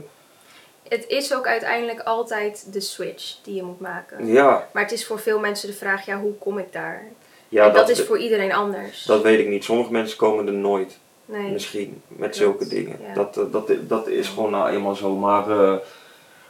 Het 0.89 1.07
is 1.07 1.33
ook 1.35 1.47
uiteindelijk 1.47 1.99
altijd 2.01 2.73
de 2.73 2.79
switch 2.79 3.35
die 3.43 3.55
je 3.55 3.63
moet 3.63 3.79
maken. 3.79 4.27
Ja, 4.27 4.67
Maar 4.71 4.83
het 4.83 4.91
is 4.91 5.05
voor 5.05 5.19
veel 5.19 5.39
mensen 5.39 5.67
de 5.69 5.75
vraag, 5.75 6.05
ja, 6.05 6.19
hoe 6.19 6.33
kom 6.33 6.57
ik 6.57 6.71
daar? 6.73 7.03
Ja 7.49 7.65
en 7.67 7.73
dat, 7.73 7.87
dat, 7.87 7.97
is 7.97 8.05
voor 8.05 8.17
iedereen 8.17 8.51
anders. 8.53 9.03
dat 9.03 9.21
weet 9.21 9.39
ik 9.39 9.47
niet. 9.47 9.63
Sommige 9.63 9.91
mensen 9.91 10.17
komen 10.17 10.47
er 10.47 10.53
nooit. 10.53 10.97
nee. 11.25 11.51
Misschien 11.51 12.01
met 12.07 12.35
zulke 12.35 12.67
dingen. 12.67 12.99
ja. 13.07 13.13
Dat, 13.13 13.37
eh, 13.37 13.43
dat, 13.51 13.71
dat 13.81 14.07
is 14.07 14.27
gewoon 14.27 14.51
nou 14.51 14.69
eenmaal 14.69 14.95
zo. 14.95 15.15
Maar 15.15 15.49
eh, 15.51 15.75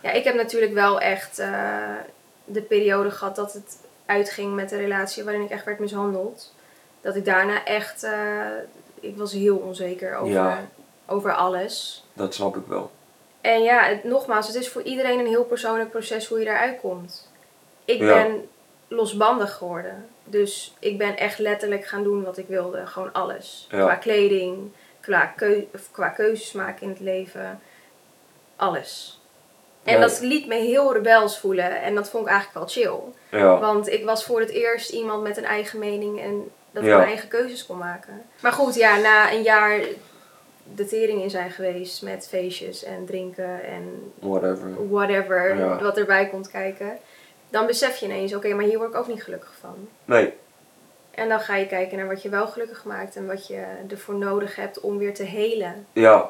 Ja, 0.02 0.12
ik 0.12 0.24
heb 0.24 0.36
natuurlijk 0.36 0.74
wel 0.74 1.00
echt 1.00 1.40
eh, 1.40 1.96
de 2.46 2.62
periode 2.62 3.12
gehad 3.12 3.36
dat 3.36 3.54
het 3.54 3.78
uitging 4.06 4.56
met 4.56 4.70
de 4.70 4.78
relatie 4.78 5.24
waarin 5.24 5.42
ik 5.44 5.50
echt 5.50 5.66
werd 5.66 5.80
mishandeld. 5.80 6.54
Dat 7.02 7.16
ik 7.16 7.26
daarna 7.26 7.64
echt, 7.66 8.08
ik 9.00 9.18
was 9.18 9.32
heel 9.34 9.58
onzeker 9.58 10.16
over, 10.16 10.34
Ja. 10.34 10.68
over 11.06 11.34
alles. 11.34 12.06
dat 12.14 12.34
snap 12.34 12.56
ik 12.58 12.64
wel. 12.68 12.92
En 13.42 13.64
ja, 13.64 13.84
het, 13.84 14.04
nogmaals, 14.04 14.48
het 14.48 14.56
is 14.56 14.70
voor 14.70 14.82
iedereen 14.82 15.20
een 15.20 15.28
heel 15.28 15.44
persoonlijk 15.44 15.90
proces 15.90 16.28
hoe 16.28 16.40
je 16.40 16.46
daaruit 16.46 16.80
komt. 16.82 17.32
Ik 17.86 18.00
Ja. 18.00 18.14
ben 18.14 18.48
losbandig 18.88 19.54
geworden. 19.54 20.06
Dus 20.30 20.74
ik 20.80 20.98
ben 20.98 21.18
echt 21.18 21.40
letterlijk 21.40 21.86
gaan 21.86 22.04
doen 22.04 22.24
wat 22.24 22.38
ik 22.38 22.48
wilde. 22.48 22.86
Gewoon 22.86 23.14
alles. 23.14 23.68
Ja. 23.72 23.78
Qua 23.84 23.96
kleding, 23.96 24.72
qua, 25.00 25.26
keu 25.26 25.64
of 25.74 25.92
qua 25.92 26.10
keuzes 26.10 26.52
maken 26.52 26.82
in 26.82 26.90
het 26.90 27.00
leven. 27.00 27.60
Alles. 28.56 29.22
En 29.84 29.94
Ja. 29.94 30.00
dat 30.00 30.20
liet 30.22 30.48
me 30.48 30.56
heel 30.56 30.94
rebels 30.94 31.40
voelen. 31.40 31.82
En 31.82 31.96
dat 31.96 32.10
vond 32.10 32.26
ik 32.26 32.32
eigenlijk 32.32 32.60
wel 32.60 32.84
chill. 32.84 33.00
Ja, 33.40 33.60
Want 33.60 33.88
ik 33.90 34.06
was 34.06 34.26
voor 34.26 34.40
het 34.40 34.50
eerst 34.50 34.90
iemand 34.90 35.24
met 35.24 35.38
een 35.38 35.46
eigen 35.46 35.80
mening 35.80 36.22
en 36.22 36.52
dat 36.72 36.84
ik 36.84 36.90
mijn 36.90 37.08
eigen 37.08 37.28
keuzes 37.30 37.66
kon 37.66 37.78
maken. 37.78 38.22
Maar 38.42 38.52
goed, 38.52 38.76
ja, 38.76 38.98
na 38.98 39.32
een 39.32 39.42
jaar 39.42 39.80
de 40.76 40.86
tering 40.86 41.22
in 41.22 41.30
zijn 41.30 41.52
geweest 41.52 42.02
met 42.02 42.28
feestjes 42.30 42.84
en 42.84 43.06
drinken 43.06 43.64
en 43.64 44.14
Whatever. 44.20 44.90
whatever 44.90 45.80
wat 45.84 45.98
erbij 45.98 46.28
komt 46.30 46.52
kijken. 46.52 46.98
Dan 47.58 47.66
besef 47.66 47.98
je 47.98 48.06
ineens, 48.06 48.34
oké, 48.34 48.54
maar 48.54 48.66
hier 48.66 48.78
word 48.78 48.90
ik 48.90 48.96
ook 48.96 49.08
niet 49.08 49.24
gelukkig 49.24 49.54
van. 49.60 49.88
Nee, 50.06 50.34
En 51.12 51.30
dan 51.30 51.40
ga 51.40 51.56
je 51.56 51.68
kijken 51.68 51.98
naar 51.98 52.08
wat 52.08 52.22
je 52.22 52.30
wel 52.30 52.48
gelukkig 52.48 52.84
maakt 52.86 53.16
en 53.16 53.28
wat 53.28 53.48
je 53.48 53.64
ervoor 53.90 54.16
nodig 54.16 54.56
hebt 54.56 54.80
om 54.80 54.98
weer 54.98 55.14
te 55.14 55.24
helen. 55.24 55.86
Ja. 55.94 56.30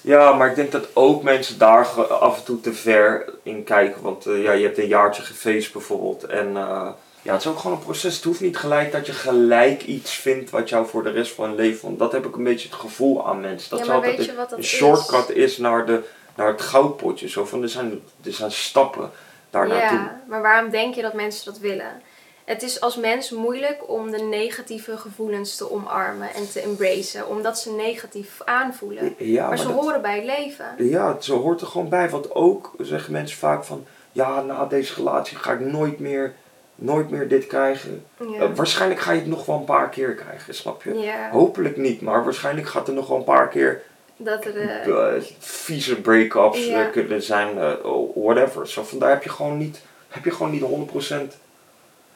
Ja, 0.00 0.32
maar 0.32 0.48
ik 0.48 0.54
denk 0.54 0.72
dat 0.72 0.88
ook 0.92 1.22
mensen 1.22 1.58
daar 1.58 1.86
af 2.04 2.38
en 2.38 2.44
toe 2.44 2.60
te 2.60 2.72
ver 2.72 3.32
in 3.42 3.64
kijken. 3.64 4.02
Want 4.02 4.26
eh, 4.26 4.42
ja, 4.42 4.52
je 4.52 4.64
hebt 4.64 4.78
een 4.78 4.86
jaartje 4.86 5.22
gefeest 5.22 5.72
bijvoorbeeld. 5.72 6.24
En 6.24 6.56
eh, 6.56 6.88
ja, 7.22 7.32
het 7.32 7.40
is 7.40 7.46
ook 7.46 7.58
gewoon 7.58 7.76
een 7.76 7.84
proces. 7.84 8.14
Het 8.14 8.24
hoeft 8.24 8.40
niet 8.40 8.56
gelijk 8.56 8.92
dat 8.92 9.06
je 9.06 9.12
gelijk 9.12 9.82
iets 9.82 10.12
vindt 10.14 10.50
wat 10.50 10.68
jou 10.68 10.86
voor 10.86 11.02
de 11.02 11.10
rest 11.10 11.32
van 11.32 11.50
je 11.50 11.56
leven... 11.56 11.86
Want 11.86 11.98
dat 11.98 12.12
heb 12.12 12.26
ik 12.26 12.36
een 12.36 12.44
beetje 12.44 12.68
het 12.68 12.78
gevoel 12.78 13.26
aan 13.26 13.40
mensen. 13.40 13.70
Dat 13.70 13.78
ja, 13.78 13.86
maar 13.86 14.00
weet 14.00 14.24
je 14.24 14.34
wat 14.34 14.50
dat 14.50 14.58
een 14.58 14.64
is? 14.64 14.70
shortcut 14.70 15.30
is 15.30 15.58
naar, 15.58 15.86
de, 15.86 16.02
naar 16.34 16.48
het 16.48 16.60
goudpotje. 16.60 17.28
Zo 17.28 17.44
van, 17.44 17.62
er 17.62 17.68
zijn, 17.68 18.02
er 18.24 18.32
zijn 18.32 18.52
stappen 18.52 19.10
daar 19.56 19.68
naartoe. 19.68 19.98
Ja, 19.98 20.20
maar 20.28 20.42
waarom 20.42 20.70
denk 20.70 20.94
je 20.94 21.02
dat 21.02 21.12
mensen 21.14 21.44
dat 21.44 21.58
willen? 21.58 22.02
Het 22.44 22.62
is 22.62 22.80
als 22.80 22.96
mens 22.96 23.30
moeilijk 23.30 23.88
om 23.88 24.10
de 24.10 24.18
negatieve 24.22 24.96
gevoelens 24.96 25.56
te 25.56 25.70
omarmen 25.72 26.34
en 26.34 26.50
te 26.50 26.60
embracen, 26.60 27.28
omdat 27.28 27.58
ze 27.58 27.72
negatief 27.72 28.40
aanvoelen. 28.44 29.14
Ja, 29.18 29.48
maar 29.48 29.58
ze 29.58 29.66
dat- 29.66 29.72
horen 29.72 30.02
bij 30.02 30.14
het 30.16 30.24
leven. 30.24 30.66
Ja, 30.78 31.16
zo 31.20 31.40
hoort 31.40 31.60
er 31.60 31.66
gewoon 31.66 31.88
bij. 31.88 32.10
Want 32.10 32.34
ook 32.34 32.72
zeggen 32.78 33.12
mensen 33.12 33.38
vaak 33.38 33.64
van... 33.64 33.86
Ja, 34.12 34.40
na 34.42 34.64
deze 34.66 34.94
relatie 34.94 35.36
ga 35.36 35.52
ik 35.52 35.60
nooit 35.60 35.98
meer, 35.98 36.34
nooit 36.74 37.10
meer 37.10 37.28
dit 37.28 37.46
krijgen. 37.46 38.04
Ja. 38.18 38.40
Eh, 38.40 38.48
waarschijnlijk 38.54 39.00
ga 39.00 39.12
je 39.12 39.18
het 39.20 39.28
nog 39.28 39.46
wel 39.46 39.56
een 39.56 39.64
paar 39.64 39.88
keer 39.88 40.14
krijgen, 40.14 40.54
snap 40.54 40.82
je? 40.82 40.94
ja, 40.94 41.30
Hopelijk 41.30 41.76
niet, 41.76 42.00
maar 42.00 42.24
waarschijnlijk 42.24 42.66
gaat 42.66 42.88
er 42.88 42.94
nog 42.94 43.08
wel 43.08 43.16
een 43.18 43.24
paar 43.24 43.48
keer 43.48 43.82
dat 44.16 44.44
er 44.44 44.56
eh, 44.60 45.14
eh, 45.16 45.22
vieze 45.38 46.00
break-ups 46.00 46.66
Ja. 46.66 46.84
eh, 46.86 46.92
kunnen 46.92 47.22
zijn. 47.22 47.82
oh, 47.84 48.16
whatever. 48.24 48.68
Zo, 48.68 48.82
vandaar 48.82 49.10
heb 49.10 49.22
je 49.22 49.28
gewoon 49.28 49.58
niet, 49.58 49.80
heb 50.08 50.24
je 50.24 50.30
gewoon 50.30 50.52
niet 50.52 50.62
100% 50.62 50.66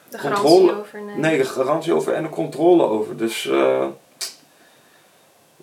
de 0.09 0.17
controle- 0.17 0.35
garantie 0.37 0.75
over. 0.79 1.01
Nee. 1.01 1.15
nee, 1.15 1.37
de 1.37 1.43
garantie 1.45 1.93
over 1.93 2.13
en 2.13 2.23
de 2.23 2.29
controle 2.29 2.83
over. 2.83 3.17
Dus 3.17 3.43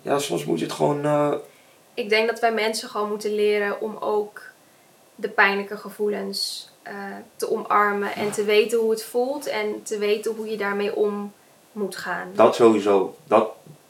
ja, 0.01 0.19
soms 0.19 0.45
moet 0.45 0.59
je 0.59 0.65
het 0.65 0.73
gewoon... 0.73 1.39
Ik 1.93 2.09
denk 2.09 2.29
dat 2.29 2.39
wij 2.39 2.53
mensen 2.53 2.89
gewoon 2.89 3.09
moeten 3.09 3.35
leren 3.35 3.81
om 3.81 3.97
ook 3.99 4.41
de 5.15 5.29
pijnlijke 5.29 5.77
gevoelens 5.77 6.69
te 7.35 7.51
omarmen 7.51 8.15
en 8.15 8.31
te 8.31 8.43
weten 8.43 8.79
hoe 8.79 8.89
het 8.91 9.03
voelt 9.03 9.47
en 9.47 9.83
te 9.83 9.97
weten 9.97 10.35
hoe 10.35 10.49
je 10.49 10.57
daarmee 10.57 10.95
om 10.95 11.33
moet 11.71 11.95
gaan. 11.95 12.31
dat 12.33 12.55
sowieso. 12.55 13.15
Dat, 13.27 13.49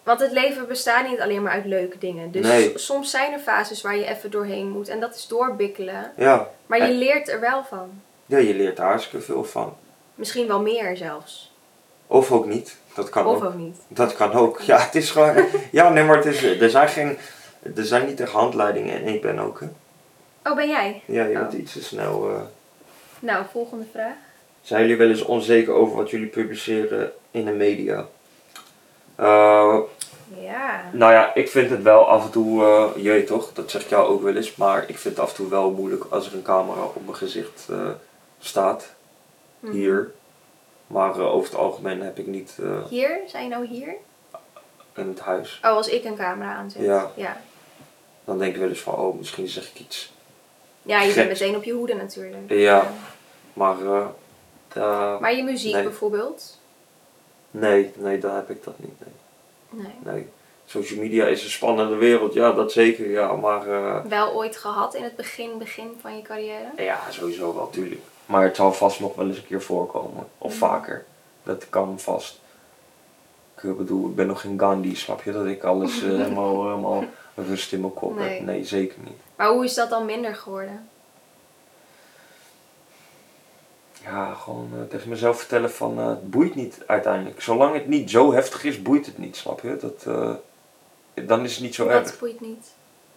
Want 0.10 0.22
het 0.22 0.32
leven 0.32 0.68
bestaat 0.68 1.08
niet 1.10 1.20
alleen 1.20 1.42
maar 1.42 1.52
uit 1.52 1.66
leuke 1.66 1.98
dingen. 1.98 2.32
Dus 2.32 2.46
Nee. 2.48 2.72
soms 2.78 3.10
zijn 3.12 3.34
er 3.34 3.40
fases 3.40 3.82
waar 3.82 3.96
je 3.98 4.06
even 4.06 4.32
doorheen 4.32 4.70
moet. 4.70 4.88
En 4.90 5.00
dat 5.00 5.16
is 5.16 5.28
doorbikkelen. 5.28 6.12
ja. 6.18 6.50
Maar 6.66 6.78
je 6.78 6.84
En- 6.84 6.98
leert 6.98 7.30
er 7.30 7.40
wel 7.40 7.64
van. 7.64 7.90
ja, 8.26 8.38
je 8.38 8.54
leert 8.56 8.78
daar 8.78 8.88
hartstikke 8.88 9.26
veel 9.26 9.44
van. 9.44 9.76
Misschien 10.16 10.48
wel 10.48 10.62
meer 10.62 10.98
zelfs. 10.98 11.52
Of 12.08 12.32
ook 12.32 12.46
niet. 12.46 12.78
Dat 12.96 13.10
kan 13.10 13.26
of 13.26 13.36
ook. 13.36 13.44
ook 13.44 13.54
niet. 13.54 13.78
Dat 13.88 14.16
kan 14.16 14.32
ook. 14.34 14.62
Ja, 14.62 14.78
het 14.80 14.96
is 14.96 15.12
gewoon... 15.12 15.46
ja, 15.72 15.90
nee, 15.90 16.04
maar 16.04 16.16
het 16.16 16.26
is... 16.26 16.44
Er 16.44 16.70
zijn 16.70 16.88
geen... 16.90 17.18
Er 17.76 17.86
zijn 17.86 18.06
niet 18.06 18.20
echt 18.20 18.32
handleidingen 18.32 18.96
en 19.02 19.08
ik 19.14 19.22
ben 19.22 19.40
ook, 19.40 19.60
hè. 19.60 19.68
Oh, 20.50 20.56
ben 20.56 20.68
jij? 20.70 21.02
Ja, 21.06 21.24
je 21.26 21.34
bent 21.34 21.54
Oh. 21.54 21.60
iets 21.60 21.72
te 21.74 21.84
snel... 21.84 22.30
eh. 22.30 22.42
Nou, 23.20 23.46
volgende 23.52 23.86
vraag. 23.94 24.14
Zijn 24.62 24.82
jullie 24.82 24.98
wel 24.98 25.10
eens 25.10 25.22
onzeker 25.24 25.74
over 25.74 25.96
wat 25.96 26.10
jullie 26.10 26.28
publiceren 26.28 27.12
in 27.32 27.46
de 27.46 27.52
media? 27.52 28.06
Eh, 29.16 29.78
Ja. 30.38 30.90
nou 30.92 31.12
ja, 31.14 31.34
ik 31.36 31.50
vind 31.50 31.70
het 31.70 31.82
wel 31.82 32.08
af 32.08 32.26
en 32.26 32.32
toe, 32.32 32.62
je 32.96 33.10
weet 33.10 33.28
toch, 33.28 33.54
dat 33.54 33.72
zeg 33.72 33.82
ik 33.84 33.90
jou 33.90 34.08
ook 34.08 34.22
wel 34.22 34.36
eens, 34.36 34.56
maar 34.56 34.82
ik 34.88 34.98
vind 34.98 35.16
het 35.16 35.24
af 35.24 35.30
en 35.30 35.36
toe 35.36 35.50
wel 35.50 35.72
moeilijk 35.72 36.04
als 36.10 36.28
er 36.28 36.34
een 36.34 36.42
camera 36.42 36.82
op 36.84 37.04
mijn 37.06 37.16
gezicht 37.18 37.68
eh, 37.70 37.90
staat, 38.40 38.94
Hm. 39.60 39.72
hier. 39.72 40.12
Maar 40.88 41.12
eh, 41.20 41.34
over 41.34 41.50
het 41.50 41.60
algemeen 41.60 42.02
heb 42.02 42.18
ik 42.20 42.28
niet 42.28 42.58
Hier? 42.90 43.20
Zijn 43.28 43.44
je 43.44 43.50
nou 43.50 43.66
hier? 43.66 43.96
in 44.96 45.08
het 45.08 45.20
huis. 45.20 45.60
Oh, 45.64 45.72
als 45.72 45.88
ik 45.88 46.04
een 46.04 46.16
camera 46.16 46.54
aanzet. 46.54 46.82
Ja. 46.82 47.12
Ja, 47.16 47.42
Dan 48.26 48.38
denk 48.38 48.54
ik 48.54 48.60
wel 48.60 48.70
eens 48.70 48.80
van, 48.82 48.96
oh, 48.96 49.18
misschien 49.18 49.48
zeg 49.48 49.70
ik 49.70 49.80
iets. 49.80 50.14
ja 50.82 51.02
je 51.02 51.14
bent 51.14 51.28
meteen 51.30 51.56
op 51.56 51.64
je 51.64 51.72
hoede 51.74 51.94
natuurlijk. 51.94 52.50
Ja. 52.50 52.92
Maar, 53.54 53.76
Maar 55.20 55.36
je 55.36 55.44
muziek 55.44 55.74
Nee. 55.74 55.84
bijvoorbeeld? 55.84 56.58
nee, 57.52 57.92
nee, 57.96 58.18
dan 58.18 58.36
heb 58.36 58.50
ik 58.50 58.64
dat 58.64 58.80
niet. 58.80 59.00
Nee. 59.00 59.14
Nee. 59.70 59.94
nee. 60.04 60.28
Social 60.66 61.00
media 61.00 61.26
is 61.26 61.44
een 61.44 61.50
spannende 61.50 61.96
wereld, 61.96 62.34
ja, 62.34 62.52
dat 62.52 62.72
zeker, 62.72 63.10
ja, 63.10 63.34
maar... 63.34 63.68
eh, 63.68 64.04
Wel 64.06 64.34
ooit 64.34 64.58
gehad 64.58 64.96
in 64.96 65.04
het 65.04 65.16
begin, 65.16 65.58
begin 65.58 65.92
van 66.02 66.16
je 66.16 66.22
carrière? 66.22 66.72
Ja, 66.78 67.00
sowieso 67.10 67.56
wel, 67.56 67.70
tuurlijk. 67.70 68.02
Maar 68.26 68.44
het 68.44 68.56
zal 68.56 68.74
vast 68.74 69.00
nog 69.00 69.16
wel 69.16 69.28
eens 69.28 69.38
een 69.38 69.46
keer 69.48 69.62
voorkomen. 69.62 70.28
Of 70.38 70.50
Mhm. 70.52 70.60
vaker. 70.60 71.06
Dat 71.44 71.70
kan 71.70 72.00
vast. 72.00 72.40
Ik 73.62 73.78
bedoel, 73.78 74.10
ik 74.10 74.16
ben 74.16 74.28
nog 74.28 74.42
geen 74.42 74.60
Gandhi, 74.60 74.96
snap 74.96 75.22
je? 75.24 75.32
Dat 75.32 75.46
ik 75.46 75.64
alles 75.64 76.02
eh, 76.04 76.10
helemaal, 76.22 76.64
helemaal 76.64 77.04
rust 77.36 77.74
in 77.74 77.80
mijn 77.82 77.94
kop 77.94 78.16
Nee. 78.16 78.30
heb. 78.38 78.46
Nee, 78.46 78.64
zeker 78.66 78.98
niet. 79.04 79.18
Maar 79.36 79.50
hoe 79.50 79.64
is 79.66 79.74
dat 79.74 79.90
dan 79.90 80.06
minder 80.06 80.36
geworden? 80.36 80.90
Ja, 84.04 84.34
gewoon 84.34 84.70
eh, 84.74 84.82
tegen 84.90 85.10
mezelf 85.10 85.38
vertellen 85.38 85.72
van, 85.72 86.00
eh, 86.00 86.08
het 86.08 86.30
boeit 86.32 86.56
niet 86.56 86.78
uiteindelijk. 86.88 87.42
Zolang 87.42 87.74
het 87.74 87.88
niet 87.88 88.10
zo 88.10 88.34
heftig 88.34 88.64
is, 88.64 88.82
boeit 88.82 89.06
het 89.06 89.18
niet, 89.18 89.36
snap 89.36 89.62
je? 89.62 89.78
Dat, 89.78 90.04
eh, 90.08 90.34
dan 91.28 91.44
is 91.44 91.54
het 91.54 91.62
niet 91.64 91.76
zo 91.76 91.88
erg. 91.88 92.04
Dat 92.04 92.20
boeit 92.20 92.42
niet. 92.42 92.68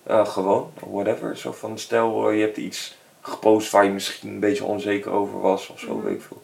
Gewoon, 0.06 0.72
whatever. 0.90 1.36
Zo 1.36 1.52
van, 1.52 1.78
stel 1.78 2.30
je 2.30 2.42
hebt 2.42 2.56
iets 2.56 2.96
gepost 3.20 3.70
waar 3.70 3.84
je 3.84 3.90
misschien 3.90 4.28
een 4.28 4.40
beetje 4.40 4.64
onzeker 4.64 5.10
over 5.10 5.40
was 5.40 5.68
of 5.68 5.78
zo, 5.80 5.94
Mhm. 5.94 6.04
weet 6.04 6.14
ik 6.14 6.22
veel. 6.22 6.42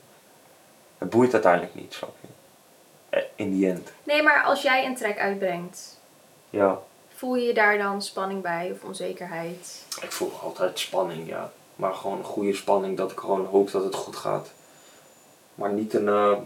Het 0.98 1.10
boeit 1.10 1.32
uiteindelijk 1.32 1.74
niet, 1.74 1.92
snap 1.94 2.14
je? 2.20 2.26
In 3.34 3.60
the 3.60 3.66
end. 3.68 3.92
Nee, 4.02 4.22
maar 4.22 4.42
als 4.42 4.62
jij 4.62 4.86
een 4.86 4.96
track 4.96 5.18
uitbrengt, 5.18 6.00
Ja, 6.50 6.78
voel 7.14 7.34
je 7.36 7.46
je 7.46 7.54
daar 7.54 7.78
dan 7.78 8.02
spanning 8.02 8.42
bij 8.42 8.70
of 8.72 8.84
onzekerheid? 8.88 9.84
ik 10.02 10.12
voel 10.12 10.32
altijd 10.42 10.78
spanning, 10.78 11.28
ja. 11.28 11.52
Maar 11.78 11.94
gewoon 11.94 12.18
een 12.18 12.24
goede 12.24 12.54
spanning 12.54 12.96
dat 12.96 13.10
ik 13.12 13.18
gewoon 13.18 13.46
hoop 13.46 13.70
dat 13.70 13.84
het 13.84 13.94
goed 13.94 14.16
gaat. 14.16 14.50
Maar 15.54 15.72
niet 15.72 15.94
een, 15.94 16.08
eh, 16.08 16.36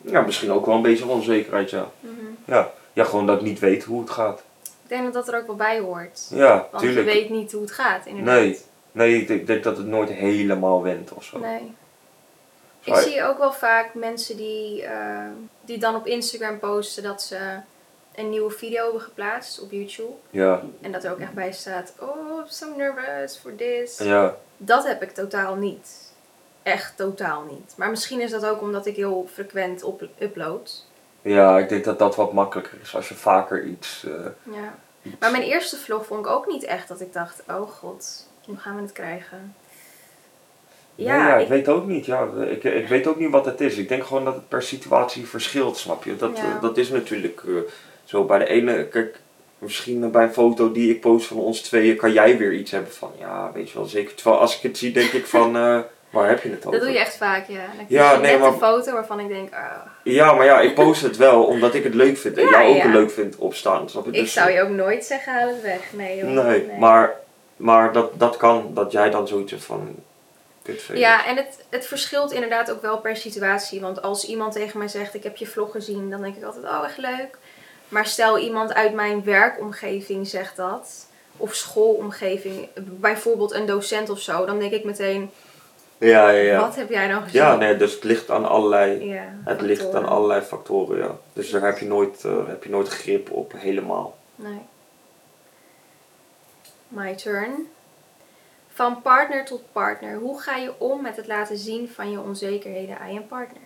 ja, 0.00 0.20
misschien 0.20 0.52
ook 0.52 0.66
wel 0.66 0.74
een 0.74 0.82
beetje 0.82 1.06
onzekerheid, 1.06 1.70
ja. 1.70 1.90
Mhm. 2.00 2.14
Ja, 2.44 2.70
ja 2.92 3.04
gewoon 3.04 3.26
dat 3.26 3.36
ik 3.36 3.42
niet 3.42 3.58
weet 3.58 3.84
hoe 3.84 4.00
het 4.00 4.10
gaat. 4.10 4.42
Ik 4.62 4.88
denk 4.88 5.04
dat 5.04 5.12
dat 5.12 5.28
er 5.28 5.40
ook 5.40 5.46
wel 5.46 5.56
bij 5.56 5.78
hoort. 5.78 6.26
Ja, 6.30 6.68
Want 6.70 6.82
tuurlijk. 6.82 7.08
je 7.08 7.14
weet 7.14 7.30
niet 7.30 7.52
hoe 7.52 7.60
het 7.60 7.70
gaat, 7.70 8.06
inderdaad. 8.06 8.34
Nee, 8.34 8.58
nee 8.92 9.20
ik 9.20 9.28
denk, 9.28 9.40
ik 9.40 9.46
denk 9.46 9.64
dat 9.64 9.76
het 9.76 9.86
nooit 9.86 10.10
helemaal 10.10 10.82
went 10.82 11.12
of 11.12 11.24
zo. 11.24 11.38
Nee. 11.38 11.74
Ik 12.84 12.94
zie 12.94 13.24
ook 13.24 13.38
wel 13.38 13.52
vaak 13.52 13.94
mensen 13.94 14.36
die, 14.36 14.82
eh, 14.82 15.28
die 15.60 15.78
dan 15.78 15.94
op 15.94 16.06
Instagram 16.06 16.58
posten 16.58 17.02
dat 17.02 17.22
ze 17.22 17.38
een 18.16 18.30
nieuwe 18.30 18.50
video 18.50 18.82
hebben 18.82 19.00
geplaatst 19.00 19.60
op 19.60 19.70
YouTube. 19.70 20.12
Ja, 20.30 20.62
En 20.80 20.92
dat 20.92 21.04
er 21.04 21.10
ook 21.12 21.18
echt 21.18 21.32
bij 21.34 21.52
staat, 21.52 21.92
oh, 22.00 22.38
I'm 22.38 22.44
so 22.48 22.66
nervous 22.76 23.36
for 23.36 23.54
this. 23.54 23.98
ja, 23.98 24.36
Dat 24.56 24.86
heb 24.86 25.02
ik 25.02 25.10
totaal 25.10 25.54
niet. 25.54 26.12
Echt 26.62 26.96
totaal 26.96 27.42
niet. 27.50 27.74
Maar 27.76 27.90
misschien 27.90 28.20
is 28.20 28.30
dat 28.30 28.46
ook 28.46 28.60
omdat 28.60 28.86
ik 28.86 28.96
heel 28.96 29.28
frequent 29.32 29.82
op 29.82 30.02
upload. 30.18 30.84
ja, 31.22 31.58
ik 31.58 31.68
denk 31.68 31.84
dat 31.84 31.98
dat 31.98 32.16
wat 32.16 32.32
makkelijker 32.32 32.78
is 32.82 32.94
als 32.94 33.08
je 33.08 33.14
vaker 33.14 33.64
iets... 33.64 34.04
eh, 34.04 34.12
Ja. 34.54 34.74
iets- 35.02 35.16
Maar 35.20 35.30
mijn 35.30 35.42
eerste 35.42 35.76
vlog 35.76 36.06
vond 36.06 36.20
ik 36.26 36.30
ook 36.32 36.46
niet 36.46 36.64
echt 36.64 36.88
dat 36.88 37.00
ik 37.00 37.12
dacht, 37.12 37.42
oh 37.48 37.70
god, 37.70 38.26
hoe 38.44 38.56
gaan 38.56 38.76
we 38.76 38.82
het 38.82 38.92
krijgen? 38.92 39.54
Nee, 40.94 41.06
Ja, 41.06 41.36
ik 41.36 41.42
ik- 41.42 41.48
weet 41.48 41.68
ook 41.68 41.86
niet. 41.86 42.06
Ja. 42.06 42.28
Ik, 42.48 42.64
ik 42.64 42.88
weet 42.88 43.06
ook 43.06 43.16
niet 43.18 43.30
wat 43.30 43.44
het 43.44 43.60
is. 43.60 43.76
Ik 43.76 43.88
denk 43.88 44.04
gewoon 44.04 44.24
dat 44.24 44.34
het 44.34 44.48
per 44.48 44.62
situatie 44.62 45.26
verschilt, 45.26 45.76
snap 45.76 46.04
je? 46.04 46.16
Dat, 46.16 46.36
Ja. 46.36 46.42
eh, 46.44 46.60
dat 46.60 46.76
is 46.76 46.88
natuurlijk 46.88 47.42
eh, 47.46 47.52
zo. 48.06 48.24
Bij 48.24 48.38
de 48.38 48.46
ene, 48.46 48.86
kijk, 48.88 49.18
misschien 49.58 50.10
bij 50.10 50.22
een 50.22 50.32
foto 50.32 50.72
die 50.72 50.90
ik 50.90 51.00
post 51.00 51.26
van 51.26 51.36
ons 51.36 51.60
tweeën, 51.60 51.96
kan 51.96 52.12
jij 52.12 52.38
weer 52.38 52.52
iets 52.52 52.70
hebben 52.70 52.92
van, 52.92 53.12
ja, 53.18 53.50
weet 53.54 53.70
je 53.70 53.78
wel 53.78 53.86
zeker. 53.86 54.14
Terwijl 54.14 54.40
als 54.40 54.56
ik 54.56 54.62
het 54.62 54.78
zie, 54.78 54.92
denk 54.92 55.10
ik 55.12 55.26
van, 55.26 55.56
eh, 55.56 55.78
waar 56.10 56.28
heb 56.28 56.42
je 56.42 56.48
het 56.50 56.58
over? 56.66 56.70
dat 56.72 56.80
doe 56.80 56.90
je 56.90 56.98
echt 56.98 57.16
vaak, 57.16 57.46
ja. 57.48 57.64
Dan 57.76 57.84
Ja, 57.88 58.12
nee, 58.16 58.30
net 58.30 58.40
maar- 58.40 58.48
een 58.52 58.58
foto 58.58 58.92
waarvan 58.92 59.20
ik 59.20 59.28
denk, 59.28 59.52
ah, 59.54 59.60
Ja, 60.02 60.32
maar 60.32 60.46
ja, 60.46 60.60
ik 60.60 60.74
post 60.74 61.02
het 61.02 61.16
wel 61.16 61.44
omdat 61.44 61.74
ik 61.74 61.84
het 61.84 61.94
leuk 61.94 62.16
vind 62.18 62.36
en 62.36 62.44
Ja, 62.44 62.50
jou 62.50 62.68
ook 62.76 62.82
ja. 62.82 62.88
leuk 62.88 63.10
vindt 63.10 63.36
opstaan. 63.36 63.90
Snap 63.90 64.04
je? 64.04 64.10
ik 64.10 64.16
Dus- 64.20 64.32
zou 64.32 64.50
je 64.50 64.62
ook 64.62 64.68
nooit 64.68 65.04
zeggen, 65.04 65.32
haal 65.32 65.48
het 65.48 65.62
weg. 65.62 65.92
Nee. 65.92 66.22
Nee, 66.22 66.68
maar, 66.78 67.14
maar 67.56 67.92
dat, 67.92 68.18
dat 68.18 68.36
kan, 68.36 68.70
dat 68.74 68.92
jij 68.92 69.10
dan 69.10 69.28
zoiets 69.28 69.50
hebt 69.50 69.64
van. 69.64 69.94
Ja, 70.94 71.26
en 71.26 71.36
het, 71.36 71.64
het 71.70 71.86
verschilt 71.86 72.32
inderdaad 72.32 72.70
ook 72.70 72.82
wel 72.82 72.98
per 72.98 73.16
situatie. 73.16 73.80
Want 73.80 74.02
als 74.02 74.24
iemand 74.26 74.52
tegen 74.52 74.78
mij 74.78 74.88
zegt, 74.88 75.14
ik 75.14 75.22
heb 75.22 75.36
je 75.36 75.46
vlog 75.46 75.70
gezien, 75.70 76.10
dan 76.10 76.22
denk 76.22 76.36
ik 76.36 76.44
altijd, 76.44 76.64
oh 76.64 76.82
echt 76.84 76.98
leuk. 76.98 77.38
Maar 77.88 78.06
stel 78.06 78.38
iemand 78.38 78.74
uit 78.74 78.94
mijn 78.94 79.24
werkomgeving 79.24 80.28
zegt 80.28 80.56
dat, 80.56 81.06
of 81.36 81.54
schoolomgeving, 81.54 82.68
bijvoorbeeld 82.76 83.52
een 83.52 83.66
docent 83.66 84.10
of 84.10 84.18
zo, 84.20 84.44
dan 84.46 84.58
denk 84.58 84.72
ik 84.72 84.84
meteen, 84.84 85.30
Ja, 85.98 86.28
ja, 86.30 86.40
ja. 86.42 86.60
wat 86.60 86.74
heb 86.76 86.88
jij 86.90 87.06
nou 87.06 87.22
gezien? 87.22 87.40
Ja, 87.40 87.56
nee, 87.56 87.76
dus 87.76 87.92
het 87.94 88.04
ligt 88.04 88.30
aan 88.30 88.48
allerlei 88.48 89.04
Ja, 89.04 89.34
Het 89.44 89.60
ligt 89.60 89.80
factoren. 89.82 90.06
aan 90.08 90.12
allerlei 90.14 90.40
factoren, 90.42 90.98
ja. 90.98 91.16
Dus 91.32 91.50
daar 91.50 91.62
heb 91.62 91.78
je 91.78 91.86
nooit, 91.86 92.24
eh, 92.24 92.46
heb 92.46 92.64
je 92.64 92.70
nooit 92.70 92.88
grip 92.88 93.30
op 93.30 93.52
helemaal. 93.56 94.16
Nee. 94.34 94.60
My 96.88 97.14
turn. 97.14 97.68
Van 98.72 99.02
partner 99.02 99.44
tot 99.44 99.62
partner. 99.72 100.16
Hoe 100.18 100.40
ga 100.40 100.56
je 100.56 100.72
om 100.78 101.02
met 101.02 101.16
het 101.16 101.26
laten 101.26 101.56
zien 101.58 101.88
van 101.94 102.10
je 102.10 102.20
onzekerheden 102.20 102.98
aan 102.98 103.12
je 103.14 103.20
partner? 103.20 103.62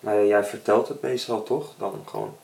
Nou 0.00 0.18
ja, 0.18 0.24
jij 0.24 0.44
vertelt 0.44 0.88
het 0.88 1.02
meestal 1.02 1.42
toch? 1.42 1.72
Dan 1.78 2.02
gewoon. 2.06 2.36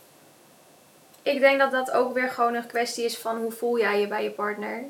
Ik 1.33 1.41
denk 1.41 1.59
dat 1.59 1.71
dat 1.71 1.91
ook 1.91 2.15
weer 2.15 2.29
gewoon 2.29 2.55
een 2.55 2.67
kwestie 2.67 3.05
is 3.05 3.19
van 3.19 3.37
hoe 3.37 3.51
voel 3.53 3.79
jij 3.79 4.01
je 4.01 4.09
bij 4.09 4.23
je 4.23 4.31
partner. 4.31 4.83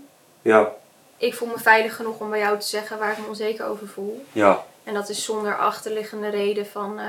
Ja, 0.43 0.73
Ik 1.17 1.35
voel 1.35 1.49
me 1.49 1.59
veilig 1.59 1.97
genoeg 1.97 2.21
om 2.21 2.31
bij 2.31 2.39
jou 2.39 2.59
te 2.59 2.67
zeggen 2.67 2.99
waar 2.99 3.13
ik 3.13 3.19
me 3.19 3.27
onzeker 3.29 3.67
over 3.67 3.87
voel. 3.89 4.25
ja, 4.33 4.65
En 4.85 4.95
dat 4.95 5.09
is 5.09 5.25
zonder 5.25 5.57
achterliggende 5.59 6.29
reden 6.29 6.67
van 6.67 6.99
eh, 6.99 7.07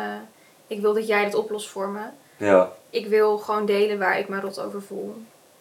ik 0.68 0.82
wil 0.82 0.94
dat 0.94 1.08
jij 1.08 1.24
dat 1.24 1.36
oplost 1.36 1.70
voor 1.70 1.88
me. 1.90 2.02
ja. 2.38 2.72
Ik 2.90 3.08
wil 3.08 3.38
gewoon 3.38 3.66
delen 3.66 4.00
waar 4.00 4.20
ik 4.20 4.30
me 4.30 4.40
rot 4.40 4.60
over 4.60 4.82
voel. 4.82 5.16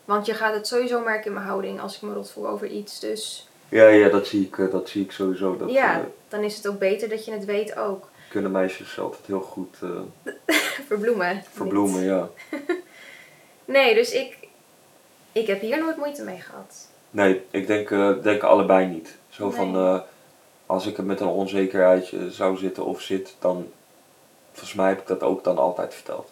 Want 0.04 0.26
je 0.26 0.34
gaat 0.34 0.54
het 0.54 0.66
sowieso 0.66 1.00
merken 1.00 1.26
in 1.26 1.32
mijn 1.32 1.46
houding 1.46 1.80
als 1.80 1.96
ik 1.96 2.02
me 2.02 2.14
rot 2.14 2.30
voel 2.30 2.48
over 2.48 2.66
iets. 2.66 3.00
Dus 3.00 3.48
Ja, 3.68 3.88
ja, 3.88 4.08
dat 4.08 4.26
zie 4.26 4.46
ik, 4.46 4.58
eh, 4.58 4.70
dat 4.70 4.88
zie 4.88 5.04
ik 5.04 5.12
sowieso. 5.12 5.56
Dat 5.56 5.70
ja, 5.70 5.94
eh, 5.98 6.04
dan 6.28 6.42
is 6.42 6.56
het 6.56 6.68
ook 6.68 6.78
beter 6.78 7.08
dat 7.08 7.24
je 7.24 7.32
het 7.32 7.44
weet 7.44 7.76
ook. 7.76 8.08
kunnen 8.30 8.50
meisjes 8.50 8.98
altijd 8.98 9.26
heel 9.26 9.40
goed 9.40 9.76
Verbloemen. 10.88 11.42
verbloemen, 11.52 12.02
ja. 12.04 12.28
Nee, 13.68 13.94
dus 13.94 14.12
ik, 14.12 14.38
ik 15.32 15.46
heb 15.46 15.60
hier 15.60 15.78
nooit 15.78 15.96
moeite 15.96 16.22
mee 16.24 16.40
gehad. 16.40 16.88
Nee, 17.10 17.44
ik 17.50 17.66
denk, 17.66 17.90
eh, 17.90 18.10
denk 18.22 18.42
allebei 18.42 18.86
niet. 18.86 19.16
Zo 19.28 19.46
Nee. 19.46 19.56
van, 19.56 19.76
eh, 19.76 20.00
als 20.66 20.86
ik 20.86 20.98
er 20.98 21.04
met 21.04 21.20
een 21.20 21.26
onzekerheidje 21.26 22.30
zou 22.30 22.56
zitten 22.56 22.84
of 22.84 23.00
zit, 23.00 23.36
dan, 23.38 23.70
volgens 24.52 24.74
mij 24.74 24.88
heb 24.88 25.00
ik 25.00 25.06
dat 25.06 25.22
ook 25.22 25.44
dan 25.44 25.58
altijd 25.58 25.94
verteld. 25.94 26.30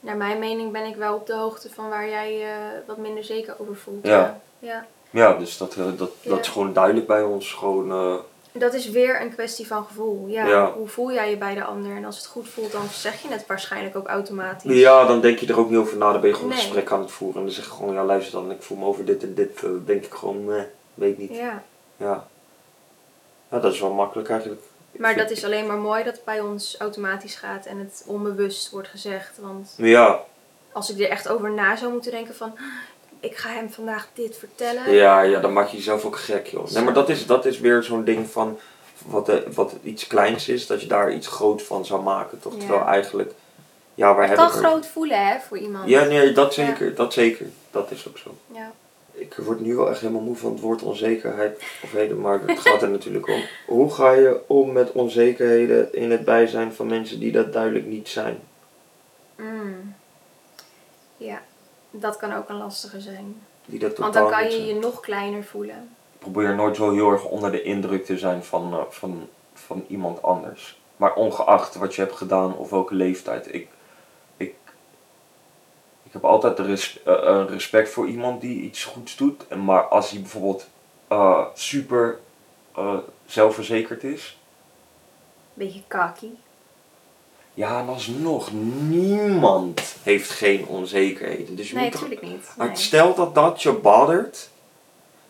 Naar 0.00 0.16
mijn 0.16 0.38
mening 0.38 0.72
ben 0.72 0.84
ik 0.84 0.96
wel 0.96 1.14
op 1.14 1.26
de 1.26 1.34
hoogte 1.34 1.70
van 1.70 1.88
waar 1.88 2.08
jij 2.08 2.42
eh, 2.42 2.56
wat 2.86 2.96
minder 2.96 3.24
zeker 3.24 3.54
over 3.58 3.76
voelt. 3.76 4.06
Ja. 4.06 4.40
ja. 4.58 4.86
Ja, 5.10 5.32
dus 5.34 5.56
dat, 5.58 5.74
dat, 5.96 6.10
Ja. 6.20 6.30
dat 6.30 6.40
is 6.40 6.48
gewoon 6.48 6.72
duidelijk 6.72 7.06
bij 7.06 7.22
ons. 7.22 7.52
Gewoon, 7.52 8.20
Dat 8.58 8.74
is 8.74 8.90
weer 8.90 9.20
een 9.20 9.32
kwestie 9.34 9.66
van 9.66 9.84
gevoel. 9.84 10.26
Ja, 10.28 10.46
Ja. 10.46 10.72
Hoe 10.72 10.88
voel 10.88 11.12
jij 11.12 11.30
je 11.30 11.36
bij 11.36 11.54
de 11.54 11.64
ander? 11.64 11.96
En 11.96 12.04
als 12.04 12.16
het 12.16 12.26
goed 12.26 12.48
voelt, 12.48 12.72
dan 12.72 12.88
zeg 12.88 13.22
je 13.22 13.28
het 13.28 13.46
waarschijnlijk 13.46 13.96
ook 13.96 14.06
automatisch. 14.06 14.78
ja, 14.78 15.06
dan 15.06 15.20
denk 15.20 15.38
je 15.38 15.46
er 15.46 15.58
ook 15.58 15.70
niet 15.70 15.78
over 15.78 15.96
na. 15.96 16.12
Dan 16.12 16.20
ben 16.20 16.30
je 16.30 16.36
gewoon 16.36 16.50
een 16.50 16.56
gesprek 16.56 16.90
aan 16.92 17.00
het 17.00 17.10
voeren. 17.10 17.38
En 17.40 17.44
dan 17.46 17.54
zeg 17.54 17.64
je 17.64 17.70
gewoon, 17.70 17.94
ja 17.94 18.04
luister 18.04 18.32
dan, 18.40 18.50
ik 18.50 18.62
voel 18.62 18.78
me 18.78 18.84
over 18.84 19.04
dit 19.04 19.22
en 19.22 19.34
dit. 19.34 19.62
eh, 19.62 19.70
denk 19.84 20.04
ik 20.04 20.14
gewoon, 20.14 20.44
nee, 20.44 20.64
weet 20.94 21.18
niet. 21.18 21.30
Ja. 21.36 21.62
Ja. 21.96 22.26
ja, 23.50 23.58
dat 23.58 23.72
is 23.72 23.80
wel 23.80 23.92
makkelijk 23.92 24.28
eigenlijk. 24.28 24.62
Maar 24.98 25.16
dat 25.16 25.30
is 25.30 25.44
alleen 25.44 25.66
maar 25.66 25.76
mooi 25.76 26.04
dat 26.04 26.14
het 26.14 26.24
bij 26.24 26.40
ons 26.40 26.76
automatisch 26.78 27.34
gaat 27.34 27.66
en 27.66 27.78
het 27.78 28.04
onbewust 28.06 28.70
wordt 28.70 28.88
gezegd. 28.88 29.38
Want 29.38 29.74
Ja, 29.76 30.20
als 30.72 30.90
ik 30.90 31.00
er 31.00 31.08
echt 31.10 31.28
over 31.28 31.50
na 31.50 31.76
zou 31.76 31.92
moeten 31.92 32.10
denken 32.10 32.34
van... 32.34 32.54
Ik 33.24 33.36
ga 33.36 33.48
hem 33.48 33.70
vandaag 33.70 34.08
dit 34.12 34.36
vertellen. 34.36 34.92
Ja, 34.92 35.20
ja, 35.20 35.40
dan 35.40 35.52
maak 35.52 35.68
je 35.68 35.76
jezelf 35.76 36.04
ook 36.04 36.16
gek, 36.16 36.46
joh. 36.46 36.70
Nee, 36.70 36.84
maar 36.84 36.92
dat 36.92 37.08
is, 37.08 37.26
dat 37.26 37.44
is 37.44 37.60
weer 37.60 37.82
zo'n 37.82 38.04
ding 38.04 38.30
van 38.30 38.58
wat, 39.06 39.28
eh, 39.28 39.36
wat 39.54 39.74
iets 39.82 40.06
kleins 40.06 40.48
is, 40.48 40.66
dat 40.66 40.80
je 40.80 40.86
daar 40.86 41.12
iets 41.12 41.26
groot 41.26 41.62
van 41.62 41.86
zou 41.86 42.02
maken, 42.02 42.40
toch? 42.40 42.52
Ja. 42.52 42.58
Terwijl 42.58 42.84
eigenlijk, 42.84 43.32
ja, 43.94 44.14
waar 44.14 44.28
Het 44.28 44.36
kan 44.36 44.50
groot 44.50 44.86
voelen 44.86 45.26
hè, 45.26 45.38
voor 45.40 45.58
iemand. 45.58 45.88
Ja, 45.88 46.04
nee, 46.04 46.32
dat 46.32 46.54
zeker, 46.54 46.94
dat 46.94 47.12
zeker. 47.12 47.46
Dat 47.70 47.90
is 47.90 48.08
ook 48.08 48.18
zo. 48.18 48.34
Ja. 48.52 48.72
Ik 49.12 49.34
word 49.34 49.60
nu 49.60 49.74
wel 49.74 49.90
echt 49.90 50.00
helemaal 50.00 50.22
moe 50.22 50.36
van 50.36 50.52
het 50.52 50.60
woord 50.60 50.82
onzekerheid 50.82 51.62
of 51.82 51.92
heden, 51.92 52.20
maar 52.20 52.40
het 52.46 52.60
gaat 52.60 52.82
er 52.82 52.90
natuurlijk 52.98 53.28
om. 53.28 53.42
Hoe 53.66 53.92
ga 53.92 54.12
je 54.12 54.40
om 54.46 54.72
met 54.72 54.92
onzekerheden 54.92 55.94
in 55.94 56.10
het 56.10 56.24
bijzijn 56.24 56.72
van 56.72 56.86
mensen 56.86 57.20
die 57.20 57.32
dat 57.32 57.52
duidelijk 57.52 57.86
niet 57.86 58.08
zijn? 58.08 58.38
Mm. 59.36 59.94
Ja, 61.16 61.42
dat 62.00 62.16
kan 62.16 62.32
ook 62.34 62.48
een 62.48 62.56
lastige 62.56 63.00
zijn. 63.00 63.42
Die 63.66 63.78
dat 63.78 63.98
Want 63.98 64.14
dan 64.14 64.30
kan 64.30 64.50
je 64.50 64.66
je 64.66 64.74
nog 64.74 65.00
kleiner 65.00 65.44
voelen. 65.44 65.96
Probeer 66.18 66.54
nooit 66.54 66.76
zo 66.76 66.92
heel 66.92 67.10
erg 67.10 67.24
onder 67.24 67.50
de 67.50 67.62
indruk 67.62 68.04
te 68.04 68.18
zijn 68.18 68.44
van, 68.44 68.72
eh, 68.72 68.80
van, 68.88 69.28
van 69.54 69.84
iemand 69.88 70.22
anders. 70.22 70.80
Maar 70.96 71.14
ongeacht 71.14 71.74
wat 71.74 71.94
je 71.94 72.00
hebt 72.02 72.16
gedaan 72.16 72.56
of 72.56 72.70
welke 72.70 72.94
leeftijd. 72.94 73.54
Ik, 73.54 73.68
ik, 74.36 74.54
ik 76.02 76.12
heb 76.12 76.24
altijd 76.24 76.58
een 76.58 76.66
res- 76.66 77.02
eh, 77.02 77.44
respect 77.48 77.88
voor 77.88 78.06
iemand 78.08 78.40
die 78.40 78.60
iets 78.62 78.84
goeds 78.84 79.16
doet. 79.16 79.56
Maar 79.56 79.88
als 79.88 80.10
hij 80.10 80.20
bijvoorbeeld 80.20 80.66
eh, 81.08 81.46
super 81.54 82.18
zelfverzekerd 83.26 84.04
is. 84.04 84.38
Beetje 85.54 85.82
kaki. 85.86 86.38
Ja, 87.54 87.78
en 87.80 87.88
alsnog, 87.88 88.50
niemand 88.88 89.96
heeft 90.02 90.30
geen 90.30 90.66
onzekerheden. 90.66 91.56
Dus 91.56 91.68
je 91.68 91.74
Nee, 91.74 91.84
moet 91.84 91.92
natuurlijk 91.94 92.22
niet. 92.22 92.46
Nee. 92.58 92.68
Stel 92.72 93.14
dat 93.14 93.34
dat 93.34 93.62
je 93.62 93.72
bothert, 93.72 94.50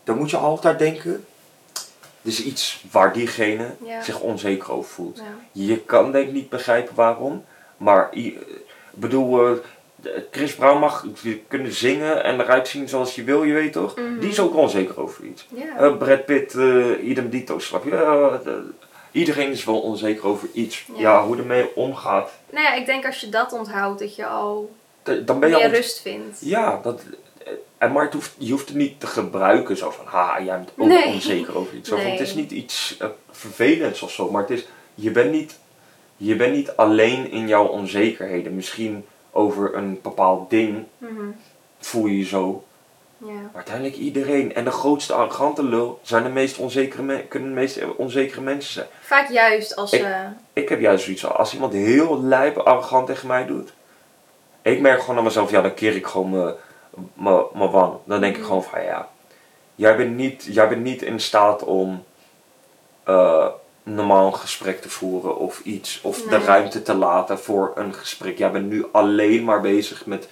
dan 0.03 0.17
moet 0.17 0.29
je 0.29 0.37
altijd 0.37 0.79
denken. 0.79 1.25
Is 2.21 2.43
iets 2.43 2.83
waar 2.91 3.13
diegene 3.13 3.75
Ja. 3.83 4.01
zich 4.03 4.19
onzeker 4.19 4.71
over 4.71 4.89
voelt. 4.91 5.17
Ja. 5.17 5.23
Je 5.51 5.77
kan 5.79 6.11
denk 6.11 6.27
ik 6.27 6.33
niet 6.33 6.49
begrijpen 6.49 6.95
waarom, 6.95 7.45
maar 7.77 8.07
ik 8.11 8.37
bedoel, 8.91 9.45
eh, 9.47 9.51
Chris 10.31 10.55
Brown 10.55 10.79
mag 10.79 11.05
kunnen 11.47 11.73
zingen 11.73 12.23
en 12.23 12.39
eruit 12.41 12.67
zien 12.67 12.89
zoals 12.89 13.15
je 13.15 13.23
wil, 13.23 13.43
je 13.43 13.53
weet 13.53 13.73
toch? 13.73 13.95
Mhm. 13.95 14.19
Die 14.19 14.29
is 14.29 14.39
ook 14.39 14.55
onzeker 14.55 14.99
over 15.01 15.23
iets. 15.23 15.47
Eh, 15.77 15.97
Brad 15.97 16.25
Pitt, 16.25 16.55
eh 16.55 17.07
idem 17.07 17.29
dito, 17.29 17.59
snap 17.59 17.83
je? 17.85 18.69
Iedereen 19.15 19.51
is 19.51 19.63
wel 19.65 19.79
onzeker 19.81 20.25
over 20.27 20.47
iets. 20.53 20.85
Ja. 20.95 21.01
Ja, 21.01 21.25
hoe 21.25 21.37
ermee 21.37 21.75
omgaat, 21.75 22.31
Nou 22.51 22.63
ja, 22.63 22.73
ik 22.73 22.85
denk 22.85 23.05
als 23.05 23.21
je 23.21 23.29
dat 23.29 23.53
onthoudt, 23.53 23.99
dat 23.99 24.15
je 24.15 24.25
al 24.25 24.75
dan 25.03 25.39
ben 25.39 25.49
je 25.49 25.55
meer 25.55 25.65
al 25.65 25.71
rust 25.71 26.01
vindt. 26.01 26.37
Ja, 26.41 26.79
dat, 26.83 27.01
en 27.77 27.91
maar 27.91 28.03
het 28.03 28.13
hoeft, 28.13 28.35
je 28.37 28.51
hoeft 28.51 28.67
het 28.67 28.77
niet 28.77 28.99
te 28.99 29.07
gebruiken 29.07 29.77
zo 29.77 29.89
van, 29.89 30.05
ha, 30.05 30.41
jij 30.41 30.55
bent 30.55 30.69
ook 30.77 30.87
Nee. 30.87 31.05
onzeker 31.13 31.57
over 31.57 31.75
iets. 31.75 31.89
Zo 31.89 31.95
van. 31.97 32.05
Het 32.05 32.19
is 32.19 32.33
niet 32.33 32.51
iets 32.51 32.95
eh, 32.99 33.07
vervelends 33.31 34.01
of 34.01 34.11
zo, 34.11 34.31
maar 34.31 34.41
het 34.41 34.51
is, 34.51 34.67
je 34.95 35.11
bent 35.11 35.31
niet, 35.31 35.59
je 36.17 36.35
bent 36.35 36.53
niet 36.53 36.71
alleen 36.75 37.31
in 37.31 37.47
jouw 37.47 37.65
onzekerheden. 37.65 38.55
Misschien 38.55 39.05
over 39.31 39.75
een 39.75 39.99
bepaald 40.01 40.49
ding 40.49 40.83
Mhm. 40.97 41.21
voel 41.79 42.05
je 42.05 42.17
je 42.17 42.25
zo, 42.25 42.63
Ja. 43.17 43.31
maar 43.33 43.49
uiteindelijk 43.53 43.95
iedereen. 43.95 44.55
En 44.55 44.63
de 44.63 44.71
grootste 44.71 45.13
arrogante 45.13 45.63
lul 45.63 45.99
zijn 46.03 46.23
de 46.23 46.29
meest 46.29 46.57
onzekere, 46.57 47.01
me- 47.03 47.23
kunnen 47.27 47.49
de 47.49 47.55
meest 47.55 47.79
onzekere 47.95 48.41
mensen 48.41 48.73
zijn. 48.73 48.87
Vaak 49.01 49.29
juist 49.29 49.75
als 49.75 49.93
Ik- 49.93 49.99
ze... 50.01 50.15
Ik 50.53 50.69
heb 50.69 50.79
juist 50.79 51.03
zoiets 51.03 51.25
als 51.27 51.53
iemand 51.53 51.73
heel 51.73 52.21
lijp 52.23 52.57
arrogant 52.57 53.07
tegen 53.07 53.27
mij 53.27 53.45
doet, 53.45 53.73
ik 54.61 54.79
merk 54.81 54.99
gewoon 55.01 55.17
aan 55.17 55.23
mezelf, 55.23 55.51
ja, 55.51 55.61
dan 55.61 55.73
keer 55.73 55.95
ik 55.95 56.05
gewoon 56.07 56.55
mijn- 57.13 57.71
wang. 57.71 57.93
Dan 58.05 58.19
denk 58.19 58.33
ik 58.33 58.37
Mhm. 58.39 58.47
gewoon 58.47 58.63
van, 58.63 58.83
ja, 58.83 59.09
jij 59.75 59.97
bent 59.97 60.15
niet, 60.15 60.47
jij 60.51 60.67
bent 60.69 60.83
niet 60.83 61.01
in 61.01 61.19
staat 61.19 61.63
om 61.63 62.03
eh, 63.03 63.47
normaal 63.83 64.25
een 64.27 64.35
gesprek 64.35 64.81
te 64.81 64.89
voeren 64.89 65.37
of 65.37 65.59
iets, 65.63 66.01
of 66.01 66.21
de 66.21 66.37
ruimte 66.37 66.81
te 66.81 66.93
laten 66.93 67.39
voor 67.39 67.71
een 67.75 67.93
gesprek. 67.93 68.37
Jij 68.37 68.51
bent 68.51 68.69
nu 68.69 68.85
alleen 68.91 69.43
maar 69.43 69.61
bezig 69.61 70.05
met 70.05 70.27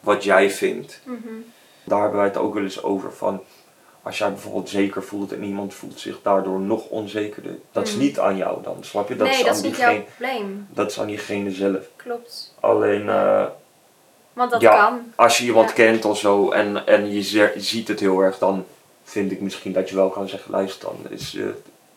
wat 0.00 0.24
jij 0.24 0.50
vindt. 0.50 1.00
Mhm. 1.04 1.18
Daar 1.86 2.00
hebben 2.00 2.18
wij 2.18 2.28
het 2.28 2.36
ook 2.36 2.54
wel 2.54 2.62
eens 2.62 2.82
over 2.82 3.12
van, 3.12 3.42
als 4.02 4.18
jij 4.18 4.30
bijvoorbeeld 4.30 4.68
zeker 4.68 5.02
voelt 5.02 5.32
en 5.32 5.42
iemand 5.44 5.74
voelt 5.74 6.00
zich 6.00 6.18
daardoor 6.22 6.60
nog 6.60 6.88
onzekerder, 6.88 7.58
dat 7.72 7.86
is 7.86 7.92
Mhm. 7.94 8.00
niet 8.02 8.18
aan 8.18 8.36
jou 8.36 8.62
dan, 8.62 8.76
snap 8.80 9.08
je? 9.08 9.16
Dat 9.16 9.26
nee, 9.28 9.36
is 9.38 9.44
dat 9.44 9.56
is 9.56 9.62
niet 9.62 9.76
jouw 9.76 10.02
probleem. 10.02 10.66
dat 10.70 10.90
is 10.90 11.00
aan 11.00 11.06
diegene 11.06 11.50
zelf. 11.50 11.78
Klopt. 11.96 12.54
Alleen 12.60 13.08
eh, 13.08 13.44
Want 14.32 14.50
dat 14.50 14.60
Ja. 14.60 14.84
kan. 14.86 15.12
als 15.14 15.38
je 15.38 15.44
iemand 15.44 15.68
Ja. 15.68 15.74
kent 15.74 16.04
of 16.04 16.18
zo 16.18 16.50
en, 16.50 16.86
en 16.86 17.12
je, 17.12 17.52
ziet 17.56 17.88
het 17.88 18.00
heel 18.00 18.20
erg, 18.20 18.38
dan 18.38 18.64
vind 19.04 19.32
ik 19.32 19.40
misschien 19.40 19.72
dat 19.72 19.88
je 19.88 19.94
wel 19.94 20.08
kan 20.08 20.28
zeggen: 20.28 20.50
luister, 20.50 20.88
dan 20.88 21.10
is, 21.12 21.34
eh, 21.34 21.44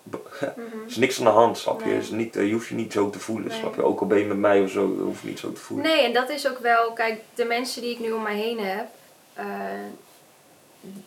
Mhm. 0.04 0.18
is 0.88 0.96
niks 0.96 1.18
aan 1.20 1.26
de 1.26 1.32
hand, 1.32 1.58
snap 1.58 1.80
je? 1.82 1.86
Nee. 1.90 1.98
Is 1.98 2.10
niet, 2.10 2.36
eh, 2.36 2.48
je 2.48 2.54
hoeft 2.54 2.68
je 2.68 2.76
niet 2.76 2.92
zo 2.94 3.10
te 3.10 3.20
voelen, 3.20 3.48
Nee. 3.48 3.58
snap 3.60 3.76
je? 3.76 3.84
Ook 3.84 4.00
al 4.02 4.08
ben 4.08 4.18
je 4.20 4.26
met 4.26 4.38
mij 4.38 4.62
of 4.62 4.70
zo, 4.70 4.98
hoef 5.00 5.22
je 5.22 5.28
niet 5.28 5.40
zo 5.40 5.52
te 5.54 5.60
voelen. 5.62 5.86
Nee, 5.88 6.02
en 6.04 6.14
dat 6.14 6.30
is 6.30 6.48
ook 6.50 6.60
wel... 6.60 6.92
Kijk, 6.94 7.20
de 7.36 7.46
mensen 7.46 7.82
die 7.82 7.92
ik 7.92 8.00
nu 8.00 8.12
om 8.12 8.22
mij 8.22 8.36
heen 8.38 8.60
heb... 8.60 8.86
eh, 9.40 9.46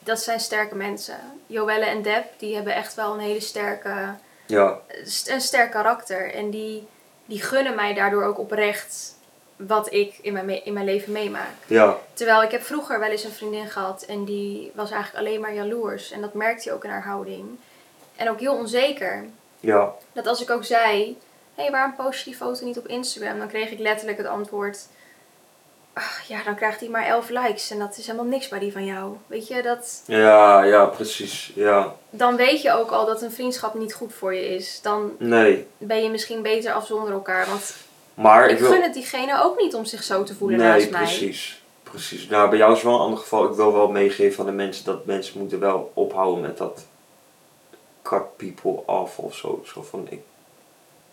dat 0.03 0.23
zijn 0.23 0.41
sterke 0.41 0.75
mensen. 0.75 1.19
Joelle 1.47 1.85
en 1.85 2.03
Deb, 2.03 2.25
die 2.37 2.55
hebben 2.55 2.75
echt 2.75 2.95
wel 2.95 3.13
een 3.15 3.21
hele 3.21 3.41
sterke... 3.41 4.15
Ja, 4.47 4.79
een 5.27 5.41
sterk 5.41 5.71
karakter. 5.71 6.35
En 6.35 6.51
die, 6.51 6.87
die 7.27 7.43
gunnen 7.43 7.75
mij 7.75 7.95
daardoor 7.95 8.25
ook 8.25 8.39
oprecht 8.39 9.15
wat 9.57 9.93
ik 9.93 10.19
in 10.23 10.33
mijn, 10.33 10.65
in 10.65 10.73
mijn 10.73 10.85
leven 10.85 11.13
meemaak. 11.13 11.55
ja, 11.67 11.97
Terwijl 12.13 12.43
ik 12.43 12.51
heb 12.51 12.63
vroeger 12.63 12.99
wel 12.99 13.09
eens 13.09 13.25
een 13.25 13.31
vriendin 13.33 13.69
gehad 13.69 14.03
en 14.03 14.25
die 14.25 14.73
was 14.75 14.91
eigenlijk 14.91 15.27
alleen 15.27 15.41
maar 15.41 15.55
jaloers. 15.55 16.11
En 16.11 16.21
dat 16.21 16.35
merkte 16.35 16.69
je 16.69 16.75
ook 16.75 16.85
in 16.85 16.91
haar 16.91 17.05
houding. 17.05 17.49
En 18.17 18.31
ook 18.31 18.41
heel 18.41 18.55
onzeker. 18.55 19.25
ja, 19.61 19.93
Dat 20.13 20.27
als 20.27 20.43
ik 20.43 20.51
ook 20.51 20.65
zei, 20.65 21.17
hé, 21.55 21.63
hey, 21.63 21.71
waarom 21.71 21.95
post 21.95 22.19
je 22.19 22.25
die 22.25 22.39
foto 22.39 22.65
niet 22.65 22.79
op 22.79 22.87
Instagram? 22.89 23.39
Dan 23.39 23.49
kreeg 23.49 23.71
ik 23.71 23.79
letterlijk 23.79 24.19
het 24.19 24.27
antwoord, 24.27 24.87
"Ah, 25.93 26.05
ja, 26.29 26.43
dan 26.45 26.55
krijgt 26.55 26.81
hij 26.81 26.89
maar 26.89 27.07
11 27.07 27.29
likes 27.29 27.71
en 27.71 27.79
dat 27.79 27.97
is 27.99 28.07
helemaal 28.07 28.27
niks 28.27 28.49
bij 28.49 28.59
die 28.59 28.73
van 28.73 28.85
jou. 28.85 29.17
Weet 29.27 29.49
je, 29.49 29.63
dat, 29.63 30.03
ja, 30.07 30.63
ja, 30.63 30.85
precies, 30.85 31.53
ja. 31.55 31.95
dan 32.11 32.37
weet 32.37 32.63
je 32.63 32.73
ook 32.73 32.91
al 32.91 33.07
dat 33.07 33.23
een 33.23 33.33
vriendschap 33.33 33.75
niet 33.75 33.95
goed 33.95 34.13
voor 34.15 34.35
je 34.35 34.55
is. 34.55 34.81
Dan 34.83 35.13
Nee, 35.19 35.67
ben 35.79 36.03
je 36.03 36.11
misschien 36.11 36.43
beter 36.43 36.73
af 36.73 36.87
zonder 36.87 37.13
elkaar. 37.13 37.47
Want 37.47 37.75
maar 38.15 38.45
ik 38.45 38.51
ik 38.51 38.59
wil... 38.59 38.71
gun 38.71 38.83
het 38.83 38.95
diegene 38.95 39.43
ook 39.43 39.61
niet 39.61 39.75
om 39.75 39.85
zich 39.85 40.03
zo 40.03 40.23
te 40.23 40.35
voelen 40.35 40.59
Nee, 40.59 40.69
naast 40.69 40.91
mij. 40.91 41.01
precies, 41.03 41.63
Precies. 41.83 42.27
Nou, 42.29 42.49
bij 42.49 42.59
jou 42.59 42.73
is 42.77 42.83
wel 42.83 42.95
een 42.95 43.01
ander 43.01 43.19
geval. 43.19 43.45
Ik 43.51 43.55
wil 43.57 43.73
wel 43.73 43.89
meegeven 43.89 44.41
aan 44.41 44.47
de 44.47 44.53
mensen 44.53 44.85
dat 44.85 45.05
mensen 45.07 45.39
moeten 45.39 45.61
wel 45.61 45.91
ophouden 45.95 46.41
met 46.41 46.59
dat 46.59 46.87
cut 48.03 48.37
people 48.37 48.83
off 48.87 49.19
of 49.19 49.35
zo. 49.37 49.63
Zo 49.65 49.83
van, 49.83 50.07
ik 50.11 50.21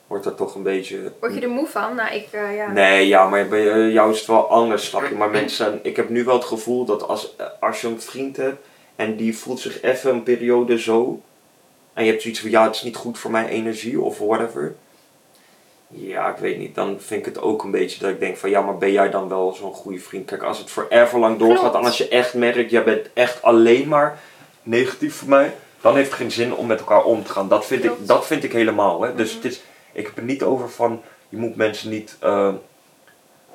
word 0.10 0.26
er 0.26 0.36
toch 0.36 0.56
een 0.56 0.64
beetje... 0.64 1.12
Word 1.20 1.34
je 1.34 1.42
er 1.42 1.50
moe 1.50 1.68
van? 1.68 1.96
Nou, 1.96 2.14
ik, 2.16 2.28
eh, 2.32 2.56
ja. 2.56 2.72
Nee, 2.72 3.08
ja, 3.08 3.30
maar 3.30 3.48
bij 3.48 3.72
eh, 3.72 3.94
jou 3.94 4.12
is 4.12 4.18
het 4.18 4.28
wel 4.28 4.50
anders, 4.50 4.86
snap 4.86 5.08
je. 5.10 5.16
Maar 5.16 5.30
mensen, 5.30 5.80
ik 5.84 5.96
heb 5.96 6.10
nu 6.10 6.24
wel 6.24 6.36
het 6.36 6.46
gevoel 6.46 6.86
dat 6.86 7.08
als, 7.08 7.36
eh, 7.36 7.46
als 7.60 7.82
je 7.82 7.88
een 7.88 8.02
vriend 8.02 8.38
hebt 8.38 8.66
en 8.96 9.16
die 9.16 9.38
voelt 9.38 9.60
zich 9.60 9.82
even 9.82 10.12
een 10.14 10.24
periode 10.24 10.80
zo. 10.80 11.22
En 11.94 12.04
je 12.04 12.10
hebt 12.10 12.22
zoiets 12.22 12.40
van, 12.40 12.50
ja, 12.50 12.64
het 12.64 12.76
is 12.76 12.82
niet 12.82 12.96
goed 12.96 13.18
voor 13.20 13.32
mijn 13.32 13.48
energie 13.48 14.02
of 14.02 14.18
whatever. 14.18 14.76
Ja, 15.88 16.30
ik 16.30 16.38
weet 16.38 16.58
niet. 16.58 16.76
Dan 16.76 16.96
vind 17.00 17.20
ik 17.20 17.26
het 17.34 17.42
ook 17.44 17.64
een 17.64 17.72
beetje 17.72 18.00
dat 18.00 18.10
ik 18.10 18.20
denk 18.20 18.38
van, 18.38 18.50
ja, 18.50 18.62
maar 18.62 18.78
ben 18.78 18.92
jij 18.92 19.10
dan 19.10 19.30
wel 19.30 19.54
zo'n 19.54 19.74
goede 19.74 20.00
vriend? 20.00 20.26
Kijk, 20.26 20.44
als 20.44 20.58
het 20.58 20.70
forever 20.70 21.20
lang 21.20 21.38
doorgaat 21.40 21.76
en 21.76 21.84
als 21.84 21.98
je 21.98 22.08
echt 22.08 22.34
merkt, 22.34 22.72
jij 22.72 22.84
bent 22.84 23.10
echt 23.14 23.42
alleen 23.42 23.88
maar 23.88 24.20
negatief 24.64 25.16
voor 25.16 25.30
mij. 25.30 25.54
Dan 25.82 25.96
heeft 25.96 26.08
het 26.10 26.18
geen 26.20 26.32
zin 26.32 26.56
om 26.56 26.68
met 26.68 26.80
elkaar 26.80 27.04
om 27.04 27.24
te 27.24 27.32
gaan. 27.32 27.48
Dat 27.48 27.66
vind, 27.66 27.84
ik, 27.84 27.92
dat 28.00 28.26
vind 28.26 28.44
ik 28.44 28.52
helemaal. 28.52 29.02
Hè. 29.02 29.16
Dus 29.16 29.28
Mhm. 29.36 29.42
het 29.44 29.52
is, 29.52 29.62
ik 29.92 30.06
heb 30.06 30.16
het 30.16 30.26
niet 30.26 30.44
over 30.44 30.70
van, 30.70 31.02
je 31.30 31.38
moet 31.38 31.56
mensen 31.56 31.90
niet... 31.90 32.16
eh, 32.20 32.54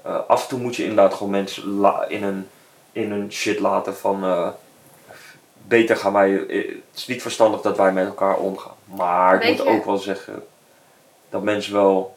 eh, 0.03 0.21
af 0.27 0.43
en 0.43 0.49
toe 0.49 0.59
moet 0.59 0.77
je 0.77 0.83
inderdaad 0.83 1.15
gewoon 1.15 1.33
mensen 1.33 1.69
la- 1.69 2.05
in, 2.09 2.23
een, 2.23 2.49
in 2.93 3.11
een 3.13 3.33
shit 3.33 3.59
laten 3.59 3.97
van... 3.97 4.25
eh, 4.25 4.49
beter 5.67 5.97
gaan 5.97 6.13
wij... 6.13 6.47
eh, 6.47 6.69
Het 6.69 6.97
is 6.97 7.07
niet 7.07 7.23
verstandig 7.23 7.61
dat 7.61 7.77
wij 7.77 7.93
met 7.93 8.07
elkaar 8.07 8.37
omgaan. 8.37 8.75
Maar 8.85 9.43
ik 9.43 9.49
moet 9.49 9.67
je- 9.67 9.73
ook 9.73 9.85
wel 9.85 9.97
zeggen 9.99 10.47
dat 11.31 11.43
mensen 11.43 11.73
wel... 11.73 12.17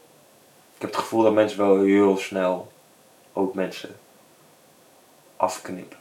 Ik 0.76 0.82
heb 0.82 0.92
het 0.92 1.00
gevoel 1.00 1.24
dat 1.24 1.34
mensen 1.34 1.58
wel 1.58 1.82
heel 1.84 2.18
snel 2.18 2.72
ook 3.34 3.54
mensen 3.54 3.96
afknippen. 5.36 5.98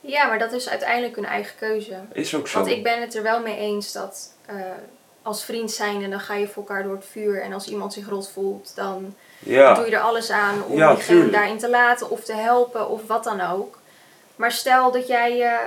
Ja, 0.00 0.26
maar 0.26 0.38
dat 0.38 0.52
is 0.52 0.68
uiteindelijk 0.68 1.14
hun 1.16 1.24
eigen 1.24 1.56
keuze. 1.56 2.00
Is 2.12 2.34
ook 2.34 2.48
zo. 2.48 2.58
Want 2.58 2.70
ik 2.70 2.82
ben 2.82 3.00
het 3.00 3.14
er 3.14 3.22
wel 3.22 3.40
mee 3.40 3.56
eens 3.56 3.92
dat 3.92 4.34
als 5.22 5.44
vriend 5.44 5.70
zijn 5.70 6.02
en 6.02 6.10
dan 6.10 6.20
ga 6.20 6.34
je 6.34 6.46
voor 6.48 6.62
elkaar 6.66 6.82
door 6.82 6.94
het 6.94 7.06
vuur. 7.10 7.42
En 7.42 7.52
als 7.52 7.68
iemand 7.68 7.92
zich 7.92 8.08
rot 8.08 8.28
voelt, 8.28 8.72
dan 8.74 9.14
ja, 9.38 9.74
doe 9.74 9.86
je 9.86 9.96
er 9.96 10.00
alles 10.00 10.30
aan 10.30 10.64
om 10.68 10.76
Ja, 10.76 10.94
diegene 10.94 11.30
daarin 11.30 11.58
te 11.58 11.70
laten 11.70 12.10
of 12.10 12.24
te 12.24 12.32
helpen 12.32 12.88
of 12.88 13.06
wat 13.06 13.24
dan 13.24 13.40
ook. 13.40 13.78
Maar 14.36 14.52
stel 14.52 14.92
dat 14.92 15.06
jij, 15.06 15.40
eh, 15.42 15.58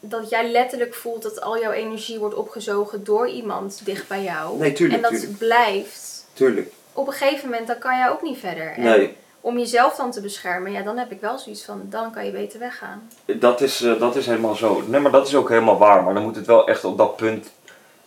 dat 0.00 0.30
jij 0.30 0.50
letterlijk 0.50 0.94
voelt 0.94 1.22
dat 1.22 1.40
al 1.40 1.60
jouw 1.60 1.72
energie 1.72 2.18
wordt 2.18 2.34
opgezogen 2.34 3.04
door 3.04 3.28
iemand 3.28 3.80
dicht 3.84 4.08
bij 4.08 4.22
jou. 4.22 4.58
Nee, 4.58 4.72
tuurlijk, 4.72 5.04
en 5.04 5.10
dat 5.10 5.20
tuurlijk. 5.20 5.38
blijft. 5.38 6.26
tuurlijk. 6.32 6.72
Op 6.92 7.06
een 7.06 7.12
gegeven 7.12 7.48
moment 7.48 7.66
dan 7.66 7.78
kan 7.78 7.96
jij 7.98 8.10
ook 8.10 8.22
niet 8.22 8.38
verder. 8.38 8.72
En 8.72 8.82
Nee, 8.82 9.16
om 9.40 9.58
jezelf 9.58 9.96
dan 9.96 10.10
te 10.10 10.20
beschermen, 10.20 10.72
ja, 10.72 10.82
dan 10.82 10.98
heb 10.98 11.10
ik 11.10 11.20
wel 11.20 11.38
zoiets 11.38 11.64
van, 11.64 11.82
dan 11.84 12.12
kan 12.12 12.24
je 12.24 12.30
beter 12.30 12.58
weggaan. 12.58 13.10
dat 13.26 13.60
is, 13.60 13.82
eh, 13.82 14.00
dat 14.00 14.16
is 14.16 14.26
helemaal 14.26 14.54
zo. 14.54 14.82
Nee, 14.86 15.00
maar 15.00 15.12
dat 15.12 15.26
is 15.26 15.34
ook 15.34 15.48
helemaal 15.48 15.78
waar. 15.78 16.02
Maar 16.04 16.14
dan 16.14 16.22
moet 16.22 16.36
het 16.36 16.46
wel 16.46 16.66
echt 16.68 16.84
op 16.84 16.98
dat 16.98 17.16
punt 17.16 17.50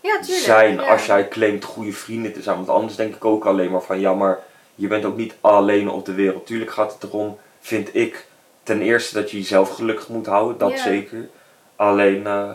Ja, 0.01 0.19
tuurlijk. 0.19 0.45
zijn 0.45 0.73
ja. 0.73 0.81
als 0.91 1.05
jij 1.05 1.27
claimt 1.27 1.63
goede 1.63 1.91
vrienden 1.91 2.33
te 2.33 2.41
zijn. 2.41 2.55
Want 2.55 2.69
anders 2.69 2.95
denk 2.95 3.15
ik 3.15 3.25
ook 3.25 3.45
alleen 3.45 3.71
maar 3.71 3.81
van 3.81 3.99
ja, 3.99 4.13
maar 4.13 4.39
je 4.75 4.87
bent 4.87 5.05
ook 5.05 5.17
niet 5.17 5.35
alleen 5.41 5.89
op 5.89 6.05
de 6.05 6.13
wereld. 6.13 6.45
Tuurlijk 6.45 6.71
gaat 6.71 6.93
het 6.93 7.03
erom, 7.03 7.37
vind 7.59 7.95
ik, 7.95 8.25
ten 8.63 8.81
eerste 8.81 9.13
dat 9.13 9.31
je 9.31 9.37
jezelf 9.37 9.69
gelukkig 9.69 10.07
moet 10.07 10.25
houden, 10.25 10.57
dat 10.57 10.71
Ja. 10.71 10.77
zeker. 10.83 11.29
Alleen 11.75 12.27
eh, 12.27 12.49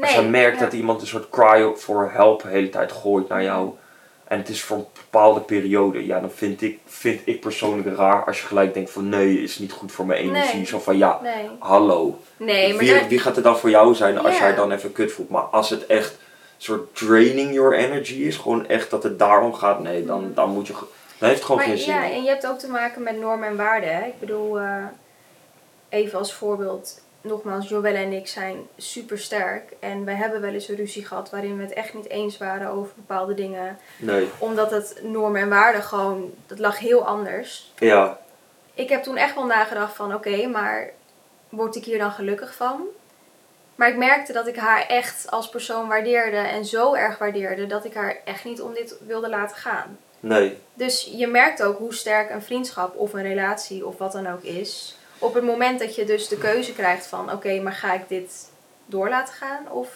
als 0.00 0.14
je 0.14 0.22
merkt 0.22 0.60
dat 0.60 0.72
iemand 0.72 1.00
een 1.00 1.06
soort 1.06 1.28
cry 1.30 1.72
voor 1.76 2.10
help 2.12 2.42
de 2.42 2.48
hele 2.48 2.68
tijd 2.68 2.92
gooit 2.92 3.28
naar 3.28 3.42
jou. 3.42 3.70
En 4.24 4.38
het 4.38 4.48
is 4.48 4.62
voor 4.62 4.76
een 4.76 4.86
bepaalde 4.94 5.40
periode. 5.40 6.06
Ja, 6.06 6.20
dan 6.20 6.30
vind 6.30 6.62
ik, 6.62 6.78
vind 6.86 7.20
ik 7.24 7.40
persoonlijk 7.40 7.96
raar 7.96 8.24
als 8.24 8.40
je 8.40 8.46
gelijk 8.46 8.74
denkt 8.74 8.90
van 8.90 9.08
nee, 9.08 9.42
is 9.42 9.58
niet 9.58 9.72
goed 9.72 9.92
voor 9.92 10.06
mijn 10.06 10.20
energie. 10.20 10.54
Nee. 10.56 10.66
Zo 10.66 10.78
van 10.78 10.98
ja, 10.98 11.20
Nee, 11.22 11.48
hallo. 11.58 12.18
nee 12.36 12.68
maar 12.74 12.84
wie, 12.84 13.02
wie 13.08 13.18
gaat 13.18 13.36
er 13.36 13.42
dan 13.42 13.58
voor 13.58 13.70
jou 13.70 13.94
zijn 13.94 14.18
als 14.18 14.38
jij 14.38 14.54
dan 14.54 14.72
even 14.72 14.92
kut 14.92 15.12
voelt? 15.12 15.28
Maar 15.30 15.42
als 15.42 15.70
het 15.70 15.86
echt 15.86 16.18
soort 16.62 16.96
draining 16.96 17.52
your 17.52 17.74
energy 17.74 18.14
is, 18.14 18.36
gewoon 18.36 18.68
echt 18.68 18.90
dat 18.90 19.02
het 19.02 19.18
daarom 19.18 19.54
gaat, 19.54 19.82
nee, 19.82 20.04
dan, 20.04 20.32
dan 20.34 20.50
moet 20.50 20.66
je. 20.66 20.72
Dan 21.18 21.28
heeft 21.28 21.42
gewoon 21.42 21.56
maar 21.56 21.66
geen 21.66 21.78
zin. 21.78 21.94
ja, 21.94 22.10
en 22.10 22.22
je 22.22 22.28
hebt 22.28 22.46
ook 22.46 22.58
te 22.58 22.68
maken 22.68 23.02
met 23.02 23.18
normen 23.20 23.48
en 23.48 23.56
waarden. 23.56 23.94
Hè? 23.96 24.06
Ik 24.06 24.20
bedoel, 24.20 24.60
eh, 24.60 24.84
even 25.88 26.18
als 26.18 26.32
voorbeeld, 26.34 27.00
nogmaals, 27.20 27.68
Joelle 27.68 27.98
en 27.98 28.12
ik 28.12 28.26
zijn 28.26 28.56
super 28.76 29.18
sterk. 29.18 29.72
En 29.80 30.04
wij 30.04 30.14
hebben 30.14 30.40
wel 30.40 30.52
eens 30.52 30.68
een 30.68 30.76
ruzie 30.76 31.06
gehad 31.06 31.30
waarin 31.30 31.56
we 31.56 31.62
het 31.62 31.72
echt 31.72 31.94
niet 31.94 32.08
eens 32.08 32.38
waren 32.38 32.68
over 32.68 32.92
bepaalde 32.94 33.34
dingen. 33.34 33.78
Nee. 33.98 34.28
Omdat 34.38 34.70
het 34.70 35.00
normen 35.02 35.40
en 35.40 35.48
waarden 35.48 35.82
gewoon, 35.82 36.32
dat 36.46 36.58
lag 36.58 36.78
heel 36.78 37.06
anders. 37.06 37.72
Ja, 37.78 38.18
Ik 38.74 38.88
heb 38.88 39.02
toen 39.02 39.16
echt 39.16 39.34
wel 39.34 39.46
nagedacht 39.46 39.96
van, 39.96 40.14
oké, 40.14 40.46
maar 40.46 40.90
word 41.48 41.76
ik 41.76 41.84
hier 41.84 41.98
dan 41.98 42.10
gelukkig 42.10 42.54
van? 42.54 42.80
Maar 43.80 43.88
ik 43.88 43.96
merkte 43.96 44.32
dat 44.32 44.46
ik 44.46 44.56
haar 44.56 44.86
echt 44.86 45.30
als 45.30 45.48
persoon 45.48 45.88
waardeerde 45.88 46.36
en 46.36 46.64
zo 46.64 46.94
erg 46.94 47.18
waardeerde 47.18 47.66
dat 47.66 47.84
ik 47.84 47.94
haar 47.94 48.20
echt 48.24 48.44
niet 48.44 48.60
om 48.60 48.74
dit 48.74 48.96
wilde 49.06 49.28
laten 49.28 49.56
gaan. 49.56 49.98
nee. 50.20 50.58
Dus 50.74 51.10
je 51.16 51.26
merkt 51.26 51.62
ook 51.62 51.78
hoe 51.78 51.94
sterk 51.94 52.30
een 52.30 52.42
vriendschap 52.42 52.96
of 52.96 53.12
een 53.12 53.22
relatie 53.22 53.86
of 53.86 53.98
wat 53.98 54.12
dan 54.12 54.26
ook 54.26 54.42
is. 54.42 54.96
Op 55.18 55.34
het 55.34 55.44
moment 55.44 55.78
dat 55.78 55.94
je 55.94 56.04
dus 56.04 56.28
de 56.28 56.38
keuze 56.38 56.72
krijgt 56.72 57.06
van 57.06 57.32
oké, 57.32 57.60
maar 57.60 57.72
ga 57.72 57.94
ik 57.94 58.08
dit 58.08 58.50
door 58.86 59.08
laten 59.08 59.34
gaan 59.34 59.70
of 59.70 59.88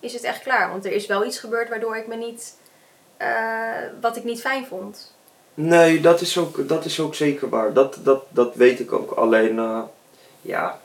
is 0.00 0.12
het 0.12 0.22
echt 0.22 0.42
klaar? 0.42 0.70
Want 0.70 0.84
er 0.84 0.92
is 0.92 1.06
wel 1.06 1.24
iets 1.24 1.38
gebeurd 1.38 1.68
waardoor 1.68 1.96
ik 1.96 2.06
me 2.06 2.16
niet, 2.16 2.56
eh, 3.16 3.28
wat 4.00 4.16
ik 4.16 4.24
niet 4.24 4.40
fijn 4.40 4.66
vond. 4.66 5.14
Nee, 5.54 6.00
dat 6.00 6.20
is 6.20 6.38
ook, 6.38 6.68
dat 6.68 6.84
is 6.84 7.00
ook 7.00 7.14
zeker 7.14 7.48
waar. 7.48 7.72
Dat, 7.72 7.98
dat, 8.02 8.22
dat 8.28 8.54
weet 8.54 8.80
ik 8.80 8.92
ook. 8.92 9.10
Alleen, 9.10 9.58
eh, 9.58 9.82
ja, 10.40 10.80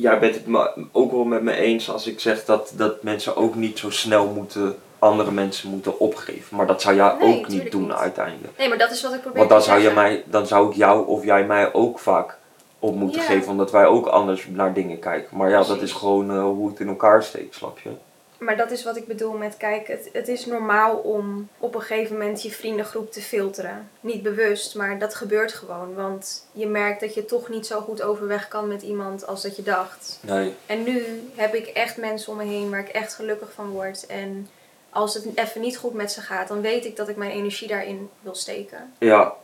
jij 0.00 0.18
bent 0.18 0.34
het 0.34 0.46
me 0.46 0.70
ook 0.92 1.12
wel 1.12 1.24
met 1.24 1.42
me 1.42 1.52
eens 1.52 1.90
als 1.90 2.06
ik 2.06 2.20
zeg 2.20 2.44
dat, 2.44 2.72
dat 2.76 3.02
mensen 3.02 3.36
ook 3.36 3.54
niet 3.54 3.78
zo 3.78 3.90
snel 3.90 4.26
moeten, 4.26 4.76
andere 4.98 5.30
mensen 5.30 5.70
moeten 5.70 5.98
opgeven. 6.00 6.56
Maar 6.56 6.66
dat 6.66 6.82
zou 6.82 6.96
jij 6.96 7.14
Nee, 7.20 7.38
ook 7.38 7.48
niet 7.48 7.70
doen 7.70 7.82
niet. 7.82 7.92
uiteindelijk. 7.92 8.58
Nee, 8.58 8.68
maar 8.68 8.78
dat 8.78 8.90
is 8.90 9.02
wat 9.02 9.12
ik 9.12 9.20
probeer 9.20 9.38
Want 9.38 9.50
dan 9.50 9.58
te 9.58 9.64
zou, 9.64 9.78
je 9.78 9.84
zeggen. 9.84 10.02
mij, 10.02 10.22
dan 10.26 10.46
zou 10.46 10.70
ik 10.70 10.76
jou 10.76 11.06
of 11.06 11.24
jij 11.24 11.44
mij 11.44 11.72
ook 11.72 11.98
vaak 11.98 12.36
op 12.78 12.94
moeten 12.94 13.20
Ja. 13.20 13.26
geven, 13.26 13.50
omdat 13.50 13.70
wij 13.70 13.86
ook 13.86 14.06
anders 14.06 14.46
naar 14.50 14.72
dingen 14.74 14.98
kijken. 14.98 15.36
Maar 15.36 15.50
ja, 15.50 15.62
dat 15.62 15.82
is 15.82 15.92
gewoon 15.92 16.30
eh, 16.30 16.42
hoe 16.42 16.68
het 16.68 16.80
in 16.80 16.88
elkaar 16.88 17.22
steekt, 17.22 17.54
snap 17.54 17.78
je? 17.78 17.90
Maar 18.38 18.56
dat 18.56 18.70
is 18.70 18.84
wat 18.84 18.96
ik 18.96 19.06
bedoel 19.06 19.32
met, 19.32 19.56
kijk, 19.56 19.86
het, 19.88 20.08
het 20.12 20.28
is 20.28 20.46
normaal 20.46 20.96
om 20.96 21.48
op 21.58 21.74
een 21.74 21.80
gegeven 21.80 22.18
moment 22.18 22.42
je 22.42 22.50
vriendengroep 22.50 23.12
te 23.12 23.20
filteren. 23.20 23.90
Niet 24.00 24.22
bewust, 24.22 24.74
maar 24.74 24.98
dat 24.98 25.14
gebeurt 25.14 25.52
gewoon. 25.52 25.94
Want 25.94 26.46
je 26.52 26.66
merkt 26.66 27.00
dat 27.00 27.14
je 27.14 27.24
toch 27.24 27.48
niet 27.48 27.66
zo 27.66 27.80
goed 27.80 28.02
overweg 28.02 28.48
kan 28.48 28.68
met 28.68 28.82
iemand 28.82 29.26
als 29.26 29.42
dat 29.42 29.56
je 29.56 29.62
dacht. 29.62 30.18
Nee. 30.20 30.54
En 30.66 30.82
nu 30.82 31.22
heb 31.34 31.54
ik 31.54 31.66
echt 31.66 31.96
mensen 31.96 32.32
om 32.32 32.38
me 32.38 32.44
heen 32.44 32.70
waar 32.70 32.80
ik 32.80 32.88
echt 32.88 33.14
gelukkig 33.14 33.52
van 33.52 33.70
word. 33.70 34.06
En 34.06 34.48
als 34.90 35.14
het 35.14 35.26
even 35.34 35.60
niet 35.60 35.76
goed 35.76 35.94
met 35.94 36.12
ze 36.12 36.20
gaat, 36.20 36.48
dan 36.48 36.60
weet 36.60 36.84
ik 36.84 36.96
dat 36.96 37.08
ik 37.08 37.16
mijn 37.16 37.30
energie 37.30 37.68
daarin 37.68 38.10
wil 38.20 38.34
steken. 38.34 38.92
Ja. 38.98 39.34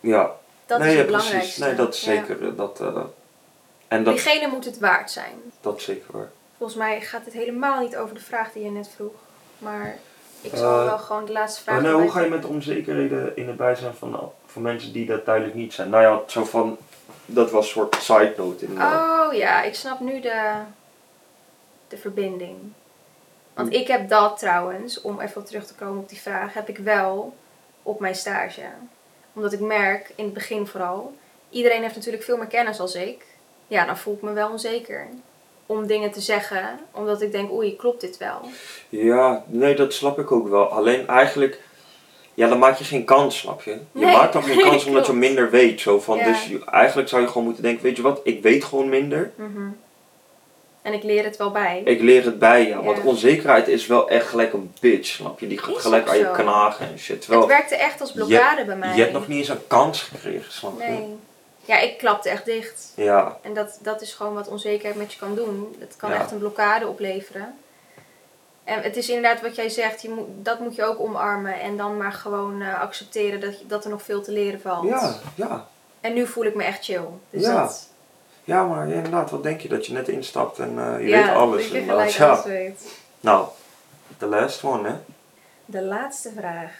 Ja. 0.00 0.30
Dat 0.66 0.78
nee, 0.78 0.88
is 0.88 0.94
ja, 0.94 1.00
het 1.00 1.10
precies. 1.10 1.28
belangrijkste. 1.30 1.64
Nee, 1.64 1.74
dat 1.74 1.98
Ja. 1.98 2.04
zeker. 2.26 2.42
eh, 2.48 2.56
Dat, 2.56 2.80
eh, 2.80 3.02
en 3.88 4.04
dat, 4.04 4.14
Diegene 4.14 4.46
moet 4.48 4.64
het 4.64 4.78
waard 4.78 5.10
zijn. 5.10 5.34
dat 5.60 5.80
zeker 5.80 6.12
waar. 6.12 6.30
Volgens 6.62 6.82
mij 6.82 7.00
gaat 7.00 7.24
het 7.24 7.34
helemaal 7.34 7.80
niet 7.80 7.96
over 7.96 8.14
de 8.14 8.20
vraag 8.20 8.52
die 8.52 8.62
je 8.64 8.70
net 8.70 8.88
vroeg. 8.88 9.12
Maar 9.58 9.98
ik 10.40 10.50
zal 10.54 10.78
Eh, 10.80 10.84
wel 10.84 10.98
gewoon 10.98 11.24
de 11.24 11.32
laatste 11.32 11.62
vraag. 11.62 11.82
Nou, 11.82 12.02
hoe 12.02 12.10
ga 12.10 12.20
je 12.20 12.30
met 12.30 12.42
de 12.42 12.48
onzekerheden 12.48 13.36
in 13.36 13.46
het 13.48 13.56
bijzijn 13.56 13.94
van, 13.94 14.32
van 14.46 14.62
mensen 14.62 14.92
die 14.92 15.06
dat 15.06 15.24
duidelijk 15.24 15.54
niet 15.54 15.72
zijn? 15.72 15.90
Nou 15.90 16.02
ja, 16.02 16.22
zo 16.28 16.44
van, 16.44 16.76
dat 17.26 17.50
was 17.50 17.64
een 17.64 17.70
soort 17.72 17.94
side 17.94 18.34
note 18.36 18.64
inderdaad. 18.64 19.26
Oh 19.26 19.34
ja, 19.34 19.62
ik 19.62 19.74
snap 19.74 20.00
nu 20.00 20.20
de, 20.20 20.52
de 21.88 21.96
verbinding. 21.96 22.56
Want 23.54 23.72
ik 23.72 23.86
heb 23.86 24.08
dat 24.08 24.38
trouwens, 24.38 25.00
om 25.00 25.20
even 25.20 25.44
terug 25.44 25.66
te 25.66 25.74
komen 25.74 26.02
op 26.02 26.08
die 26.08 26.20
vraag, 26.20 26.54
heb 26.54 26.68
ik 26.68 26.78
wel 26.78 27.36
op 27.82 28.00
mijn 28.00 28.14
stage. 28.14 28.62
Omdat 29.32 29.52
ik 29.52 29.60
merk, 29.60 30.12
in 30.16 30.24
het 30.24 30.34
begin 30.34 30.66
vooral, 30.66 31.14
iedereen 31.50 31.82
heeft 31.82 31.94
natuurlijk 31.96 32.24
veel 32.24 32.36
meer 32.36 32.46
kennis 32.46 32.80
als 32.80 32.94
ik. 32.94 33.24
Ja, 33.66 33.84
dan 33.86 33.98
voel 33.98 34.14
ik 34.14 34.22
me 34.22 34.32
wel 34.32 34.50
onzeker. 34.50 35.08
Om 35.66 35.86
dingen 35.86 36.10
te 36.10 36.20
zeggen, 36.20 36.80
omdat 36.92 37.22
ik 37.22 37.32
denk, 37.32 37.52
oei, 37.52 37.76
klopt 37.76 38.00
dit 38.00 38.16
wel? 38.18 38.40
Ja, 38.88 39.44
nee, 39.46 39.74
dat 39.74 39.92
snap 39.92 40.18
ik 40.18 40.32
ook 40.32 40.48
wel. 40.48 40.68
Alleen 40.68 41.06
eigenlijk, 41.08 41.60
ja, 42.34 42.48
dan 42.48 42.58
maak 42.58 42.78
je 42.78 42.84
geen 42.84 43.04
kans, 43.04 43.38
snap 43.38 43.62
je? 43.62 43.70
Je 43.70 43.78
Nee, 44.04 44.16
maakt 44.16 44.32
dan 44.32 44.42
geen 44.42 44.60
kans 44.68 44.84
omdat 44.84 45.06
je 45.06 45.12
minder 45.12 45.50
weet. 45.50 45.80
Zo 45.80 46.00
van, 46.00 46.16
Ja. 46.16 46.24
Dus 46.24 46.48
eigenlijk 46.70 47.08
zou 47.08 47.22
je 47.22 47.28
gewoon 47.28 47.44
moeten 47.44 47.62
denken, 47.62 47.82
weet 47.82 47.96
je 47.96 48.02
wat, 48.02 48.20
ik 48.24 48.42
weet 48.42 48.64
gewoon 48.64 48.88
minder. 48.88 49.32
Mhm. 49.34 49.68
En 50.82 50.92
ik 50.92 51.02
leer 51.02 51.24
het 51.24 51.36
wel 51.36 51.50
bij. 51.50 51.82
Ik 51.84 52.00
leer 52.00 52.24
het 52.24 52.38
bij 52.38 52.66
je. 52.66 52.82
Want 52.82 52.96
Ja. 52.96 53.02
onzekerheid 53.04 53.68
is 53.68 53.86
wel 53.86 54.08
echt 54.08 54.26
gelijk 54.26 54.52
een 54.52 54.72
bitch, 54.80 55.06
snap 55.08 55.40
je? 55.40 55.46
Die 55.46 55.58
gaat 55.58 55.76
Is 55.76 55.82
gelijk 55.82 56.08
aan 56.08 56.18
je 56.18 56.30
knagen 56.30 56.86
en 56.88 56.98
shit. 56.98 57.08
het 57.16 57.20
Terwijl, 57.24 57.46
werkte 57.46 57.76
echt 57.76 58.00
als 58.00 58.12
blokkade 58.12 58.64
bij 58.64 58.76
mij. 58.76 58.94
je 58.94 59.00
hebt 59.00 59.12
nog 59.12 59.28
niet 59.28 59.38
eens 59.38 59.48
een 59.48 59.66
kans 59.66 60.02
gekregen, 60.02 60.52
snap 60.52 60.80
je? 60.80 60.86
Nee. 60.88 61.16
Ja, 61.64 61.78
ik 61.78 61.98
klapte 61.98 62.28
echt 62.28 62.44
dicht. 62.44 62.92
Ja, 62.96 63.36
En 63.42 63.54
dat, 63.54 63.78
dat 63.82 64.02
is 64.02 64.12
gewoon 64.14 64.34
wat 64.34 64.48
onzekerheid 64.48 64.96
met 64.96 65.12
je 65.12 65.18
kan 65.18 65.34
doen. 65.34 65.76
Het 65.78 65.96
kan 65.96 66.10
Ja. 66.10 66.16
echt 66.16 66.30
een 66.30 66.38
blokkade 66.38 66.86
opleveren. 66.88 67.54
En 68.64 68.82
het 68.82 68.96
is 68.96 69.08
inderdaad 69.08 69.40
wat 69.42 69.56
jij 69.56 69.68
zegt, 69.68 70.02
je 70.02 70.10
moet, 70.10 70.26
dat 70.28 70.60
moet 70.60 70.74
je 70.74 70.84
ook 70.84 71.00
omarmen. 71.00 71.60
En 71.60 71.76
dan 71.76 71.96
maar 71.96 72.12
gewoon 72.12 72.62
eh, 72.62 72.80
accepteren 72.80 73.40
dat, 73.40 73.54
dat 73.66 73.84
er 73.84 73.90
nog 73.90 74.02
veel 74.02 74.22
te 74.22 74.32
leren 74.32 74.60
valt. 74.60 74.88
ja, 74.88 75.14
ja. 75.34 75.66
En 76.00 76.12
nu 76.14 76.26
voel 76.26 76.44
ik 76.44 76.54
me 76.54 76.64
echt 76.64 76.84
chill. 76.84 77.04
Dus 77.30 77.42
Ja. 77.42 77.60
dat, 77.62 77.88
Ja, 78.44 78.64
maar 78.66 78.88
inderdaad, 78.88 79.30
wat 79.30 79.42
denk 79.42 79.60
je? 79.60 79.68
Dat 79.68 79.86
je 79.86 79.92
net 79.92 80.08
instapt 80.08 80.58
en 80.58 80.78
eh, 80.78 81.00
je 81.00 81.06
ja, 81.08 81.26
weet 81.26 81.34
alles. 81.34 81.68
je 81.68 81.78
inderdaad. 81.80 82.12
ja. 82.12 82.42
weet. 82.44 82.92
Nou, 83.20 83.46
de 84.18 84.26
last 84.26 84.64
one, 84.64 84.88
hè? 84.88 84.94
De 85.64 85.82
laatste 85.82 86.30
vraag. 86.36 86.72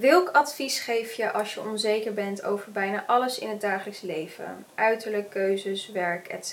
Welk 0.00 0.28
advies 0.28 0.78
geef 0.80 1.12
je 1.12 1.32
als 1.32 1.54
je 1.54 1.60
onzeker 1.60 2.14
bent 2.14 2.44
over 2.44 2.72
bijna 2.72 3.04
alles 3.06 3.38
in 3.38 3.48
het 3.48 3.60
dagelijks 3.60 4.00
leven? 4.00 4.66
Uiterlijk, 4.74 5.30
keuzes, 5.30 5.90
werk, 5.90 6.28
etc. 6.28 6.52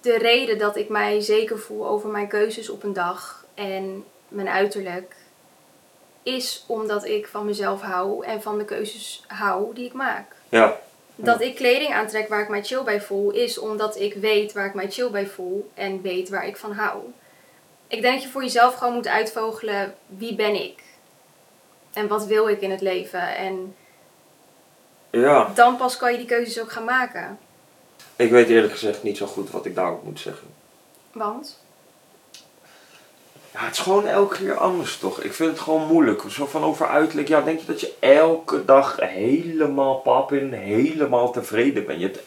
De 0.00 0.18
reden 0.18 0.58
dat 0.58 0.76
ik 0.76 0.88
mij 0.88 1.20
zeker 1.20 1.58
voel 1.58 1.86
over 1.86 2.08
mijn 2.08 2.28
keuzes 2.28 2.68
op 2.68 2.82
een 2.82 2.92
dag 2.92 3.44
en 3.54 4.04
mijn 4.28 4.48
uiterlijk 4.48 5.16
is 6.22 6.64
omdat 6.66 7.04
ik 7.06 7.26
van 7.26 7.46
mezelf 7.46 7.80
hou 7.80 8.24
en 8.24 8.42
van 8.42 8.58
de 8.58 8.64
keuzes 8.64 9.24
hou 9.26 9.74
die 9.74 9.86
ik 9.86 9.92
maak. 9.92 10.32
Ja, 10.48 10.76
Dat 11.14 11.40
ik 11.40 11.54
kleding 11.54 11.94
aantrek 11.94 12.28
waar 12.28 12.42
ik 12.42 12.48
mij 12.48 12.64
chill 12.64 12.82
bij 12.82 13.00
voel, 13.00 13.30
is 13.30 13.58
omdat 13.58 13.96
ik 14.00 14.14
weet 14.14 14.52
waar 14.52 14.66
ik 14.66 14.74
mij 14.74 14.90
chill 14.90 15.10
bij 15.10 15.26
voel 15.26 15.70
en 15.74 16.02
weet 16.02 16.28
waar 16.28 16.46
ik 16.46 16.56
van 16.56 16.72
hou. 16.72 16.98
Ik 17.88 18.02
denk 18.02 18.14
dat 18.14 18.22
je 18.22 18.28
voor 18.28 18.42
jezelf 18.42 18.74
gewoon 18.74 18.94
moet 18.94 19.08
uitvogelen 19.08 19.94
wie 20.06 20.34
ben 20.34 20.54
ik 20.54 20.86
en 21.98 22.08
wat 22.08 22.26
wil 22.26 22.48
ik 22.48 22.60
in 22.60 22.70
het 22.70 22.80
leven. 22.80 23.36
En 23.36 23.74
ja. 25.10 25.50
dan 25.54 25.76
pas 25.76 25.96
kan 25.96 26.12
je 26.12 26.18
die 26.18 26.26
keuzes 26.26 26.60
ook 26.60 26.72
gaan 26.72 26.84
maken. 26.84 27.38
Ik 28.16 28.30
weet 28.30 28.48
eerlijk 28.48 28.72
gezegd 28.72 29.02
niet 29.02 29.16
zo 29.16 29.26
goed 29.26 29.50
wat 29.50 29.66
ik 29.66 29.74
daarop 29.74 30.04
moet 30.04 30.20
zeggen. 30.20 30.46
Want? 31.12 31.60
Ja, 33.52 33.64
het 33.64 33.72
is 33.72 33.78
gewoon 33.78 34.06
elke 34.06 34.36
keer 34.36 34.56
anders 34.56 34.98
toch? 34.98 35.20
Ik 35.20 35.32
vind 35.32 35.50
het 35.50 35.60
gewoon 35.60 35.86
moeilijk. 35.86 36.22
Zo 36.28 36.46
van 36.46 36.64
over 36.64 36.88
uiterlijk. 36.88 37.28
Ja, 37.28 37.40
denk 37.40 37.60
je 37.60 37.66
dat 37.66 37.80
je 37.80 37.94
elke 37.98 38.64
dag 38.64 38.96
helemaal 39.00 39.94
pap 39.94 40.32
in, 40.32 40.52
helemaal 40.52 41.32
tevreden 41.32 41.86
bent? 41.86 42.00
Je 42.00 42.06
hebt, 42.06 42.20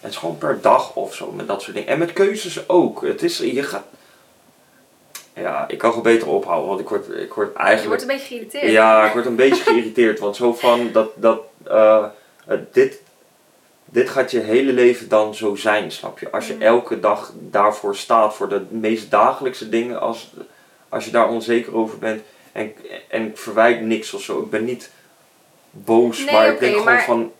het 0.00 0.10
is 0.10 0.16
gewoon 0.16 0.38
per 0.38 0.60
dag 0.60 0.94
of 0.94 1.14
zo 1.14 1.32
met 1.32 1.46
dat 1.46 1.62
soort 1.62 1.76
dingen. 1.76 1.88
En 1.88 1.98
met 1.98 2.12
keuzes 2.12 2.68
ook. 2.68 3.02
Het 3.02 3.22
is, 3.22 3.38
je 3.38 3.62
gaat... 3.62 3.84
Ja, 5.34 5.64
ik 5.68 5.78
kan 5.78 5.88
gewoon 5.88 6.04
beter 6.04 6.28
ophouden, 6.28 6.68
want 6.68 6.80
ik 6.80 6.88
word, 6.88 7.08
ik 7.16 7.32
word 7.34 7.50
Je 7.52 7.58
eigenlijk... 7.58 7.86
wordt 7.88 8.02
een 8.02 8.08
beetje 8.08 8.26
geïrriteerd. 8.26 8.70
Ja, 8.72 9.06
ik 9.06 9.12
word 9.12 9.26
een 9.26 9.36
beetje 9.36 9.62
geïrriteerd, 9.64 10.18
want 10.18 10.36
zo 10.36 10.52
van 10.54 10.92
dat, 10.92 11.10
dat 11.16 11.40
eh, 11.66 12.04
eh, 12.46 12.58
dit, 12.72 13.02
dit 13.84 14.08
gaat 14.08 14.30
je 14.30 14.40
hele 14.40 14.72
leven 14.72 15.08
dan 15.08 15.34
zo 15.34 15.54
zijn, 15.54 15.90
snap 15.92 16.18
je? 16.18 16.30
Als 16.30 16.46
je 16.46 16.54
Mhm. 16.54 16.62
elke 16.62 17.00
dag 17.00 17.32
daarvoor 17.38 17.96
staat, 17.96 18.34
voor 18.34 18.48
de 18.48 18.62
meest 18.68 19.10
dagelijkse 19.10 19.68
dingen, 19.68 20.00
als, 20.00 20.32
als 20.88 21.04
je 21.04 21.10
daar 21.10 21.28
onzeker 21.28 21.74
over 21.76 21.98
bent 21.98 22.22
en, 22.52 22.72
en 23.08 23.26
ik 23.26 23.38
verwijt 23.38 23.80
niks 23.80 24.14
of 24.14 24.22
zo. 24.22 24.40
Ik 24.40 24.50
ben 24.50 24.64
niet 24.64 24.90
boos, 25.70 26.18
Nee, 26.24 26.34
maar 26.34 26.48
ik 26.52 26.58
denk 26.58 26.72
gewoon 26.76 26.84
maar- 26.92 27.04
van, 27.04 27.32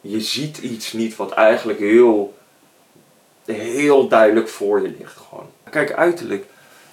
je 0.00 0.20
ziet 0.20 0.58
iets 0.58 0.92
niet 0.92 1.16
wat 1.16 1.30
eigenlijk 1.30 1.78
heel, 1.78 2.34
heel 3.44 4.08
duidelijk 4.08 4.48
voor 4.48 4.82
je 4.82 4.94
ligt 4.98 5.16
gewoon. 5.28 5.46
Kijk, 5.70 5.92
uiterlijk, 5.92 6.44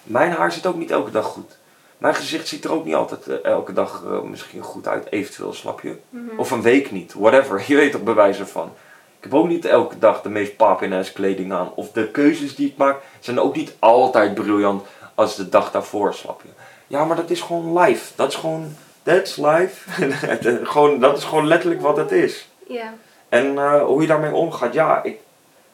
mijn 0.10 0.32
haar 0.32 0.52
zit 0.52 0.66
ook 0.66 0.76
niet 0.76 0.92
elke 0.92 1.12
dag 1.12 1.26
goed. 1.26 1.58
Mijn 1.98 2.16
gezicht 2.16 2.48
ziet 2.48 2.64
er 2.64 2.72
ook 2.72 2.86
niet 2.86 2.96
altijd 2.96 3.28
eh, 3.28 3.44
elke 3.44 3.74
dag 3.74 4.04
eh, 4.06 4.22
misschien 4.22 4.62
goed 4.62 4.88
uit, 4.88 5.12
eventueel, 5.12 5.54
snap 5.54 5.82
je? 5.82 5.98
Mhm. 6.10 6.40
Of 6.40 6.52
een 6.52 6.62
week 6.62 6.92
niet, 6.92 7.14
whatever. 7.14 7.64
Je 7.68 7.76
weet 7.76 7.94
er 7.94 8.04
bewijzen 8.04 8.48
van. 8.48 8.72
Ik 9.18 9.24
heb 9.24 9.34
ook 9.34 9.48
niet 9.48 9.66
elke 9.66 10.00
dag 10.00 10.22
de 10.22 10.30
meest 10.30 10.56
papina's 10.56 11.12
kleding 11.12 11.54
aan. 11.54 11.72
Of 11.76 11.92
de 11.92 12.12
keuzes 12.12 12.56
die 12.56 12.68
ik 12.68 12.78
maak 12.78 12.98
zijn 13.20 13.40
ook 13.40 13.56
niet 13.56 13.76
altijd 13.80 14.34
briljant 14.34 14.86
als 15.16 15.36
de 15.36 15.50
dag 15.50 15.72
daarvoor, 15.72 16.14
snap 16.14 16.42
je? 16.42 16.50
Ja, 16.88 17.06
maar 17.06 17.16
dat 17.16 17.30
is 17.30 17.42
gewoon 17.42 17.80
life. 17.80 18.12
Dat 18.16 18.28
is 18.28 18.36
gewoon, 18.36 18.76
that's 19.04 19.36
life. 19.36 20.08
gewoon, 20.74 21.00
dat 21.00 21.18
is 21.18 21.24
gewoon 21.24 21.48
letterlijk 21.48 21.82
wat 21.82 21.98
het 21.98 22.12
is. 22.12 22.48
Ja. 22.68 22.94
En 23.30 23.58
eh, 23.58 23.84
hoe 23.84 24.02
je 24.02 24.08
daarmee 24.08 24.34
omgaat, 24.34 24.74
ja, 24.74 25.04
ik, 25.04 25.20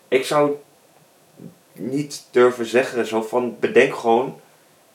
ik 0.07 0.25
zou 0.25 0.55
niet 1.75 2.23
durven 2.31 2.65
zeggen 2.65 3.07
zo 3.07 3.21
van 3.21 3.59
bedenk 3.59 3.95
gewoon 3.95 4.39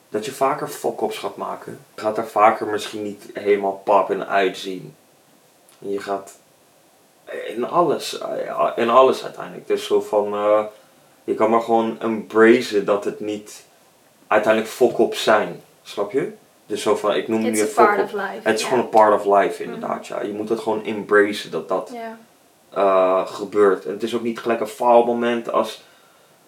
dat 0.09 0.24
je 0.24 0.33
vaker 0.33 0.68
fok-ups 0.68 1.18
gaat 1.18 1.37
maken. 1.37 1.78
Je 1.95 2.01
gaat 2.01 2.18
er 2.18 2.28
vaker 2.28 2.66
misschien 2.66 3.03
niet 3.03 3.31
helemaal 3.33 3.81
pap 3.85 4.11
in 4.11 4.24
uitzien. 4.24 4.95
En 5.78 5.91
je 5.91 6.01
gaat 6.01 6.39
in 7.47 7.64
alles, 7.64 8.18
eh, 8.18 8.70
in 8.76 8.91
alles 8.91 9.24
uiteindelijk. 9.24 9.66
Dus 9.66 9.87
zo 9.87 10.01
van, 10.01 10.35
eh, 10.35 10.64
je 11.24 11.35
kan 11.35 11.51
maar 11.51 11.62
gewoon 11.62 12.01
embracen 12.01 12.85
dat 12.85 13.05
het 13.05 13.20
niet 13.20 13.64
uiteindelijk 14.26 14.72
fok-ups 14.72 15.22
zijn. 15.22 15.62
Snap 15.83 16.12
je? 16.12 16.33
Dus 16.66 16.83
zo 16.83 16.97
van, 16.97 17.14
ik 17.14 17.28
noem 17.28 17.45
It's 17.45 17.59
nu 17.61 17.66
een 17.66 17.74
part 17.74 18.03
of 18.03 18.12
life. 18.12 18.41
Het 18.43 18.59
is 18.59 18.64
gewoon 18.64 18.78
een 18.78 18.89
part 18.89 19.24
of 19.24 19.39
life 19.39 19.62
inderdaad, 19.62 20.07
ja. 20.07 20.22
Je 20.22 20.33
moet 20.33 20.49
het 20.49 20.61
gewoon 20.61 20.85
embracen 20.85 21.51
dat 21.51 21.68
dat 21.68 21.93
eh, 22.70 23.26
gebeurt. 23.26 23.85
En 23.85 23.93
het 23.93 24.03
is 24.03 24.14
ook 24.14 24.22
niet 24.22 24.39
gelijk 24.39 24.61
een 24.61 24.66
faalmoment 24.66 25.53
als, 25.53 25.85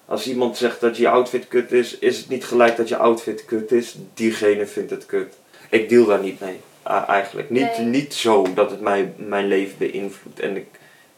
als 0.06 0.26
iemand 0.26 0.56
zegt 0.56 0.80
dat 0.80 0.96
je 0.96 1.08
outfit 1.08 1.48
kut 1.48 1.72
is, 1.72 1.98
is 1.98 2.18
het 2.18 2.28
niet 2.28 2.44
gelijk 2.44 2.76
dat 2.76 2.88
je 2.88 2.96
outfit 2.96 3.44
kut 3.44 3.72
is. 3.72 3.96
Diegene 4.14 4.66
vindt 4.66 4.90
het 4.90 5.06
kut. 5.06 5.34
Ik 5.70 5.88
deal 5.88 6.04
daar 6.06 6.20
niet 6.22 6.40
mee, 6.40 6.60
eigenlijk. 7.06 7.50
Niet, 7.50 7.76
Nee. 7.78 7.86
niet 7.86 8.14
zo 8.14 8.46
dat 8.54 8.70
het 8.70 8.80
mij, 8.80 9.12
mijn 9.16 9.46
leven 9.46 9.78
beïnvloedt. 9.78 10.40
En 10.40 10.56
ik 10.56 10.66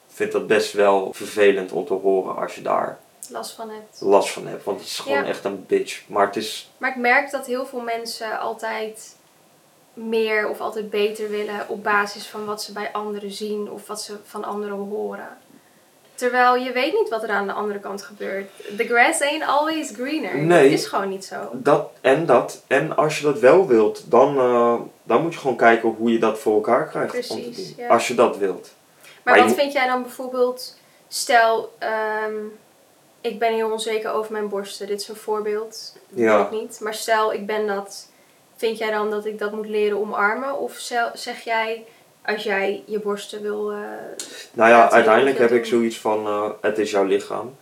vind 0.09 0.33
dat 0.33 0.47
best 0.47 0.73
wel 0.73 1.13
vervelend 1.13 1.73
om 1.73 1.85
te 1.87 1.95
horen 1.95 2.37
als 2.37 2.55
je 2.55 2.63
daar 2.63 2.99
Last 3.31 3.53
van 3.55 3.71
hebt. 3.71 4.01
last 4.01 4.31
van 4.31 4.47
hebt. 4.47 4.65
Want 4.65 4.79
het 4.81 4.89
is 4.89 4.99
gewoon 4.99 5.19
Ja. 5.19 5.25
echt 5.25 5.45
een 5.45 5.65
bitch. 5.67 6.03
Maar 6.09 6.27
het 6.27 6.37
is, 6.37 6.71
Maar 6.77 6.91
ik 6.91 6.97
merk 6.97 7.31
dat 7.31 7.47
heel 7.47 7.67
veel 7.67 7.81
mensen 7.81 8.39
altijd 8.39 9.17
meer 9.95 10.49
of 10.49 10.61
altijd 10.61 10.91
beter 10.91 11.31
willen 11.31 11.69
op 11.69 11.83
basis 11.83 12.27
van 12.27 12.45
wat 12.45 12.63
ze 12.63 12.73
bij 12.73 12.93
anderen 12.93 13.31
zien 13.33 13.71
of 13.71 13.87
wat 13.87 14.03
ze 14.03 14.17
van 14.25 14.45
anderen 14.45 14.77
horen. 14.77 15.29
Terwijl 16.15 16.55
je 16.57 16.73
weet 16.73 16.93
niet 16.93 17.09
wat 17.09 17.23
er 17.23 17.29
aan 17.31 17.47
de 17.47 17.53
andere 17.53 17.79
kant 17.79 18.03
gebeurt. 18.03 18.51
The 18.77 18.85
grass 18.85 19.21
ain't 19.21 19.47
always 19.47 19.91
greener. 19.91 20.37
Nee. 20.37 20.63
Dat 20.71 20.79
is 20.79 20.87
gewoon 20.87 21.09
niet 21.09 21.25
zo. 21.25 21.37
dat 21.53 21.91
en 22.01 22.27
dat. 22.27 22.63
En 22.67 22.97
als 22.97 23.19
je 23.19 23.25
dat 23.25 23.39
wel 23.39 23.67
wilt, 23.67 24.11
dan, 24.11 24.39
eh, 24.39 24.75
dan 25.03 25.23
moet 25.23 25.33
je 25.35 25.39
gewoon 25.41 25.57
kijken 25.57 25.89
hoe 25.89 26.13
je 26.13 26.19
dat 26.19 26.39
voor 26.39 26.55
elkaar 26.55 26.89
krijgt. 26.89 27.31
om 27.31 27.37
te 27.37 27.43
Precies, 27.43 27.75
ja. 27.77 27.89
Als 27.89 28.09
je 28.09 28.15
dat 28.15 28.37
wilt. 28.37 28.73
Maar 29.03 29.35
Maar 29.35 29.39
wat 29.45 29.55
je- 29.55 29.61
vind 29.61 29.73
jij 29.73 29.87
dan 29.87 30.03
bijvoorbeeld, 30.03 30.79
stel, 31.09 31.73
ehm, 31.79 32.35
ik 33.21 33.39
ben 33.39 33.53
heel 33.55 33.71
onzeker 33.71 34.11
over 34.13 34.33
mijn 34.33 34.49
borsten. 34.49 34.87
Dit 34.87 35.01
is 35.01 35.09
een 35.09 35.17
voorbeeld, 35.17 35.93
dat 36.09 36.19
Ja. 36.19 36.37
weet 36.37 36.45
ik 36.53 36.61
niet. 36.61 36.81
Maar 36.81 36.95
stel, 36.95 37.33
ik 37.33 37.47
ben 37.47 37.67
dat, 37.67 38.09
vind 38.57 38.79
jij 38.79 38.91
dan 38.91 39.11
dat 39.11 39.27
ik 39.27 39.39
dat 39.39 39.53
moet 39.53 39.69
leren 39.69 39.99
omarmen? 39.99 40.59
Of 40.59 40.73
zeg 41.15 41.41
jij, 41.45 41.85
als 42.27 42.43
jij 42.43 42.83
je 42.87 42.99
borsten 43.01 43.43
wil... 43.43 43.71
eh, 43.73 43.79
Nou 44.53 44.71
ja, 44.71 44.91
uiteindelijk 44.91 45.39
heb 45.39 45.51
ik 45.51 45.65
zoiets 45.67 45.99
van, 46.01 46.27
eh, 46.27 46.51
het 46.61 46.79
is 46.79 46.91
jouw 46.91 47.05
lichaam. 47.05 47.57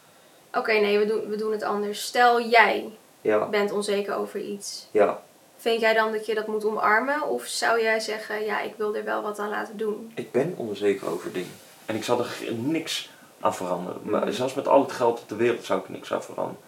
Oké, 0.55 0.73
nee, 0.73 0.99
we 0.99 1.07
doen, 1.07 1.29
we 1.29 1.37
doen 1.37 1.53
het 1.53 1.63
anders. 1.63 2.03
Stel, 2.05 2.41
jij 2.41 2.91
Ja, 3.21 3.47
bent 3.49 3.73
onzeker 3.73 4.15
over 4.15 4.41
iets. 4.41 4.87
ja. 4.91 5.23
Vind 5.57 5.81
jij 5.81 5.95
dan 5.95 6.13
dat 6.13 6.27
je 6.27 6.35
dat 6.35 6.47
moet 6.47 6.65
omarmen? 6.65 7.23
Of 7.29 7.45
zou 7.45 7.83
jij 7.83 8.01
zeggen, 8.01 8.45
ja, 8.45 8.61
ik 8.61 8.73
wil 8.77 8.97
er 8.97 9.05
wel 9.05 9.23
wat 9.23 9.39
aan 9.39 9.49
laten 9.51 9.77
doen? 9.77 10.13
Ik 10.15 10.33
ben 10.33 10.55
onzeker 10.57 11.11
over 11.11 11.33
dingen. 11.33 11.53
En 11.87 11.95
ik 11.95 12.05
zal 12.05 12.19
er 12.21 12.35
niks 12.57 13.11
aan 13.41 13.55
veranderen. 13.55 14.01
Maar 14.05 14.33
zelfs 14.33 14.55
met 14.55 14.69
al 14.69 14.83
het 14.83 14.93
geld 14.93 15.21
op 15.21 15.29
de 15.29 15.37
wereld 15.37 15.65
zou 15.65 15.81
ik 15.81 15.89
niks 15.89 16.13
aan 16.13 16.23
veranderen. 16.23 16.61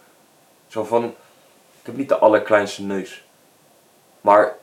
Zo 0.67 0.83
van, 0.83 1.03
ik 1.79 1.85
heb 1.85 1.95
niet 1.97 2.09
de 2.09 2.17
allerkleinste 2.17 2.81
neus. 2.83 3.23
Maar 4.21 4.55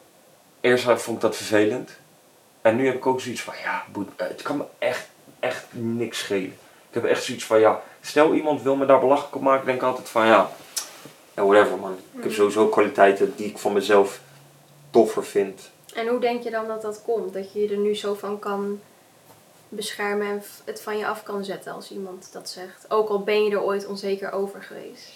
eerst 0.61 0.85
vond 0.85 1.17
ik 1.17 1.21
dat 1.23 1.37
vervelend. 1.37 1.91
En 2.63 2.77
nu 2.77 2.87
heb 2.87 2.95
ik 2.95 3.07
ook 3.07 3.21
zoiets 3.21 3.41
van, 3.43 3.55
ja, 3.65 3.85
eh, 4.17 4.27
het 4.29 4.43
kan 4.43 4.57
me 4.57 4.65
echt, 4.79 5.09
echt 5.41 5.65
niks 5.71 6.19
schelen. 6.19 6.57
Ik 6.89 6.95
heb 7.03 7.05
echt 7.05 7.25
zoiets 7.25 7.45
van, 7.45 7.61
ja, 7.61 7.83
stel 8.01 8.35
iemand 8.35 8.63
wil 8.63 8.77
me 8.77 8.87
daar 8.87 9.01
belachelijk 9.01 9.35
op 9.35 9.43
maken, 9.43 9.67
denk 9.67 9.79
ik 9.79 9.85
altijd 9.87 10.09
van, 10.09 10.27
ja, 10.27 10.51
ja 11.35 11.45
whatever 11.45 11.79
man. 11.79 11.93
Ik 11.93 11.99
heb 12.13 12.25
Mhm. 12.25 12.35
sowieso 12.35 12.69
kwaliteiten 12.69 13.33
die 13.37 13.47
ik 13.47 13.59
van 13.59 13.73
mezelf 13.73 14.21
toffer 14.91 15.25
vind. 15.25 15.71
En 15.95 16.07
hoe 16.09 16.21
denk 16.21 16.43
je 16.43 16.51
dan 16.51 16.67
dat 16.67 16.83
dat 16.83 17.03
komt? 17.05 17.33
Dat 17.33 17.53
je 17.53 17.61
je 17.61 17.69
er 17.69 17.77
nu 17.77 17.95
zo 17.95 18.15
van 18.15 18.39
kan 18.39 18.81
beschermen 19.69 20.27
en 20.27 20.43
het 20.65 20.83
van 20.83 20.99
je 20.99 21.07
af 21.07 21.23
kan 21.23 21.45
zetten 21.45 21.73
als 21.73 21.91
iemand 21.91 22.29
dat 22.33 22.49
zegt. 22.51 22.85
Ook 22.89 23.09
al 23.09 23.23
ben 23.23 23.45
je 23.45 23.51
er 23.51 23.63
ooit 23.63 23.87
onzeker 23.87 24.33
over 24.33 24.63
geweest. 24.63 25.11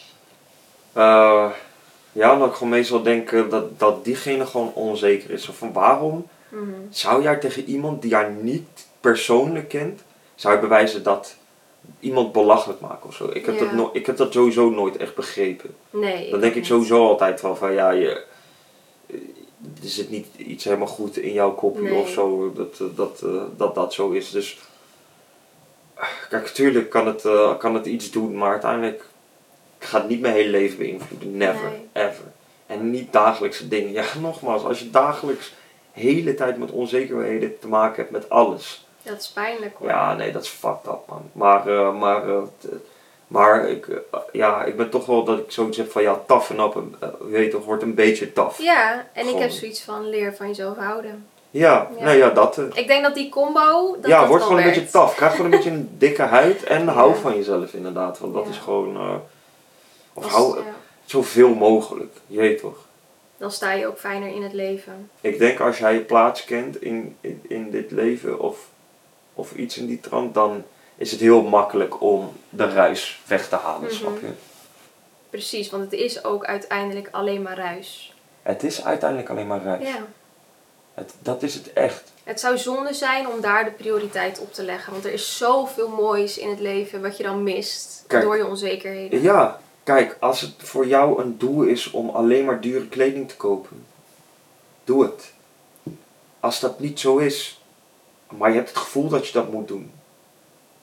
Eh, 0.93 1.51
ja, 2.13 2.37
dat 2.37 2.49
ik 2.49 2.55
gewoon 2.55 2.69
meestal 2.69 3.03
denk 3.03 3.33
eh, 3.33 3.49
dat, 3.51 3.79
dat 3.79 4.05
diegene 4.05 4.47
gewoon 4.47 4.73
onzeker 4.75 5.31
is. 5.31 5.49
Of 5.49 5.57
van 5.57 5.73
waarom 5.73 6.27
Mhm. 6.61 6.71
zou 6.91 7.23
jij 7.23 7.37
tegen 7.37 7.65
iemand 7.65 8.03
die 8.03 8.11
jij 8.11 8.29
niet 8.29 8.87
persoonlijk 9.01 9.69
kent, 9.69 10.01
zou 10.35 10.55
je 10.55 10.61
bewijzen 10.61 11.03
dat 11.03 11.37
iemand 12.01 12.33
belachelijk 12.33 12.81
maken 12.81 13.09
of 13.09 13.15
zo? 13.15 13.31
Ik 13.33 13.47
heb, 13.47 13.55
Ja. 13.55 13.61
dat, 13.65 13.73
no 13.73 13.91
ik 13.93 14.07
heb 14.07 14.17
dat 14.17 14.33
sowieso 14.33 14.71
nooit 14.71 14.97
echt 14.97 15.15
begrepen. 15.15 15.75
Nee. 15.91 16.31
Dan 16.31 16.41
denk 16.41 16.53
ik 16.53 16.59
niet. 16.59 16.67
sowieso 16.67 17.07
altijd 17.09 17.41
wel 17.41 17.57
van 17.57 17.73
ja, 17.73 17.91
je, 17.91 18.25
eh, 19.07 19.17
er 19.83 19.89
zit 19.89 20.11
niet 20.11 20.27
iets 20.37 20.65
helemaal 20.65 20.87
goed 20.87 21.17
in 21.17 21.33
jouw 21.33 21.55
kopje 21.55 21.83
Nee. 21.83 22.01
of 22.01 22.09
zo, 22.09 22.53
dat 22.53 22.81
eh, 22.81 22.87
dat, 22.97 23.23
eh, 23.25 23.43
dat 23.57 23.75
dat 23.75 23.93
zo 23.95 24.11
is. 24.11 24.31
Dus 24.31 24.59
kijk, 26.29 26.43
natuurlijk 26.45 26.91
kan 26.91 27.07
het, 27.07 27.23
kan 27.59 27.75
het 27.75 27.87
iets 27.87 28.11
doen, 28.11 28.37
maar 28.37 28.51
uiteindelijk 28.51 29.05
gaat 29.79 30.01
het 30.01 30.11
niet 30.11 30.21
mijn 30.21 30.35
hele 30.35 30.51
leven 30.51 30.79
beïnvloeden. 30.79 31.37
Never, 31.37 31.71
Nee. 31.93 32.05
ever. 32.07 32.25
En 32.67 32.91
niet 32.91 33.13
dagelijkse 33.13 33.69
dingen. 33.69 33.93
Ja, 33.93 34.05
nogmaals, 34.21 34.65
als 34.65 34.79
je 34.79 34.91
dagelijks 34.91 35.53
hele 36.01 36.35
tijd 36.35 36.59
met 36.59 36.71
onzekerheden 36.71 37.59
te 37.59 37.69
maken 37.69 37.97
hebt 37.97 38.11
met 38.11 38.29
alles. 38.31 38.87
Dat 39.03 39.21
is 39.21 39.29
pijnlijk 39.29 39.75
hoor. 39.79 39.89
Ja, 39.89 40.15
nee, 40.15 40.33
dat 40.33 40.43
is 40.43 40.49
fucked 40.49 40.87
up, 40.87 40.99
man. 41.09 41.23
Maar, 41.33 41.69
eh, 41.69 41.99
maar, 41.99 42.29
eh, 42.29 42.43
maar 43.27 43.69
ik, 43.69 43.87
eh, 43.89 44.19
ja, 44.33 44.65
ik 44.65 44.77
ben 44.77 44.91
toch 44.91 45.07
wel 45.07 45.25
dat 45.25 45.39
ik 45.39 45.51
zoiets 45.51 45.77
heb 45.77 45.91
van, 45.91 46.03
ja, 46.03 46.21
toughen 46.27 46.59
up, 46.61 46.75
uh, 47.03 47.09
weet 47.21 47.51
toch, 47.51 47.65
wordt 47.65 47.83
een 47.83 47.95
beetje 47.95 48.33
tough. 48.33 48.61
Ja, 48.61 49.07
en 49.13 49.27
ik 49.29 49.39
heb 49.39 49.51
zoiets 49.51 49.83
van 49.83 50.09
leer 50.09 50.35
van 50.37 50.47
jezelf 50.47 50.77
houden. 50.77 51.27
Ja, 51.51 51.89
Ja. 51.99 52.05
nee, 52.05 52.17
ja, 52.19 52.31
dat. 52.31 52.61
Ik 52.75 52.87
denk 52.87 53.03
dat 53.03 53.15
die 53.15 53.29
combo. 53.29 53.97
Dat 54.01 54.11
ja, 54.11 54.19
dat 54.21 54.29
wordt 54.29 54.45
gewoon 54.45 54.59
een 54.59 54.65
beetje 54.65 54.87
tough. 54.91 55.15
Krijg 55.17 55.31
gewoon 55.31 55.45
een 55.53 55.57
beetje 55.57 55.71
een 55.71 55.89
dikke 55.99 56.23
huid 56.23 56.65
en 56.65 56.85
Ja. 56.85 56.93
hou 56.93 57.15
van 57.17 57.37
jezelf 57.37 57.73
inderdaad. 57.73 58.19
Want 58.19 58.35
dat 58.35 58.45
Ja. 58.45 58.51
is 58.51 58.59
gewoon, 58.59 59.21
of 60.15 60.25
Als- 60.25 60.33
hou 60.33 60.59
zoveel 61.05 61.55
mogelijk, 61.55 62.13
je 62.27 62.39
weet 62.39 62.61
toch. 62.61 62.85
Dan 63.37 63.51
sta 63.51 63.73
je 63.73 63.87
ook 63.87 63.99
fijner 63.99 64.29
in 64.35 64.43
het 64.43 64.53
leven. 64.53 65.11
Ik 65.21 65.39
denk 65.39 65.61
als 65.61 65.79
jij 65.79 65.95
je 65.95 66.01
plaats 66.01 66.45
kent 66.45 66.83
in, 66.83 67.17
in, 67.21 67.43
in 67.49 67.71
dit 67.71 67.91
leven 67.91 68.41
of, 68.41 68.69
of 69.35 69.53
iets 69.55 69.79
in 69.79 69.87
die 69.87 70.01
trant, 70.01 70.35
dan 70.35 70.65
is 70.97 71.11
het 71.11 71.21
heel 71.21 71.43
makkelijk 71.43 72.01
om 72.01 72.33
de 72.49 72.69
ruis 72.73 73.21
weg 73.27 73.49
te 73.49 73.57
halen, 73.57 73.83
Mhm. 73.87 73.95
snap 73.95 74.21
je? 74.21 74.29
Precies, 75.31 75.71
want 75.71 75.83
het 75.83 75.93
is 75.93 76.25
ook 76.25 76.45
uiteindelijk 76.45 77.09
alleen 77.11 77.43
maar 77.43 77.57
ruis. 77.57 78.15
Het 78.43 78.63
is 78.63 78.85
uiteindelijk 78.85 79.31
alleen 79.31 79.47
maar 79.47 79.63
ruis. 79.63 79.89
Ja. 79.89 80.07
Het, 80.95 81.15
dat 81.23 81.43
is 81.43 81.55
het 81.55 81.73
echt. 81.73 82.13
Het 82.25 82.41
zou 82.41 82.59
zonde 82.59 82.95
zijn 82.95 83.29
om 83.29 83.41
daar 83.41 83.65
de 83.65 83.71
prioriteit 83.71 84.39
op 84.41 84.53
te 84.53 84.63
leggen. 84.63 84.93
Want 84.93 85.05
er 85.05 85.13
is 85.13 85.37
zoveel 85.37 85.89
moois 85.89 86.39
in 86.39 86.49
het 86.51 86.61
leven 86.61 87.03
wat 87.03 87.17
je 87.17 87.23
dan 87.23 87.43
mist 87.43 88.05
Kijk. 88.07 88.23
door 88.23 88.37
je 88.37 88.47
onzekerheden. 88.47 89.23
Ja, 89.23 89.61
kijk, 89.87 90.17
als 90.21 90.41
het 90.41 90.53
voor 90.57 90.87
jou 90.87 91.23
een 91.23 91.39
doel 91.39 91.63
is 91.63 91.91
om 91.91 92.09
alleen 92.11 92.45
maar 92.45 92.61
dure 92.61 92.89
kleding 92.89 93.29
te 93.29 93.37
kopen, 93.37 93.87
doe 94.85 95.03
het. 95.05 95.33
Als 96.41 96.61
dat 96.61 96.81
niet 96.81 97.01
zo 97.01 97.17
is, 97.17 97.61
maar 98.37 98.49
je 98.51 98.57
hebt 98.57 98.69
het 98.69 98.79
gevoel 98.79 99.09
dat 99.09 99.27
je 99.27 99.33
dat 99.33 99.53
moet 99.53 99.69
doen, 99.69 99.91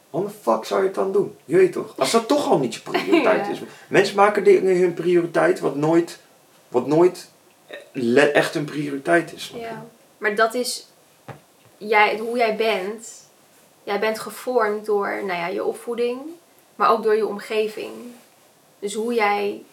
waarom 0.09 0.29
de 0.31 0.37
fuck 0.41 0.65
zou 0.65 0.79
je 0.81 0.85
het 0.85 0.95
dan 0.95 1.11
doen? 1.11 1.35
Je 1.45 1.55
weet 1.55 1.71
toch? 1.71 1.93
Als 1.97 2.11
dat 2.11 2.27
toch 2.27 2.49
al 2.49 2.59
niet 2.59 2.73
je 2.73 2.81
prioriteit 2.91 3.45
Ja. 3.45 3.51
is. 3.51 3.59
Mensen 3.87 4.15
maken 4.15 4.43
dingen 4.43 4.77
hun 4.77 4.93
prioriteit 4.93 5.59
wat 5.59 5.75
nooit, 5.75 6.19
wat 6.67 6.87
nooit 6.87 7.29
echt 8.33 8.55
een 8.55 8.65
prioriteit 8.65 9.33
is. 9.33 9.53
Ja. 9.55 9.85
Maar 10.17 10.35
dat 10.35 10.53
is 10.53 10.87
jij, 11.77 12.17
hoe 12.17 12.37
jij 12.37 12.55
bent. 12.55 13.21
Jij 13.83 13.99
bent 13.99 14.19
gevormd 14.19 14.85
door 14.85 15.07
nou 15.07 15.39
ja, 15.39 15.47
je 15.47 15.63
opvoeding, 15.63 16.19
maar 16.75 16.89
ook 16.91 17.03
door 17.03 17.15
je 17.15 17.27
omgeving. 17.27 17.91
Dus 18.83 18.93
hoe 18.93 19.13
jij 19.13 19.63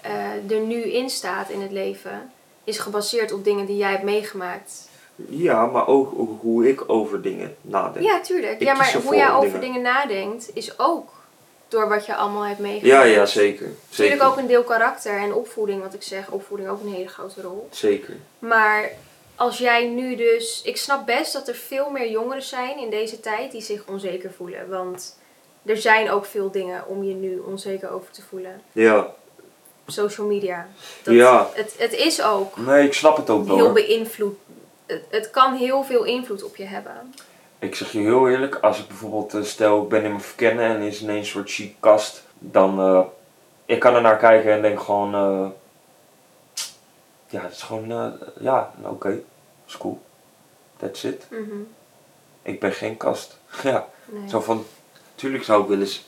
eh, 0.00 0.50
er 0.50 0.60
nu 0.60 0.82
in 0.82 1.10
staat 1.10 1.48
in 1.50 1.60
het 1.60 1.70
leven, 1.70 2.32
is 2.64 2.78
gebaseerd 2.78 3.32
op 3.32 3.44
dingen 3.44 3.66
die 3.66 3.76
jij 3.76 3.90
hebt 3.90 4.02
meegemaakt. 4.02 4.88
Ja, 5.28 5.66
maar 5.66 5.86
ook 5.86 6.38
hoe 6.40 6.68
ik 6.68 6.90
over 6.90 7.22
dingen 7.22 7.56
nadenk. 7.60 8.06
Ja, 8.06 8.20
tuurlijk. 8.20 8.60
Ik 8.60 8.66
ja, 8.66 8.74
maar 8.74 8.94
hoe 9.04 9.14
jij 9.14 9.30
over 9.30 9.42
dingen- 9.44 9.60
dingen 9.60 9.82
nadenkt, 9.82 10.50
is 10.54 10.78
ook 10.78 11.12
door 11.68 11.88
wat 11.88 12.06
je 12.06 12.14
allemaal 12.14 12.42
hebt 12.42 12.58
meegemaakt. 12.58 12.86
ja, 12.86 13.02
ja, 13.02 13.26
zeker. 13.26 13.66
Natuurlijk 13.66 14.20
Zeker. 14.20 14.26
ook 14.26 14.36
een 14.36 14.46
deel 14.46 14.64
karakter 14.64 15.18
en 15.18 15.34
opvoeding, 15.34 15.82
wat 15.82 15.94
ik 15.94 16.02
zeg, 16.02 16.30
opvoeding 16.30 16.68
ook 16.68 16.82
een 16.82 16.92
hele 16.94 17.08
grote 17.08 17.40
rol. 17.40 17.68
Zeker. 17.70 18.16
Maar 18.38 18.90
als 19.36 19.58
jij 19.58 19.86
nu 19.88 20.16
dus. 20.16 20.62
Ik 20.64 20.76
snap 20.76 21.06
best 21.06 21.32
dat 21.32 21.48
er 21.48 21.54
veel 21.54 21.90
meer 21.90 22.10
jongeren 22.10 22.42
zijn 22.42 22.78
in 22.78 22.90
deze 22.90 23.20
tijd 23.20 23.52
die 23.52 23.62
zich 23.62 23.82
onzeker 23.86 24.32
voelen. 24.36 24.68
Want 24.68 25.18
er 25.70 25.76
zijn 25.76 26.10
ook 26.10 26.24
veel 26.24 26.50
dingen 26.50 26.86
om 26.86 27.04
je 27.04 27.14
nu 27.14 27.38
onzeker 27.38 27.90
over 27.90 28.10
te 28.10 28.22
voelen. 28.22 28.60
Ja. 28.72 29.06
Social 29.86 30.26
media. 30.26 30.68
Dat, 31.02 31.14
Ja. 31.14 31.48
Het, 31.52 31.74
het 31.78 31.92
is 31.92 32.22
ook 32.22 32.56
Nee, 32.56 32.86
ik 32.86 32.92
snap 32.94 33.16
het 33.16 33.30
ook 33.30 33.46
wel. 33.46 33.56
heel 33.56 33.72
beïnvloed. 33.72 34.36
Het, 34.86 35.02
het 35.08 35.30
kan 35.30 35.54
heel 35.54 35.82
veel 35.84 36.04
invloed 36.04 36.42
op 36.42 36.56
je 36.56 36.64
hebben. 36.64 37.14
Ik 37.58 37.74
zeg 37.74 37.92
je 37.92 37.98
heel 37.98 38.28
eerlijk, 38.28 38.54
als 38.54 38.78
ik 38.78 38.88
bijvoorbeeld, 38.88 39.34
eh, 39.34 39.42
stel 39.42 39.82
ik 39.82 39.88
ben 39.88 40.02
in 40.02 40.08
mijn 40.10 40.20
verkennen 40.22 40.64
en 40.64 40.80
is 40.82 41.02
ineens 41.02 41.26
een 41.26 41.32
soort 41.32 41.50
chic 41.50 41.74
kast, 41.80 42.22
dan, 42.38 42.80
eh, 42.80 43.00
ik 43.64 43.80
kan 43.80 43.94
er 43.94 44.00
naar 44.00 44.16
kijken 44.16 44.52
en 44.52 44.62
denk 44.62 44.80
gewoon, 44.80 45.14
eh, 45.14 45.46
ja, 47.26 47.42
het 47.42 47.52
is 47.52 47.62
gewoon, 47.62 48.18
ja, 48.40 48.72
nou, 48.76 48.94
oké, 48.94 49.22
is 49.66 49.76
cool. 49.76 50.00
That's 50.76 51.04
it. 51.04 51.26
Mhm. 51.30 51.56
Ik 52.42 52.60
ben 52.60 52.72
geen 52.72 52.96
kast. 52.96 53.38
ja, 53.62 53.86
Nee. 54.04 54.28
zo 54.28 54.40
van, 54.40 54.64
tuurlijk 55.20 55.44
zou 55.44 55.62
ik 55.62 55.68
willen 55.68 55.86
s- 55.88 56.04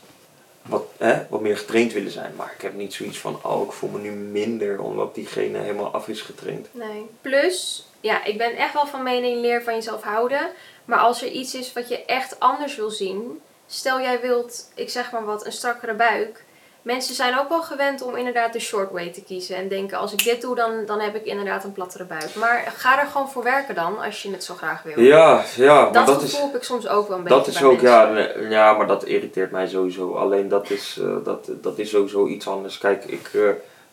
wat, 0.62 0.84
hè, 0.98 1.26
wat 1.28 1.40
meer 1.40 1.56
getraind 1.56 1.92
willen 1.92 2.10
zijn, 2.10 2.32
maar 2.36 2.52
ik 2.56 2.62
heb 2.62 2.74
niet 2.74 2.94
zoiets 2.94 3.18
van, 3.18 3.38
oh, 3.42 3.66
ik 3.66 3.72
voel 3.72 3.90
me 3.90 3.98
nu 3.98 4.10
minder 4.10 4.80
omdat 4.80 5.14
diegene 5.14 5.58
helemaal 5.58 5.92
af 5.92 6.08
is 6.08 6.20
getraind. 6.20 6.68
Nee. 6.70 7.06
Plus, 7.20 7.86
ja, 8.00 8.24
ik 8.24 8.38
ben 8.38 8.56
echt 8.56 8.72
wel 8.72 8.86
van 8.86 9.02
mening 9.02 9.40
leer 9.40 9.62
van 9.62 9.74
jezelf 9.74 10.02
houden. 10.02 10.50
Maar 10.84 10.98
als 10.98 11.22
er 11.22 11.28
iets 11.28 11.54
is 11.54 11.72
wat 11.72 11.88
je 11.88 12.04
echt 12.04 12.40
anders 12.40 12.76
wil 12.76 12.90
zien. 12.90 13.40
Stel 13.66 14.00
jij 14.00 14.20
wilt, 14.20 14.70
ik 14.74 14.90
zeg 14.90 15.12
maar 15.12 15.24
wat, 15.24 15.46
een 15.46 15.52
strakkere 15.52 15.94
buik. 15.94 16.44
Mensen 16.82 17.14
zijn 17.14 17.38
ook 17.38 17.48
wel 17.48 17.62
gewend 17.62 18.02
om 18.02 18.16
inderdaad 18.16 18.52
de 18.52 18.58
short 18.60 18.90
way 18.92 19.12
te 19.12 19.22
kiezen. 19.22 19.56
En 19.56 19.68
denken, 19.68 19.98
als 19.98 20.12
ik 20.12 20.24
dit 20.24 20.40
doe, 20.40 20.54
dan, 20.54 20.70
dan 20.86 21.00
heb 21.00 21.14
ik 21.14 21.24
inderdaad 21.24 21.64
een 21.64 21.72
plattere 21.72 22.04
buik. 22.04 22.34
Maar 22.34 22.72
ga 22.76 23.00
er 23.00 23.06
gewoon 23.06 23.30
voor 23.30 23.42
werken 23.42 23.74
dan, 23.74 23.98
als 23.98 24.22
je 24.22 24.30
het 24.30 24.44
zo 24.44 24.54
graag 24.54 24.82
wil. 24.82 25.00
Ja, 25.00 25.44
ja, 25.56 25.82
maar 25.82 25.92
dat, 25.92 26.06
dat 26.06 26.22
is... 26.22 26.30
gevoel 26.30 26.46
heb 26.46 26.56
ik 26.56 26.62
soms 26.62 26.88
ook 26.88 27.08
wel 27.08 27.16
een 27.16 27.22
beetje 27.22 27.38
Dat 27.38 27.46
is 27.46 27.62
ook, 27.62 27.80
ja, 27.80 28.06
mensen. 28.06 28.50
ja, 28.50 28.72
maar 28.72 28.86
dat 28.86 29.04
irriteert 29.04 29.50
mij 29.50 29.66
sowieso. 29.66 30.14
Alleen 30.14 30.48
dat 30.48 30.70
is, 30.70 30.98
eh, 31.00 31.24
dat, 31.24 31.50
dat 31.60 31.78
is 31.78 31.90
sowieso 31.90 32.26
iets 32.26 32.48
anders. 32.48 32.78
Kijk, 32.78 33.04
ik 33.04 33.30
eh, 33.34 33.40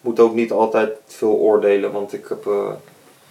moet 0.02 0.20
ook 0.20 0.34
niet 0.34 0.52
altijd 0.52 0.98
veel 1.06 1.34
oordelen, 1.34 1.92
want 1.92 2.14
ik 2.14 2.26
heb 2.30 2.48
eh, 2.48 2.72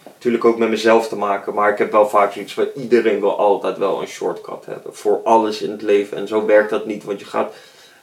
natuurlijk 0.05 0.45
ook 0.45 0.59
met 0.59 0.69
mezelf 0.71 1.09
te 1.09 1.17
maken. 1.17 1.55
Maar 1.55 1.71
ik 1.71 1.79
heb 1.79 1.93
wel 1.93 2.09
vaak 2.09 2.33
zoiets 2.33 2.55
van 2.55 2.69
iedereen 2.75 3.21
wil 3.21 3.39
altijd 3.39 3.79
wel 3.79 4.01
een 4.01 4.09
shortcut 4.09 4.67
hebben. 4.67 4.95
Voor 4.95 5.21
alles 5.25 5.63
in 5.63 5.71
het 5.71 5.83
leven. 5.83 6.17
En 6.17 6.29
zo 6.29 6.47
werkt 6.47 6.71
dat 6.71 6.87
niet, 6.87 7.05
want 7.05 7.21
je 7.21 7.27
gaat. 7.27 7.55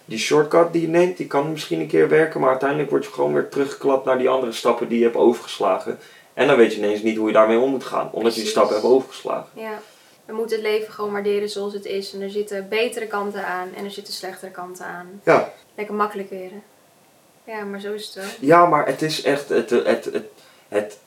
Die 0.05 0.17
shortcut 0.19 0.73
die 0.73 0.81
je 0.81 0.87
neemt, 0.87 1.17
die 1.17 1.27
kan 1.27 1.51
misschien 1.51 1.79
een 1.79 1.87
keer 1.87 2.09
werken, 2.09 2.39
maar 2.39 2.49
uiteindelijk 2.49 2.89
word 2.89 3.05
je 3.05 3.11
gewoon 3.11 3.33
weer 3.33 3.49
teruggeklapt 3.49 4.05
naar 4.05 4.17
die 4.17 4.29
andere 4.29 4.51
stappen 4.51 4.87
die 4.87 4.97
je 4.97 5.03
hebt 5.03 5.15
overgeslagen. 5.15 5.99
En 6.33 6.47
dan 6.47 6.57
weet 6.57 6.71
je 6.73 6.77
ineens 6.77 7.01
niet 7.01 7.17
hoe 7.17 7.27
je 7.27 7.33
daarmee 7.33 7.57
om 7.59 7.69
moet 7.69 7.83
gaan, 7.83 8.09
omdat 8.11 8.35
je 8.35 8.41
die 8.41 8.49
stappen 8.49 8.73
hebt 8.73 8.87
overgeslagen. 8.87 9.49
Ja. 9.53 9.79
We 10.25 10.33
moeten 10.33 10.55
het 10.57 10.65
leven 10.65 10.93
gewoon 10.93 11.11
waarderen 11.11 11.49
zoals 11.49 11.73
het 11.73 11.85
is. 11.85 12.13
En 12.13 12.21
er 12.21 12.29
zitten 12.29 12.69
betere 12.69 13.07
kanten 13.07 13.45
aan 13.47 13.69
en 13.75 13.85
er 13.85 13.91
zitten 13.91 14.13
slechtere 14.13 14.51
kanten 14.51 14.85
aan. 14.85 15.21
Ja, 15.23 15.53
Lekker 15.75 15.95
makkelijk 15.95 16.29
weer. 16.29 16.49
hè? 16.51 17.51
Ja, 17.51 17.63
maar 17.63 17.79
zo 17.79 17.93
is 17.93 18.05
het 18.05 18.13
wel. 18.15 18.25
Ja, 18.39 18.65
maar 18.65 18.85
het 18.85 19.01
is 19.01 19.21
echt, 19.23 19.49
het, 19.49 19.69
het, 19.69 19.85
het, 20.05 20.23
het, 20.67 20.97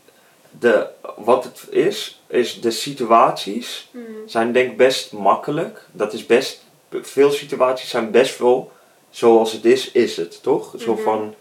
de, 0.59 0.87
wat 1.17 1.45
het 1.45 1.67
is, 1.71 2.23
is 2.27 2.61
de 2.61 2.71
situaties 2.71 3.89
Mhm. 3.93 4.03
zijn 4.27 4.53
denk 4.53 4.71
ik 4.71 4.77
best 4.77 5.13
makkelijk. 5.13 5.85
Dat 5.93 6.13
is 6.13 6.27
best, 6.27 6.65
veel 6.91 7.31
situaties 7.31 7.91
zijn 7.91 8.11
best 8.11 8.39
wel 8.39 8.73
zoals 9.11 9.53
het 9.53 9.65
is, 9.65 9.91
is 9.93 10.17
het, 10.17 10.43
toch? 10.43 10.75
Zo 10.79 10.93
Mhm. 10.95 11.03
van, 11.03 11.35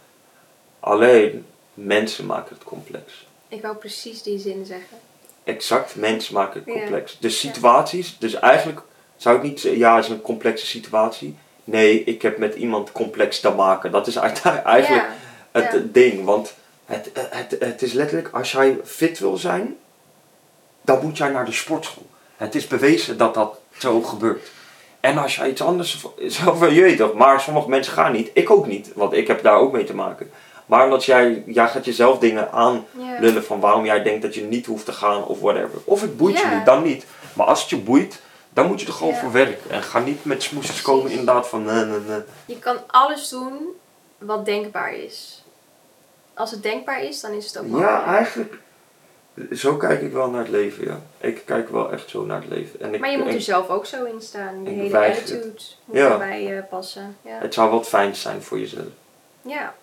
alleen 0.79 1.45
mensen 1.73 2.25
maken 2.25 2.55
het 2.55 2.63
complex. 2.63 3.25
Ik 3.47 3.61
wou 3.61 3.75
precies 3.75 4.21
die 4.23 4.39
zin 4.39 4.65
zeggen. 4.65 4.97
Exact, 5.43 5.95
mensen 5.95 6.33
maken 6.33 6.59
het 6.59 6.73
Ja. 6.73 6.79
complex. 6.79 7.17
De 7.19 7.29
situaties, 7.29 8.15
dus 8.19 8.33
eigenlijk 8.33 8.81
zou 9.17 9.35
ik 9.37 9.43
niet 9.43 9.59
zeggen, 9.59 9.79
ja, 9.79 9.95
het 9.95 10.03
is 10.05 10.11
een 10.11 10.21
complexe 10.21 10.65
situatie. 10.65 11.37
Nee, 11.63 12.03
ik 12.03 12.21
heb 12.21 12.37
met 12.37 12.55
iemand 12.55 12.91
complex 12.91 13.39
te 13.39 13.49
maken. 13.49 13.91
Dat 13.91 14.07
is 14.07 14.15
eigenlijk 14.65 14.87
Ja. 14.87 15.15
het 15.51 15.71
Ja. 15.73 15.79
ding. 15.91 16.23
Want 16.25 16.53
het, 16.85 17.09
het, 17.13 17.55
het 17.59 17.81
is 17.81 17.93
letterlijk, 17.93 18.29
als 18.33 18.51
jij 18.51 18.79
fit 18.83 19.19
wil 19.19 19.37
zijn, 19.37 19.77
dan 20.81 20.99
moet 21.05 21.17
jij 21.17 21.29
naar 21.29 21.45
de 21.45 21.51
sportschool. 21.51 22.05
Het 22.37 22.55
is 22.55 22.67
bewezen 22.67 23.17
dat 23.17 23.33
dat 23.33 23.59
zo 23.77 24.01
gebeurt. 24.01 24.51
En 25.07 25.17
als 25.17 25.35
jij 25.35 25.49
iets 25.49 25.61
anders, 25.61 26.05
zelf 26.27 26.59
je 26.73 26.81
weet 26.81 26.97
toch, 26.97 27.13
maar 27.13 27.41
sommige 27.41 27.69
mensen 27.69 27.93
gaan 27.93 28.11
niet. 28.11 28.29
Ik 28.33 28.49
ook 28.49 28.67
niet, 28.67 28.91
want 28.95 29.13
ik 29.13 29.27
heb 29.27 29.43
daar 29.43 29.57
ook 29.57 29.71
mee 29.71 29.83
te 29.83 29.95
maken. 29.95 30.31
Maar 30.65 30.83
omdat 30.83 31.05
jij, 31.05 31.43
jij 31.45 31.67
gaat 31.67 31.85
jezelf 31.85 32.19
dingen 32.19 32.51
aanlullen 32.51 33.33
Ja. 33.33 33.41
van 33.41 33.59
waarom 33.59 33.85
jij 33.85 34.03
denkt 34.03 34.21
dat 34.21 34.35
je 34.35 34.43
niet 34.43 34.65
hoeft 34.65 34.85
te 34.85 34.91
gaan 34.91 35.25
of 35.25 35.39
whatever. 35.39 35.79
Of 35.83 36.01
het 36.01 36.17
boeit 36.17 36.37
je 36.39 36.43
Ja. 36.47 36.55
niet, 36.55 36.65
dan 36.65 36.83
niet. 36.83 37.05
Maar 37.33 37.45
als 37.45 37.61
het 37.61 37.69
je 37.69 37.77
boeit, 37.77 38.21
dan 38.49 38.67
moet 38.67 38.81
je 38.81 38.87
er 38.87 38.93
gewoon 38.93 39.13
Ja. 39.13 39.19
voor 39.19 39.31
werken. 39.31 39.71
En 39.71 39.83
ga 39.83 39.99
niet 39.99 40.25
met 40.25 40.43
smoesjes 40.43 40.81
komen 40.81 41.11
inderdaad 41.11 41.47
van 41.47 41.63
nee, 41.63 41.85
nee, 41.85 41.99
nee. 42.07 42.21
Je 42.45 42.59
kan 42.59 42.75
alles 42.87 43.29
doen 43.29 43.53
wat 44.17 44.45
denkbaar 44.45 44.93
is. 44.93 45.43
Als 46.33 46.51
het 46.51 46.63
denkbaar 46.63 47.03
is, 47.03 47.21
dan 47.21 47.31
is 47.31 47.45
het 47.45 47.57
ook 47.57 47.65
Ja, 47.65 47.71
mogelijk. 47.71 48.05
eigenlijk. 48.05 48.57
Zo 49.51 49.75
kijk 49.77 50.01
ik 50.01 50.11
wel 50.11 50.29
naar 50.29 50.41
het 50.41 50.49
leven, 50.49 50.85
ja. 50.85 50.99
Ik 51.17 51.45
kijk 51.45 51.69
wel 51.69 51.91
echt 51.91 52.09
zo 52.09 52.25
naar 52.25 52.41
het 52.41 52.49
leven. 52.49 52.81
En 52.81 52.93
ik, 52.93 52.99
Maar 52.99 53.11
je 53.11 53.17
moet 53.17 53.33
er 53.33 53.41
zelf 53.41 53.69
ook 53.69 53.85
zo 53.85 54.03
in 54.05 54.21
staan. 54.21 54.63
Je 54.63 54.69
hele 54.69 54.97
het. 54.97 55.17
attitude 55.17 55.47
moet 55.85 55.97
Ja. 55.97 56.11
erbij 56.11 56.57
eh, 56.57 56.63
passen. 56.69 57.17
Ja. 57.21 57.37
Het 57.39 57.53
zou 57.53 57.69
wat 57.71 57.87
fijn 57.87 58.15
zijn 58.15 58.41
voor 58.43 58.59
jezelf. 58.59 58.85
ja. 59.41 59.73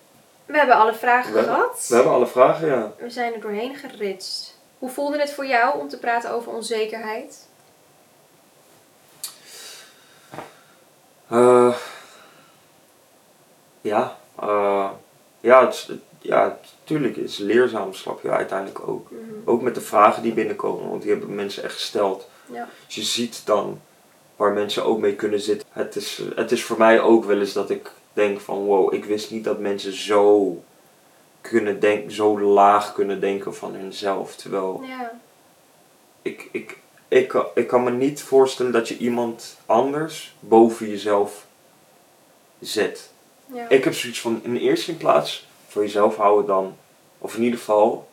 We 0.46 0.56
hebben 0.56 0.76
alle 0.76 0.94
vragen 0.94 1.32
We- 1.32 1.42
gehad. 1.42 1.86
We 1.88 1.94
hebben 1.94 2.12
alle 2.12 2.26
vragen, 2.26 2.66
ja. 2.68 2.92
We 2.98 3.10
zijn 3.10 3.34
er 3.34 3.40
doorheen 3.40 3.76
geritst. 3.76 4.58
Hoe 4.78 4.90
voelde 4.90 5.18
het 5.20 5.32
voor 5.32 5.46
jou 5.46 5.78
om 5.80 5.88
te 5.88 5.98
praten 5.98 6.30
over 6.30 6.52
onzekerheid? 6.52 7.46
Eh, 11.28 11.74
ja, 13.80 14.16
eh, 14.40 14.90
ja, 15.40 15.66
het, 15.66 15.88
ja, 16.24 16.58
tuurlijk 16.84 17.16
is 17.16 17.38
leerzaam, 17.38 17.92
snap 17.94 18.22
je 18.22 18.30
uiteindelijk 18.30 18.88
ook. 18.88 19.10
Mhm. 19.10 19.20
Ook 19.44 19.62
met 19.62 19.74
de 19.74 19.80
vragen 19.80 20.22
die 20.22 20.32
binnenkomen, 20.32 20.88
want 20.90 21.02
die 21.02 21.10
hebben 21.10 21.34
mensen 21.34 21.62
echt 21.62 21.74
gesteld. 21.74 22.28
Ja. 22.46 22.68
Dus 22.86 22.94
je 22.94 23.02
ziet 23.02 23.42
dan 23.44 23.80
waar 24.36 24.52
mensen 24.52 24.84
ook 24.84 24.98
mee 24.98 25.14
kunnen 25.14 25.40
zitten. 25.40 25.68
Het 25.70 25.96
is, 25.96 26.20
het 26.34 26.52
is 26.52 26.64
voor 26.64 26.78
mij 26.78 27.00
ook 27.00 27.24
wel 27.24 27.40
eens 27.40 27.52
dat 27.52 27.70
ik 27.70 27.90
denk 28.12 28.40
van 28.40 28.58
wow, 28.64 28.94
ik 28.94 29.04
wist 29.04 29.30
niet 29.30 29.44
dat 29.44 29.58
mensen 29.58 29.92
zo 29.92 30.62
kunnen 31.40 31.80
denken, 31.80 32.12
zo 32.12 32.40
laag 32.40 32.92
kunnen 32.92 33.20
denken 33.20 33.54
van 33.54 33.74
hunzelf. 33.74 34.36
Terwijl 34.36 34.82
Ja. 34.86 35.12
ik, 36.22 36.48
ik, 36.52 36.78
ik, 37.08 37.28
kan- 37.28 37.46
ik 37.54 37.66
kan 37.66 37.82
me 37.84 37.90
niet 37.90 38.22
voorstellen 38.22 38.72
dat 38.72 38.88
je 38.88 38.96
iemand 38.96 39.56
anders 39.66 40.34
boven 40.40 40.88
jezelf 40.88 41.46
zet. 42.60 43.10
Ja. 43.46 43.68
Ik 43.68 43.84
heb 43.84 43.94
zoiets 43.94 44.20
van 44.20 44.40
in 44.42 44.54
de 44.54 44.60
eerste 44.60 44.96
plaats 44.96 45.46
voor 45.74 45.82
jezelf 45.82 46.16
houden 46.16 46.46
dan, 46.46 46.76
of 47.18 47.36
in 47.36 47.42
ieder 47.42 47.58
geval 47.58 48.08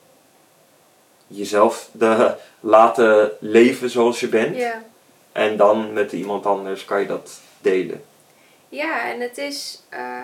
jezelf 1.27 1.89
de, 1.91 2.35
laten 2.59 3.31
leven 3.39 3.89
zoals 3.89 4.19
je 4.19 4.27
bent. 4.27 4.55
ja. 4.55 4.83
En 5.31 5.57
dan 5.57 5.93
met 5.93 6.11
iemand 6.11 6.45
anders 6.45 6.85
kan 6.85 6.99
je 6.99 7.05
dat 7.07 7.39
delen. 7.61 8.03
Ja, 8.69 9.11
en 9.11 9.19
het 9.19 9.37
is. 9.37 9.81
eh, 9.89 10.23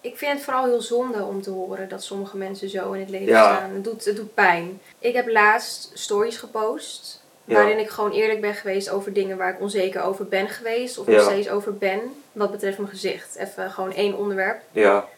ik 0.00 0.16
vind 0.16 0.32
het 0.32 0.42
vooral 0.42 0.64
heel 0.64 0.80
zonde 0.80 1.24
om 1.24 1.42
te 1.42 1.50
horen 1.50 1.88
dat 1.88 2.02
sommige 2.02 2.36
mensen 2.36 2.68
zo 2.68 2.92
in 2.92 3.00
het 3.00 3.08
leven 3.10 3.26
Ja. 3.26 3.56
staan. 3.56 3.70
Het 3.70 3.84
doet, 3.84 4.04
het 4.04 4.16
doet 4.16 4.34
pijn. 4.34 4.80
Ik 4.98 5.14
heb 5.14 5.28
laatst 5.28 5.90
stories 5.94 6.36
gepost. 6.36 7.22
Ja. 7.44 7.54
Waarin 7.54 7.78
ik 7.78 7.88
gewoon 7.88 8.10
eerlijk 8.12 8.40
ben 8.40 8.54
geweest 8.54 8.90
over 8.90 9.12
dingen 9.12 9.36
waar 9.36 9.52
ik 9.54 9.60
onzeker 9.60 10.02
over 10.02 10.28
ben 10.28 10.48
geweest. 10.48 10.98
Of 10.98 11.06
nog 11.06 11.22
steeds 11.22 11.48
over 11.48 11.78
ben. 11.78 12.00
Wat 12.32 12.50
betreft 12.50 12.78
mijn 12.78 12.90
gezicht. 12.90 13.36
Even 13.36 13.70
gewoon 13.70 13.92
één 13.92 14.16
onderwerp. 14.16 14.60
Ja, 14.72 15.08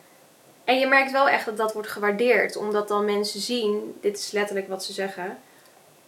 En 0.66 0.78
je 0.78 0.86
merkt 0.86 1.12
wel 1.12 1.28
echt 1.28 1.44
dat 1.44 1.56
dat 1.56 1.72
wordt 1.72 1.88
gewaardeerd. 1.88 2.56
Omdat 2.56 2.88
dan 2.88 3.04
mensen 3.04 3.40
zien, 3.40 3.96
dit 4.00 4.18
is 4.18 4.30
letterlijk 4.30 4.68
wat 4.68 4.84
ze 4.84 4.92
zeggen. 4.92 5.38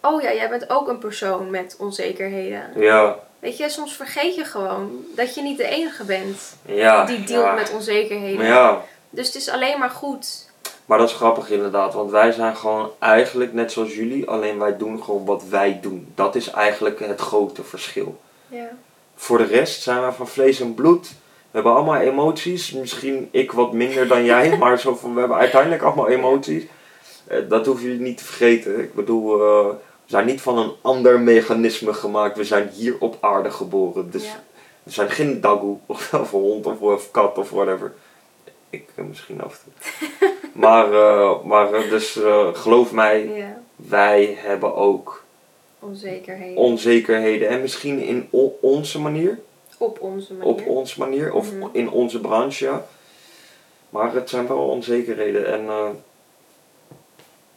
Oh 0.01 0.23
ja, 0.23 0.33
jij 0.33 0.49
bent 0.49 0.71
ook 0.71 0.89
een 0.89 0.99
persoon 0.99 1.51
met 1.51 1.77
onzekerheden. 1.79 2.71
ja, 2.77 3.19
Weet 3.39 3.57
je, 3.57 3.69
soms 3.69 3.97
vergeet 3.97 4.35
je 4.35 4.45
gewoon 4.45 5.05
dat 5.17 5.35
je 5.35 5.43
niet 5.43 5.57
de 5.57 5.69
enige 5.69 6.05
bent 6.05 6.57
ja. 6.67 7.05
die 7.05 7.25
dealt 7.25 7.45
ja. 7.45 7.53
met 7.53 7.73
onzekerheden. 7.73 8.47
Ja, 8.47 8.83
Dus 9.11 9.27
het 9.27 9.37
is 9.37 9.49
alleen 9.49 9.79
maar 9.79 9.91
goed. 9.91 10.51
maar 10.87 10.99
dat 10.99 11.09
is 11.09 11.15
grappig 11.15 11.51
inderdaad, 11.51 11.95
want 11.95 12.11
wij 12.11 12.33
zijn 12.33 12.57
gewoon 12.57 12.91
eigenlijk 12.99 13.53
net 13.53 13.73
zoals 13.73 13.95
jullie, 13.95 14.29
alleen 14.29 14.59
wij 14.59 14.77
doen 14.77 15.03
gewoon 15.03 15.25
wat 15.25 15.45
wij 15.45 15.79
doen. 15.83 16.13
Dat 16.15 16.35
is 16.35 16.51
eigenlijk 16.51 16.99
het 16.99 17.21
grote 17.21 17.65
verschil. 17.65 18.21
Ja. 18.49 18.69
Voor 19.15 19.39
de 19.39 19.45
rest 19.45 19.83
zijn 19.83 20.01
wij 20.01 20.13
van 20.13 20.29
vlees 20.29 20.61
en 20.61 20.75
bloed. 20.75 21.09
We 21.51 21.55
hebben 21.55 21.73
allemaal 21.75 22.01
emoties. 22.01 22.73
Misschien 22.73 23.29
ik 23.31 23.53
wat 23.53 23.73
minder 23.73 24.09
dan 24.09 24.25
jij, 24.25 24.57
maar 24.59 24.79
zo 24.79 24.95
van, 24.95 25.15
we 25.15 25.19
hebben 25.21 25.39
uiteindelijk 25.39 25.83
allemaal 25.83 26.09
emoties. 26.09 26.65
Eh, 27.27 27.39
dat 27.49 27.67
hoef 27.67 27.83
je 27.83 27.89
niet 27.89 28.19
te 28.19 28.25
vergeten. 28.25 28.81
Ik 28.81 28.95
bedoel, 28.95 29.33
eh, 29.33 29.69
we 29.69 30.15
zijn 30.15 30.27
niet 30.27 30.41
van 30.41 30.59
een 30.59 30.73
ander 30.83 31.21
mechanisme 31.21 31.93
gemaakt. 31.95 32.37
We 32.37 32.45
zijn 32.45 32.69
hier 32.69 32.97
op 32.99 33.17
aarde 33.21 33.51
geboren. 33.51 34.11
Dus 34.11 34.25
Ja. 34.25 34.43
we 34.83 34.91
zijn 34.91 35.11
geen 35.11 35.41
dagoe 35.41 35.77
of, 35.87 36.15
of 36.15 36.33
een 36.33 36.41
hond 36.41 36.67
of, 36.67 36.81
of 36.81 37.11
kat 37.11 37.39
of 37.39 37.51
whatever. 37.51 37.93
Ik 38.71 38.89
eh, 38.95 39.05
misschien 39.05 39.43
af 39.43 39.63
en 39.65 39.73
toe. 40.19 40.29
maar 40.65 40.89
maar 41.47 41.71
dus 41.71 42.19
geloof 42.53 42.93
mij, 42.93 43.29
ja. 43.35 43.61
wij 43.77 44.35
hebben 44.39 44.75
ook 44.75 45.25
Onzekerheden. 45.79 46.57
onzekerheden. 46.57 47.49
En 47.49 47.61
misschien 47.61 48.01
in 48.03 48.29
onze 48.61 49.01
manier 49.01 49.39
op 49.79 50.01
onze 50.01 50.35
manier. 50.35 50.53
op 50.53 50.67
onze 50.67 50.99
manier 50.99 51.33
of 51.33 51.53
Mhm. 51.53 51.69
in 51.73 51.91
onze 51.91 52.21
branche. 52.21 52.65
ja. 52.65 52.87
Maar 53.91 54.15
het 54.15 54.29
zijn 54.31 54.47
wel 54.47 54.69
onzekerheden 54.69 55.47
en 55.47 55.69
eh, 55.69 55.89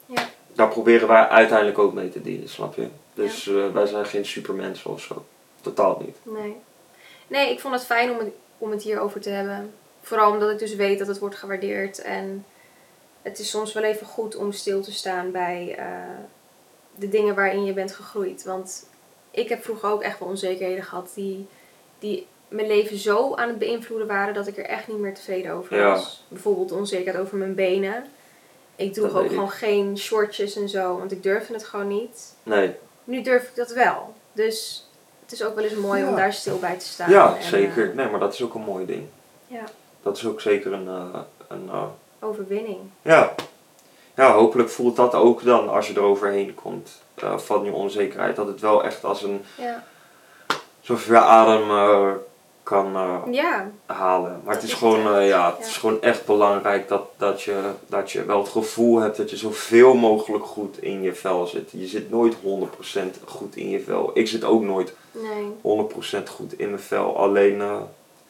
Ja. 0.06 0.30
daar 0.54 0.68
proberen 0.70 1.08
wij 1.08 1.28
uiteindelijk 1.28 1.78
ook 1.80 1.94
mee 1.94 2.10
te 2.10 2.22
dienen, 2.22 2.50
snap 2.50 2.76
je? 2.76 2.88
Dus 3.14 3.48
eh, 3.48 3.68
wij 3.72 3.86
zijn 3.86 4.06
geen 4.06 4.26
supermensen 4.26 4.92
of 4.92 5.02
zo. 5.02 5.26
Totaal 5.62 6.02
niet. 6.06 6.18
Nee. 6.24 6.56
Nee, 7.28 7.52
ik 7.52 7.60
vond 7.60 7.74
het 7.74 7.86
fijn 7.86 8.12
om 8.12 8.18
het, 8.18 8.28
om 8.58 8.72
het 8.72 8.84
hierover 8.84 9.22
te 9.22 9.30
hebben. 9.30 9.74
Vooral 10.02 10.32
omdat 10.32 10.50
ik 10.52 10.60
dus 10.60 10.76
weet 10.76 11.00
dat 11.00 11.08
het 11.08 11.20
wordt 11.20 11.36
gewaardeerd. 11.36 12.02
En 12.02 12.46
het 13.22 13.40
is 13.40 13.50
soms 13.50 13.74
wel 13.74 13.84
even 13.84 14.08
goed 14.08 14.36
om 14.36 14.52
stil 14.52 14.82
te 14.82 14.92
staan 14.92 15.32
bij 15.32 15.76
eh, 15.78 15.86
de 16.96 17.10
dingen 17.10 17.36
waarin 17.36 17.64
je 17.66 17.74
bent 17.74 17.92
gegroeid. 17.92 18.44
Want 18.44 18.90
ik 19.32 19.50
heb 19.50 19.64
vroeger 19.64 19.90
ook 19.90 20.02
echt 20.02 20.20
wel 20.20 20.28
onzekerheden 20.28 20.84
gehad 20.84 21.12
die, 21.16 21.48
die 22.02 22.28
mijn 22.48 22.68
leven 22.68 22.98
zo 22.98 23.36
aan 23.36 23.48
het 23.48 23.58
beïnvloeden 23.60 24.08
waren 24.08 24.34
dat 24.34 24.48
ik 24.48 24.58
er 24.58 24.66
echt 24.66 24.88
niet 24.88 24.98
meer 24.98 25.14
tevreden 25.14 25.52
over 25.54 25.78
Ja. 25.78 25.90
was. 25.90 26.24
Bijvoorbeeld 26.28 26.72
onzekerheid 26.72 27.24
over 27.26 27.38
mijn 27.38 27.56
benen. 27.56 28.06
Ik 28.76 28.94
droeg 28.94 29.16
ook 29.16 29.24
ik. 29.24 29.30
gewoon 29.30 29.50
geen 29.52 29.98
shortjes 29.98 30.56
en 30.56 30.70
zo, 30.70 30.98
want 30.98 31.12
ik 31.12 31.24
durfde 31.24 31.54
het 31.54 31.64
gewoon 31.64 31.88
niet. 31.88 32.34
Nee. 32.44 32.76
Nu 33.04 33.22
durf 33.22 33.44
ik 33.44 33.56
dat 33.56 33.72
wel. 33.74 34.14
Dus 34.34 34.88
het 35.22 35.32
is 35.32 35.44
ook 35.44 35.56
wel 35.56 35.64
eens 35.64 35.74
mooi 35.74 36.04
om 36.06 36.16
daar 36.16 36.34
stil 36.34 36.60
bij 36.60 36.78
te 36.78 36.86
staan. 36.86 37.10
Ja, 37.10 37.36
En, 37.38 37.44
zeker. 37.44 37.90
eh, 37.90 37.96
Nee, 37.96 38.10
maar 38.10 38.20
dat 38.20 38.34
is 38.34 38.44
ook 38.44 38.54
een 38.54 38.62
mooi 38.62 38.86
ding. 38.86 39.04
ja, 39.48 39.64
Dat 40.02 40.18
is 40.18 40.26
ook 40.26 40.42
zeker 40.42 40.74
een... 40.74 40.88
eh, 40.88 41.20
een 41.48 41.70
eh, 41.72 41.84
overwinning. 42.20 42.80
ja. 43.02 43.36
ja, 44.16 44.34
hopelijk 44.34 44.70
voelt 44.70 44.96
dat 44.96 45.14
ook 45.14 45.44
dan 45.44 45.70
als 45.70 45.88
je 45.88 45.94
er 45.94 46.02
overheen 46.02 46.54
komt 46.54 47.02
eh, 47.16 47.38
van 47.38 47.64
je 47.64 47.72
onzekerheid. 47.72 48.36
Dat 48.36 48.48
het 48.48 48.60
wel 48.60 48.84
echt 48.84 49.04
als 49.04 49.24
een... 49.24 49.42
Ja, 49.58 49.84
Je 50.82 51.18
adem 51.18 51.70
eh, 51.70 52.12
kan... 52.64 52.96
eh, 52.96 53.34
ja, 53.34 53.72
halen. 53.86 54.42
Maar 54.44 54.54
het 54.56 54.64
is 54.64 54.74
gewoon, 54.74 55.16
eh, 55.16 55.28
ja, 55.28 55.50
het 55.50 55.58
ja. 55.60 55.66
is 55.66 55.78
gewoon 55.78 56.02
echt 56.02 56.26
belangrijk 56.26 56.88
dat, 56.88 57.04
dat, 57.18 57.42
je, 57.42 57.62
dat 57.88 58.12
je 58.12 58.26
wel 58.26 58.40
het 58.40 58.50
gevoel 58.50 59.00
hebt 59.00 59.18
dat 59.18 59.30
je 59.30 59.38
zoveel 59.38 59.94
mogelijk 59.94 60.46
goed 60.46 60.82
in 60.82 61.02
je 61.02 61.14
vel 61.14 61.48
zit. 61.48 61.72
Je 61.72 61.88
zit 61.88 62.10
nooit 62.10 62.36
100% 62.36 62.40
goed 63.26 63.56
in 63.56 63.70
je 63.70 63.80
vel. 63.80 64.12
Ik 64.14 64.28
zit 64.28 64.44
ook 64.44 64.62
nooit 64.62 64.90
100% 64.92 64.94
nee. 65.62 66.28
goed 66.28 66.60
in 66.60 66.70
mijn 66.70 66.82
vel. 66.82 67.18
Alleen 67.18 67.62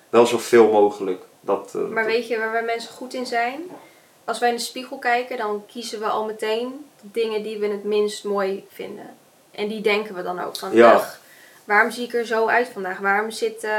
wel 0.09 0.25
zoveel 0.25 0.71
mogelijk. 0.71 1.23
Dat, 1.41 1.73
Maar 1.89 2.05
weet 2.05 2.27
je 2.27 2.37
waar 2.37 2.51
wij 2.51 2.63
mensen 2.63 2.93
goed 2.93 3.13
in 3.13 3.25
zijn? 3.25 3.61
Als 4.25 4.39
wij 4.39 4.49
in 4.49 4.55
de 4.55 4.61
spiegel 4.61 4.97
kijken, 4.97 5.37
dan 5.37 5.63
kiezen 5.71 5.99
we 5.99 6.05
al 6.05 6.25
meteen 6.25 6.85
de 7.01 7.07
dingen 7.11 7.43
die 7.43 7.57
we 7.57 7.67
het 7.67 7.83
minst 7.83 8.23
mooi 8.23 8.65
vinden. 8.71 9.09
En 9.51 9.67
die 9.67 9.81
denken 9.81 10.15
we 10.15 10.23
dan 10.23 10.39
ook 10.39 10.55
van, 10.55 10.69
Ja. 10.73 10.95
"Ugh, 10.95 11.07
waarom 11.71 11.91
zie 11.91 12.05
ik 12.05 12.13
er 12.13 12.25
zo 12.25 12.47
uit 12.47 12.67
vandaag? 12.67 12.97
Waarom 12.99 13.31
zit 13.31 13.63
eh, 13.63 13.71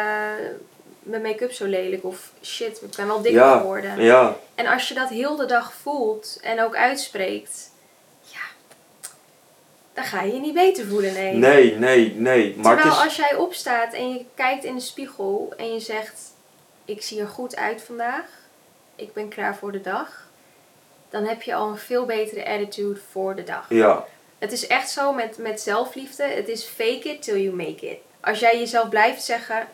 mijn 1.03 1.23
make-up 1.23 1.53
zo 1.53 1.65
lelijk? 1.67 2.05
Of 2.05 2.33
shit, 2.43 2.83
ik 2.83 2.97
ben 2.97 3.07
wel 3.07 3.23
dikker 3.23 3.41
Ja. 3.41 3.59
geworden. 3.59 4.03
ja, 4.03 4.37
En 4.55 4.67
als 4.67 4.89
je 4.89 4.95
dat 4.95 5.09
heel 5.09 5.37
de 5.37 5.47
dag 5.47 5.73
voelt 5.73 6.39
en 6.43 6.61
ook 6.63 6.75
uitspreekt, 6.77 7.71
ja, 8.21 8.41
dan 9.93 10.05
ga 10.05 10.23
je 10.23 10.35
je 10.35 10.41
niet 10.41 10.55
beter 10.55 10.87
voelen, 10.87 11.13
nee. 11.13 11.33
nee, 11.35 11.75
nee, 11.77 12.15
nee. 12.15 12.57
Maar 12.57 12.75
Terwijl 12.77 12.97
is, 12.99 13.05
als 13.05 13.17
jij 13.17 13.35
opstaat 13.35 13.93
en 13.93 14.13
je 14.13 14.25
kijkt 14.35 14.65
in 14.65 14.75
de 14.75 14.81
spiegel 14.81 15.53
en 15.57 15.73
je 15.73 15.81
zegt, 15.81 16.21
ik 16.85 17.03
zie 17.03 17.21
er 17.21 17.29
goed 17.29 17.57
uit 17.57 17.83
vandaag, 17.83 18.25
ik 18.97 19.13
ben 19.13 19.29
klaar 19.29 19.57
voor 19.57 19.73
de 19.73 19.81
dag, 19.81 20.27
dan 21.11 21.25
heb 21.25 21.43
je 21.43 21.55
al 21.55 21.69
een 21.69 21.79
veel 21.79 22.05
betere 22.05 22.47
attitude 22.47 23.01
voor 23.11 23.35
de 23.35 23.45
dag. 23.45 23.67
ja, 23.69 24.05
Het 24.43 24.53
is 24.53 24.67
echt 24.67 24.91
zo 24.91 25.13
met, 25.13 25.39
met 25.39 25.61
zelfliefde, 25.61 26.23
het 26.25 26.49
is 26.49 26.65
fake 26.65 27.09
it 27.09 27.23
till 27.23 27.43
you 27.43 27.55
make 27.57 27.91
it. 27.91 27.99
Als 28.21 28.39
jij 28.39 28.59
jezelf 28.59 28.89
blijft 28.89 29.23
zeggen, 29.23 29.69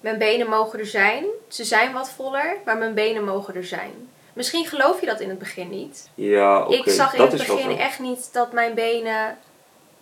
mijn 0.00 0.18
benen 0.18 0.48
mogen 0.48 0.78
er 0.78 0.86
zijn, 0.86 1.24
ze 1.48 1.64
zijn 1.64 1.92
wat 1.92 2.10
voller, 2.10 2.56
maar 2.64 2.76
mijn 2.76 2.94
benen 2.94 3.24
mogen 3.24 3.54
er 3.54 3.64
zijn. 3.64 4.10
Misschien 4.32 4.66
geloof 4.66 5.00
je 5.00 5.06
dat 5.06 5.20
in 5.20 5.28
het 5.28 5.38
begin 5.38 5.68
niet. 5.70 6.10
ja, 6.14 6.64
oké. 6.64 6.74
ik 6.74 6.88
zag 6.90 7.12
in 7.12 7.18
dat 7.18 7.32
het 7.32 7.46
begin 7.46 7.78
echt 7.78 7.98
niet 7.98 8.32
dat 8.32 8.52
mijn 8.52 8.74
benen 8.74 9.38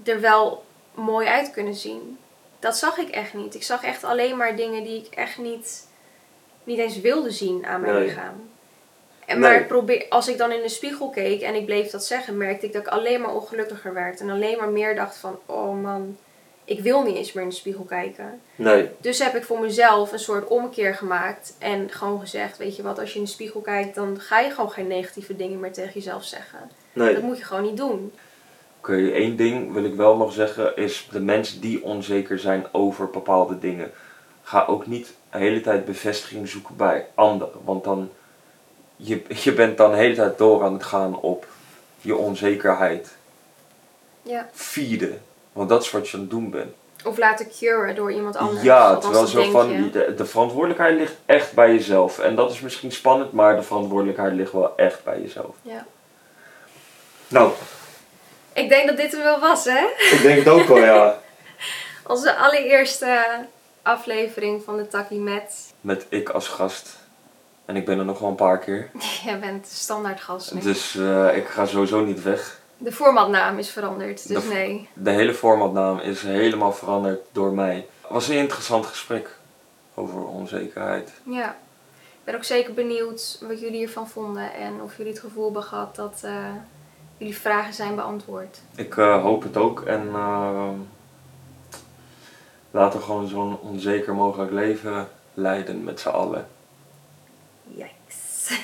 er 0.05 0.21
wel 0.21 0.65
mooi 0.95 1.27
uit 1.27 1.51
kunnen 1.51 1.75
zien. 1.75 2.19
Dat 2.59 2.77
zag 2.77 2.99
ik 2.99 3.09
echt 3.09 3.35
niet. 3.35 3.55
Ik 3.55 3.63
zag 3.63 3.83
echt 3.85 4.05
alleen 4.05 4.37
maar 4.37 4.57
dingen 4.57 4.85
die 4.85 5.05
ik 5.05 5.15
echt 5.15 5.39
niet, 5.39 5.87
niet 6.65 6.79
eens 6.79 7.01
wilde 7.01 7.31
zien 7.31 7.67
aan 7.67 7.81
mijn 7.81 7.95
Nee. 7.95 8.05
lichaam. 8.05 8.49
En 9.27 9.39
maar 9.39 9.65
probeer, 9.65 10.07
als 10.09 10.29
ik 10.29 10.39
dan 10.39 10.53
in 10.53 10.63
de 10.63 10.69
spiegel 10.69 11.11
keek 11.11 11.41
en 11.41 11.55
ik 11.55 11.65
bleef 11.67 11.91
dat 11.91 12.05
zeggen, 12.05 12.37
merkte 12.37 12.67
ik 12.67 12.73
dat 12.73 12.83
ik 12.83 12.89
alleen 12.89 13.21
maar 13.21 13.35
ongelukkiger 13.35 13.95
werd. 13.95 14.21
En 14.21 14.31
alleen 14.31 14.57
maar 14.59 14.69
meer 14.69 14.95
dacht 14.95 15.17
van, 15.17 15.39
oh 15.47 15.83
man, 15.83 16.17
ik 16.65 16.81
wil 16.81 17.03
niet 17.03 17.17
eens 17.17 17.33
meer 17.33 17.43
in 17.45 17.49
de 17.51 17.55
spiegel 17.55 17.85
kijken. 17.85 18.41
Nee, 18.55 18.89
Dus 18.99 19.19
heb 19.19 19.35
ik 19.35 19.45
voor 19.45 19.61
mezelf 19.61 20.13
een 20.13 20.19
soort 20.19 20.47
omkeer 20.47 20.95
gemaakt. 20.95 21.55
En 21.59 21.91
gewoon 21.91 22.21
gezegd, 22.21 22.59
weet 22.59 22.77
je 22.77 22.83
wat, 22.83 22.99
als 22.99 23.13
je 23.13 23.19
in 23.19 23.25
de 23.25 23.31
spiegel 23.31 23.61
kijkt, 23.61 23.95
dan 23.95 24.21
ga 24.21 24.41
je 24.41 24.51
gewoon 24.51 24.71
geen 24.71 24.87
negatieve 24.87 25.37
dingen 25.37 25.61
meer 25.61 25.73
tegen 25.73 25.93
jezelf 25.95 26.25
zeggen. 26.25 26.59
nee. 26.93 27.15
Dat 27.15 27.23
moet 27.23 27.39
je 27.39 27.45
gewoon 27.45 27.63
niet 27.63 27.77
doen. 27.77 28.13
Oké, 28.79 29.11
één 29.11 29.37
ding 29.37 29.73
wil 29.73 29.85
ik 29.85 29.95
wel 29.95 30.17
nog 30.17 30.33
zeggen 30.33 30.77
is 30.77 31.09
de 31.13 31.21
mensen 31.21 31.61
die 31.61 31.85
onzeker 31.85 32.39
zijn 32.39 32.67
over 32.73 33.11
bepaalde 33.11 33.59
dingen. 33.59 33.91
Ga 34.43 34.65
ook 34.67 34.87
niet 34.87 35.15
de 35.31 35.39
hele 35.39 35.61
tijd 35.61 35.85
bevestiging 35.85 36.49
zoeken 36.49 36.77
bij 36.77 37.07
anderen. 37.15 37.61
Want 37.65 37.85
dan, 37.85 38.11
je, 38.97 39.23
je 39.29 39.53
bent 39.53 39.77
dan 39.77 39.91
de 39.91 39.97
hele 39.97 40.15
tijd 40.15 40.39
door 40.39 40.65
aan 40.65 40.73
het 40.73 40.85
gaan 40.85 41.21
op 41.21 41.47
je 42.01 42.17
onzekerheid. 42.17 43.09
Ja. 44.23 44.49
Feeden. 44.53 45.23
Want 45.53 45.69
dat 45.69 45.83
is 45.83 45.91
wat 45.91 46.09
je 46.09 46.15
aan 46.15 46.23
het 46.23 46.31
doen 46.31 46.51
bent. 46.51 46.75
Of 47.05 47.19
laten 47.19 47.51
curen 47.59 47.95
door 47.95 48.13
iemand 48.13 48.37
anders. 48.37 48.63
ja, 48.63 48.97
terwijl 48.97 49.27
zo 49.27 49.51
van, 49.51 49.91
de, 49.93 50.15
de 50.17 50.27
verantwoordelijkheid 50.27 50.97
ligt 50.99 51.15
echt 51.27 51.53
bij 51.53 51.73
jezelf. 51.73 52.19
En 52.19 52.35
dat 52.35 52.51
is 52.51 52.61
misschien 52.61 52.93
spannend, 52.93 53.33
maar 53.33 53.57
de 53.57 53.63
verantwoordelijkheid 53.63 54.33
ligt 54.33 54.53
wel 54.53 54.77
echt 54.77 55.05
bij 55.05 55.21
jezelf. 55.21 55.55
Ja. 55.63 55.87
Nou, 57.29 57.53
Ik 58.53 58.69
denk 58.69 58.89
dat 58.89 58.97
dit 58.97 59.13
er 59.15 59.23
wel 59.23 59.41
was, 59.41 59.65
hè? 59.65 59.85
ik 60.11 60.19
denk 60.23 60.39
het 60.39 60.49
ook 60.49 60.67
wel, 60.67 60.79
ja. 60.79 61.21
Onze 62.07 62.37
allereerste 62.37 63.25
aflevering 63.83 64.63
van 64.65 64.77
de 64.77 64.89
Takkie 64.89 65.21
met. 65.21 65.73
Met 65.81 66.07
ik 66.09 66.29
als 66.29 66.49
gast. 66.49 66.97
En 67.67 67.77
ik 67.77 67.85
ben 67.85 67.99
er 67.99 68.05
nog 68.05 68.19
wel 68.19 68.29
een 68.29 68.35
paar 68.35 68.59
keer. 68.59 68.91
Jij 69.25 69.41
bent 69.41 69.67
standaard 69.67 70.21
gast 70.21 70.55
nu. 70.55 70.61
Dus 70.61 70.97
eh, 70.97 71.37
ik 71.37 71.47
ga 71.47 71.67
sowieso 71.67 72.05
niet 72.05 72.23
weg. 72.23 72.61
De 72.79 72.93
formatnaam 72.93 73.59
is 73.59 73.71
veranderd, 73.71 74.29
dus 74.29 74.43
De- 74.43 74.49
nee. 74.49 74.89
De 74.95 75.11
hele 75.11 75.35
formatnaam 75.35 75.99
is 75.99 76.23
helemaal 76.23 76.73
veranderd 76.73 77.21
door 77.33 77.53
mij. 77.53 77.87
Het 78.01 78.11
was 78.11 78.29
een 78.29 78.37
interessant 78.37 78.87
gesprek 78.87 79.37
over 79.95 80.25
onzekerheid. 80.27 81.13
Ja. 81.23 81.51
Ik 81.99 82.33
ben 82.33 82.35
ook 82.35 82.45
zeker 82.45 82.75
benieuwd 82.75 83.39
wat 83.49 83.61
jullie 83.61 83.83
ervan 83.83 84.09
vonden 84.09 84.55
en 84.55 84.81
of 84.83 84.97
jullie 84.97 85.13
het 85.13 85.21
gevoel 85.21 85.45
hebben 85.45 85.63
gehad 85.63 85.97
dat 85.97 86.21
eh, 86.23 86.33
jullie 87.17 87.37
vragen 87.37 87.75
zijn 87.75 87.95
beantwoord. 87.95 88.61
Ik 88.75 88.97
eh, 88.97 89.23
hoop 89.23 89.43
het 89.43 89.57
ook 89.57 89.83
en 89.83 90.11
laten 92.71 92.99
we 92.99 93.05
gewoon 93.05 93.29
zo'n 93.29 93.59
onzeker 93.61 94.15
mogelijk 94.15 94.51
leven 94.51 95.09
leiden 95.35 95.85
met 95.85 96.01
z'n 96.01 96.09
allen. 96.09 96.47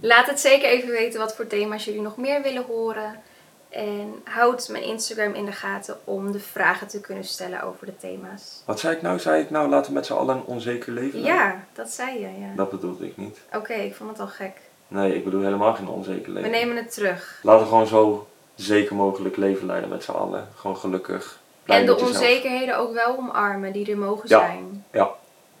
Laat 0.00 0.26
het 0.26 0.40
zeker 0.40 0.68
even 0.68 0.88
weten 0.88 1.20
wat 1.20 1.36
voor 1.36 1.46
thema's 1.46 1.84
jullie 1.84 2.00
nog 2.00 2.16
meer 2.16 2.42
willen 2.42 2.64
horen. 2.64 3.20
En 3.68 4.14
houd 4.24 4.68
mijn 4.68 4.82
Instagram 4.84 5.34
in 5.34 5.44
de 5.44 5.52
gaten 5.52 5.98
om 6.04 6.32
de 6.32 6.38
vragen 6.40 6.86
te 6.88 7.00
kunnen 7.00 7.24
stellen 7.24 7.62
over 7.62 7.86
de 7.86 7.96
thema's. 7.96 8.62
Wat 8.66 8.80
zei 8.80 8.96
ik 8.96 9.02
nou? 9.02 9.18
Zei 9.18 9.42
ik 9.42 9.50
nou 9.50 9.68
laten 9.68 9.90
we 9.90 9.96
met 9.96 10.06
z'n 10.06 10.12
allen 10.12 10.36
een 10.36 10.44
onzeker 10.44 10.92
leven 10.92 11.20
leiden? 11.20 11.42
Ja, 11.44 11.64
dat 11.72 11.90
zei 11.90 12.12
je, 12.20 12.26
ja. 12.40 12.52
Dat 12.56 12.70
bedoelde 12.70 13.06
ik 13.06 13.16
niet. 13.16 13.38
Oké, 13.54 13.72
ik 13.72 13.94
vond 13.94 14.10
het 14.10 14.20
al 14.20 14.26
gek. 14.26 14.52
Nee, 14.88 15.14
ik 15.14 15.24
bedoel 15.24 15.42
helemaal 15.42 15.74
geen 15.74 15.88
onzeker 15.88 16.26
We 16.26 16.30
leven. 16.32 16.50
nemen 16.50 16.76
het 16.76 16.92
terug. 16.94 17.40
Laten 17.42 17.62
we 17.62 17.68
gewoon 17.68 17.86
zo 17.86 18.28
zeker 18.54 18.94
mogelijk 18.94 19.36
leven 19.36 19.66
leiden 19.66 19.88
met 19.90 20.04
z'n 20.04 20.10
allen. 20.10 20.48
Gewoon 20.54 20.76
gelukkig. 20.76 21.38
En 21.64 21.86
de 21.86 21.96
onzekerheden 21.98 22.78
ook 22.78 22.92
wel 22.92 23.16
omarmen 23.18 23.72
die 23.72 23.90
er 23.90 23.98
mogen 23.98 24.28
Ja. 24.28 24.38
zijn. 24.38 24.84
Ja, 24.92 25.10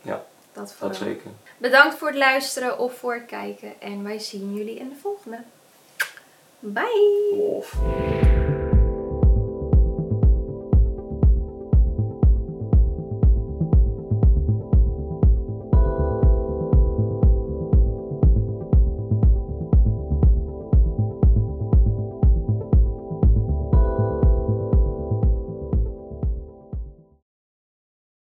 ja, 0.02 0.22
Dat 0.52 0.74
dat 0.78 0.96
zeker. 0.96 1.30
Bedankt 1.58 1.94
voor 1.98 2.08
het 2.08 2.16
luisteren 2.16 2.78
of 2.78 2.94
voor 2.94 3.14
het 3.14 3.26
kijken. 3.26 3.80
En 3.80 4.02
wij 4.02 4.18
zien 4.18 4.54
jullie 4.54 4.78
in 4.78 4.88
de 4.88 4.96
volgende. 5.00 5.38
Bye! 6.60 8.47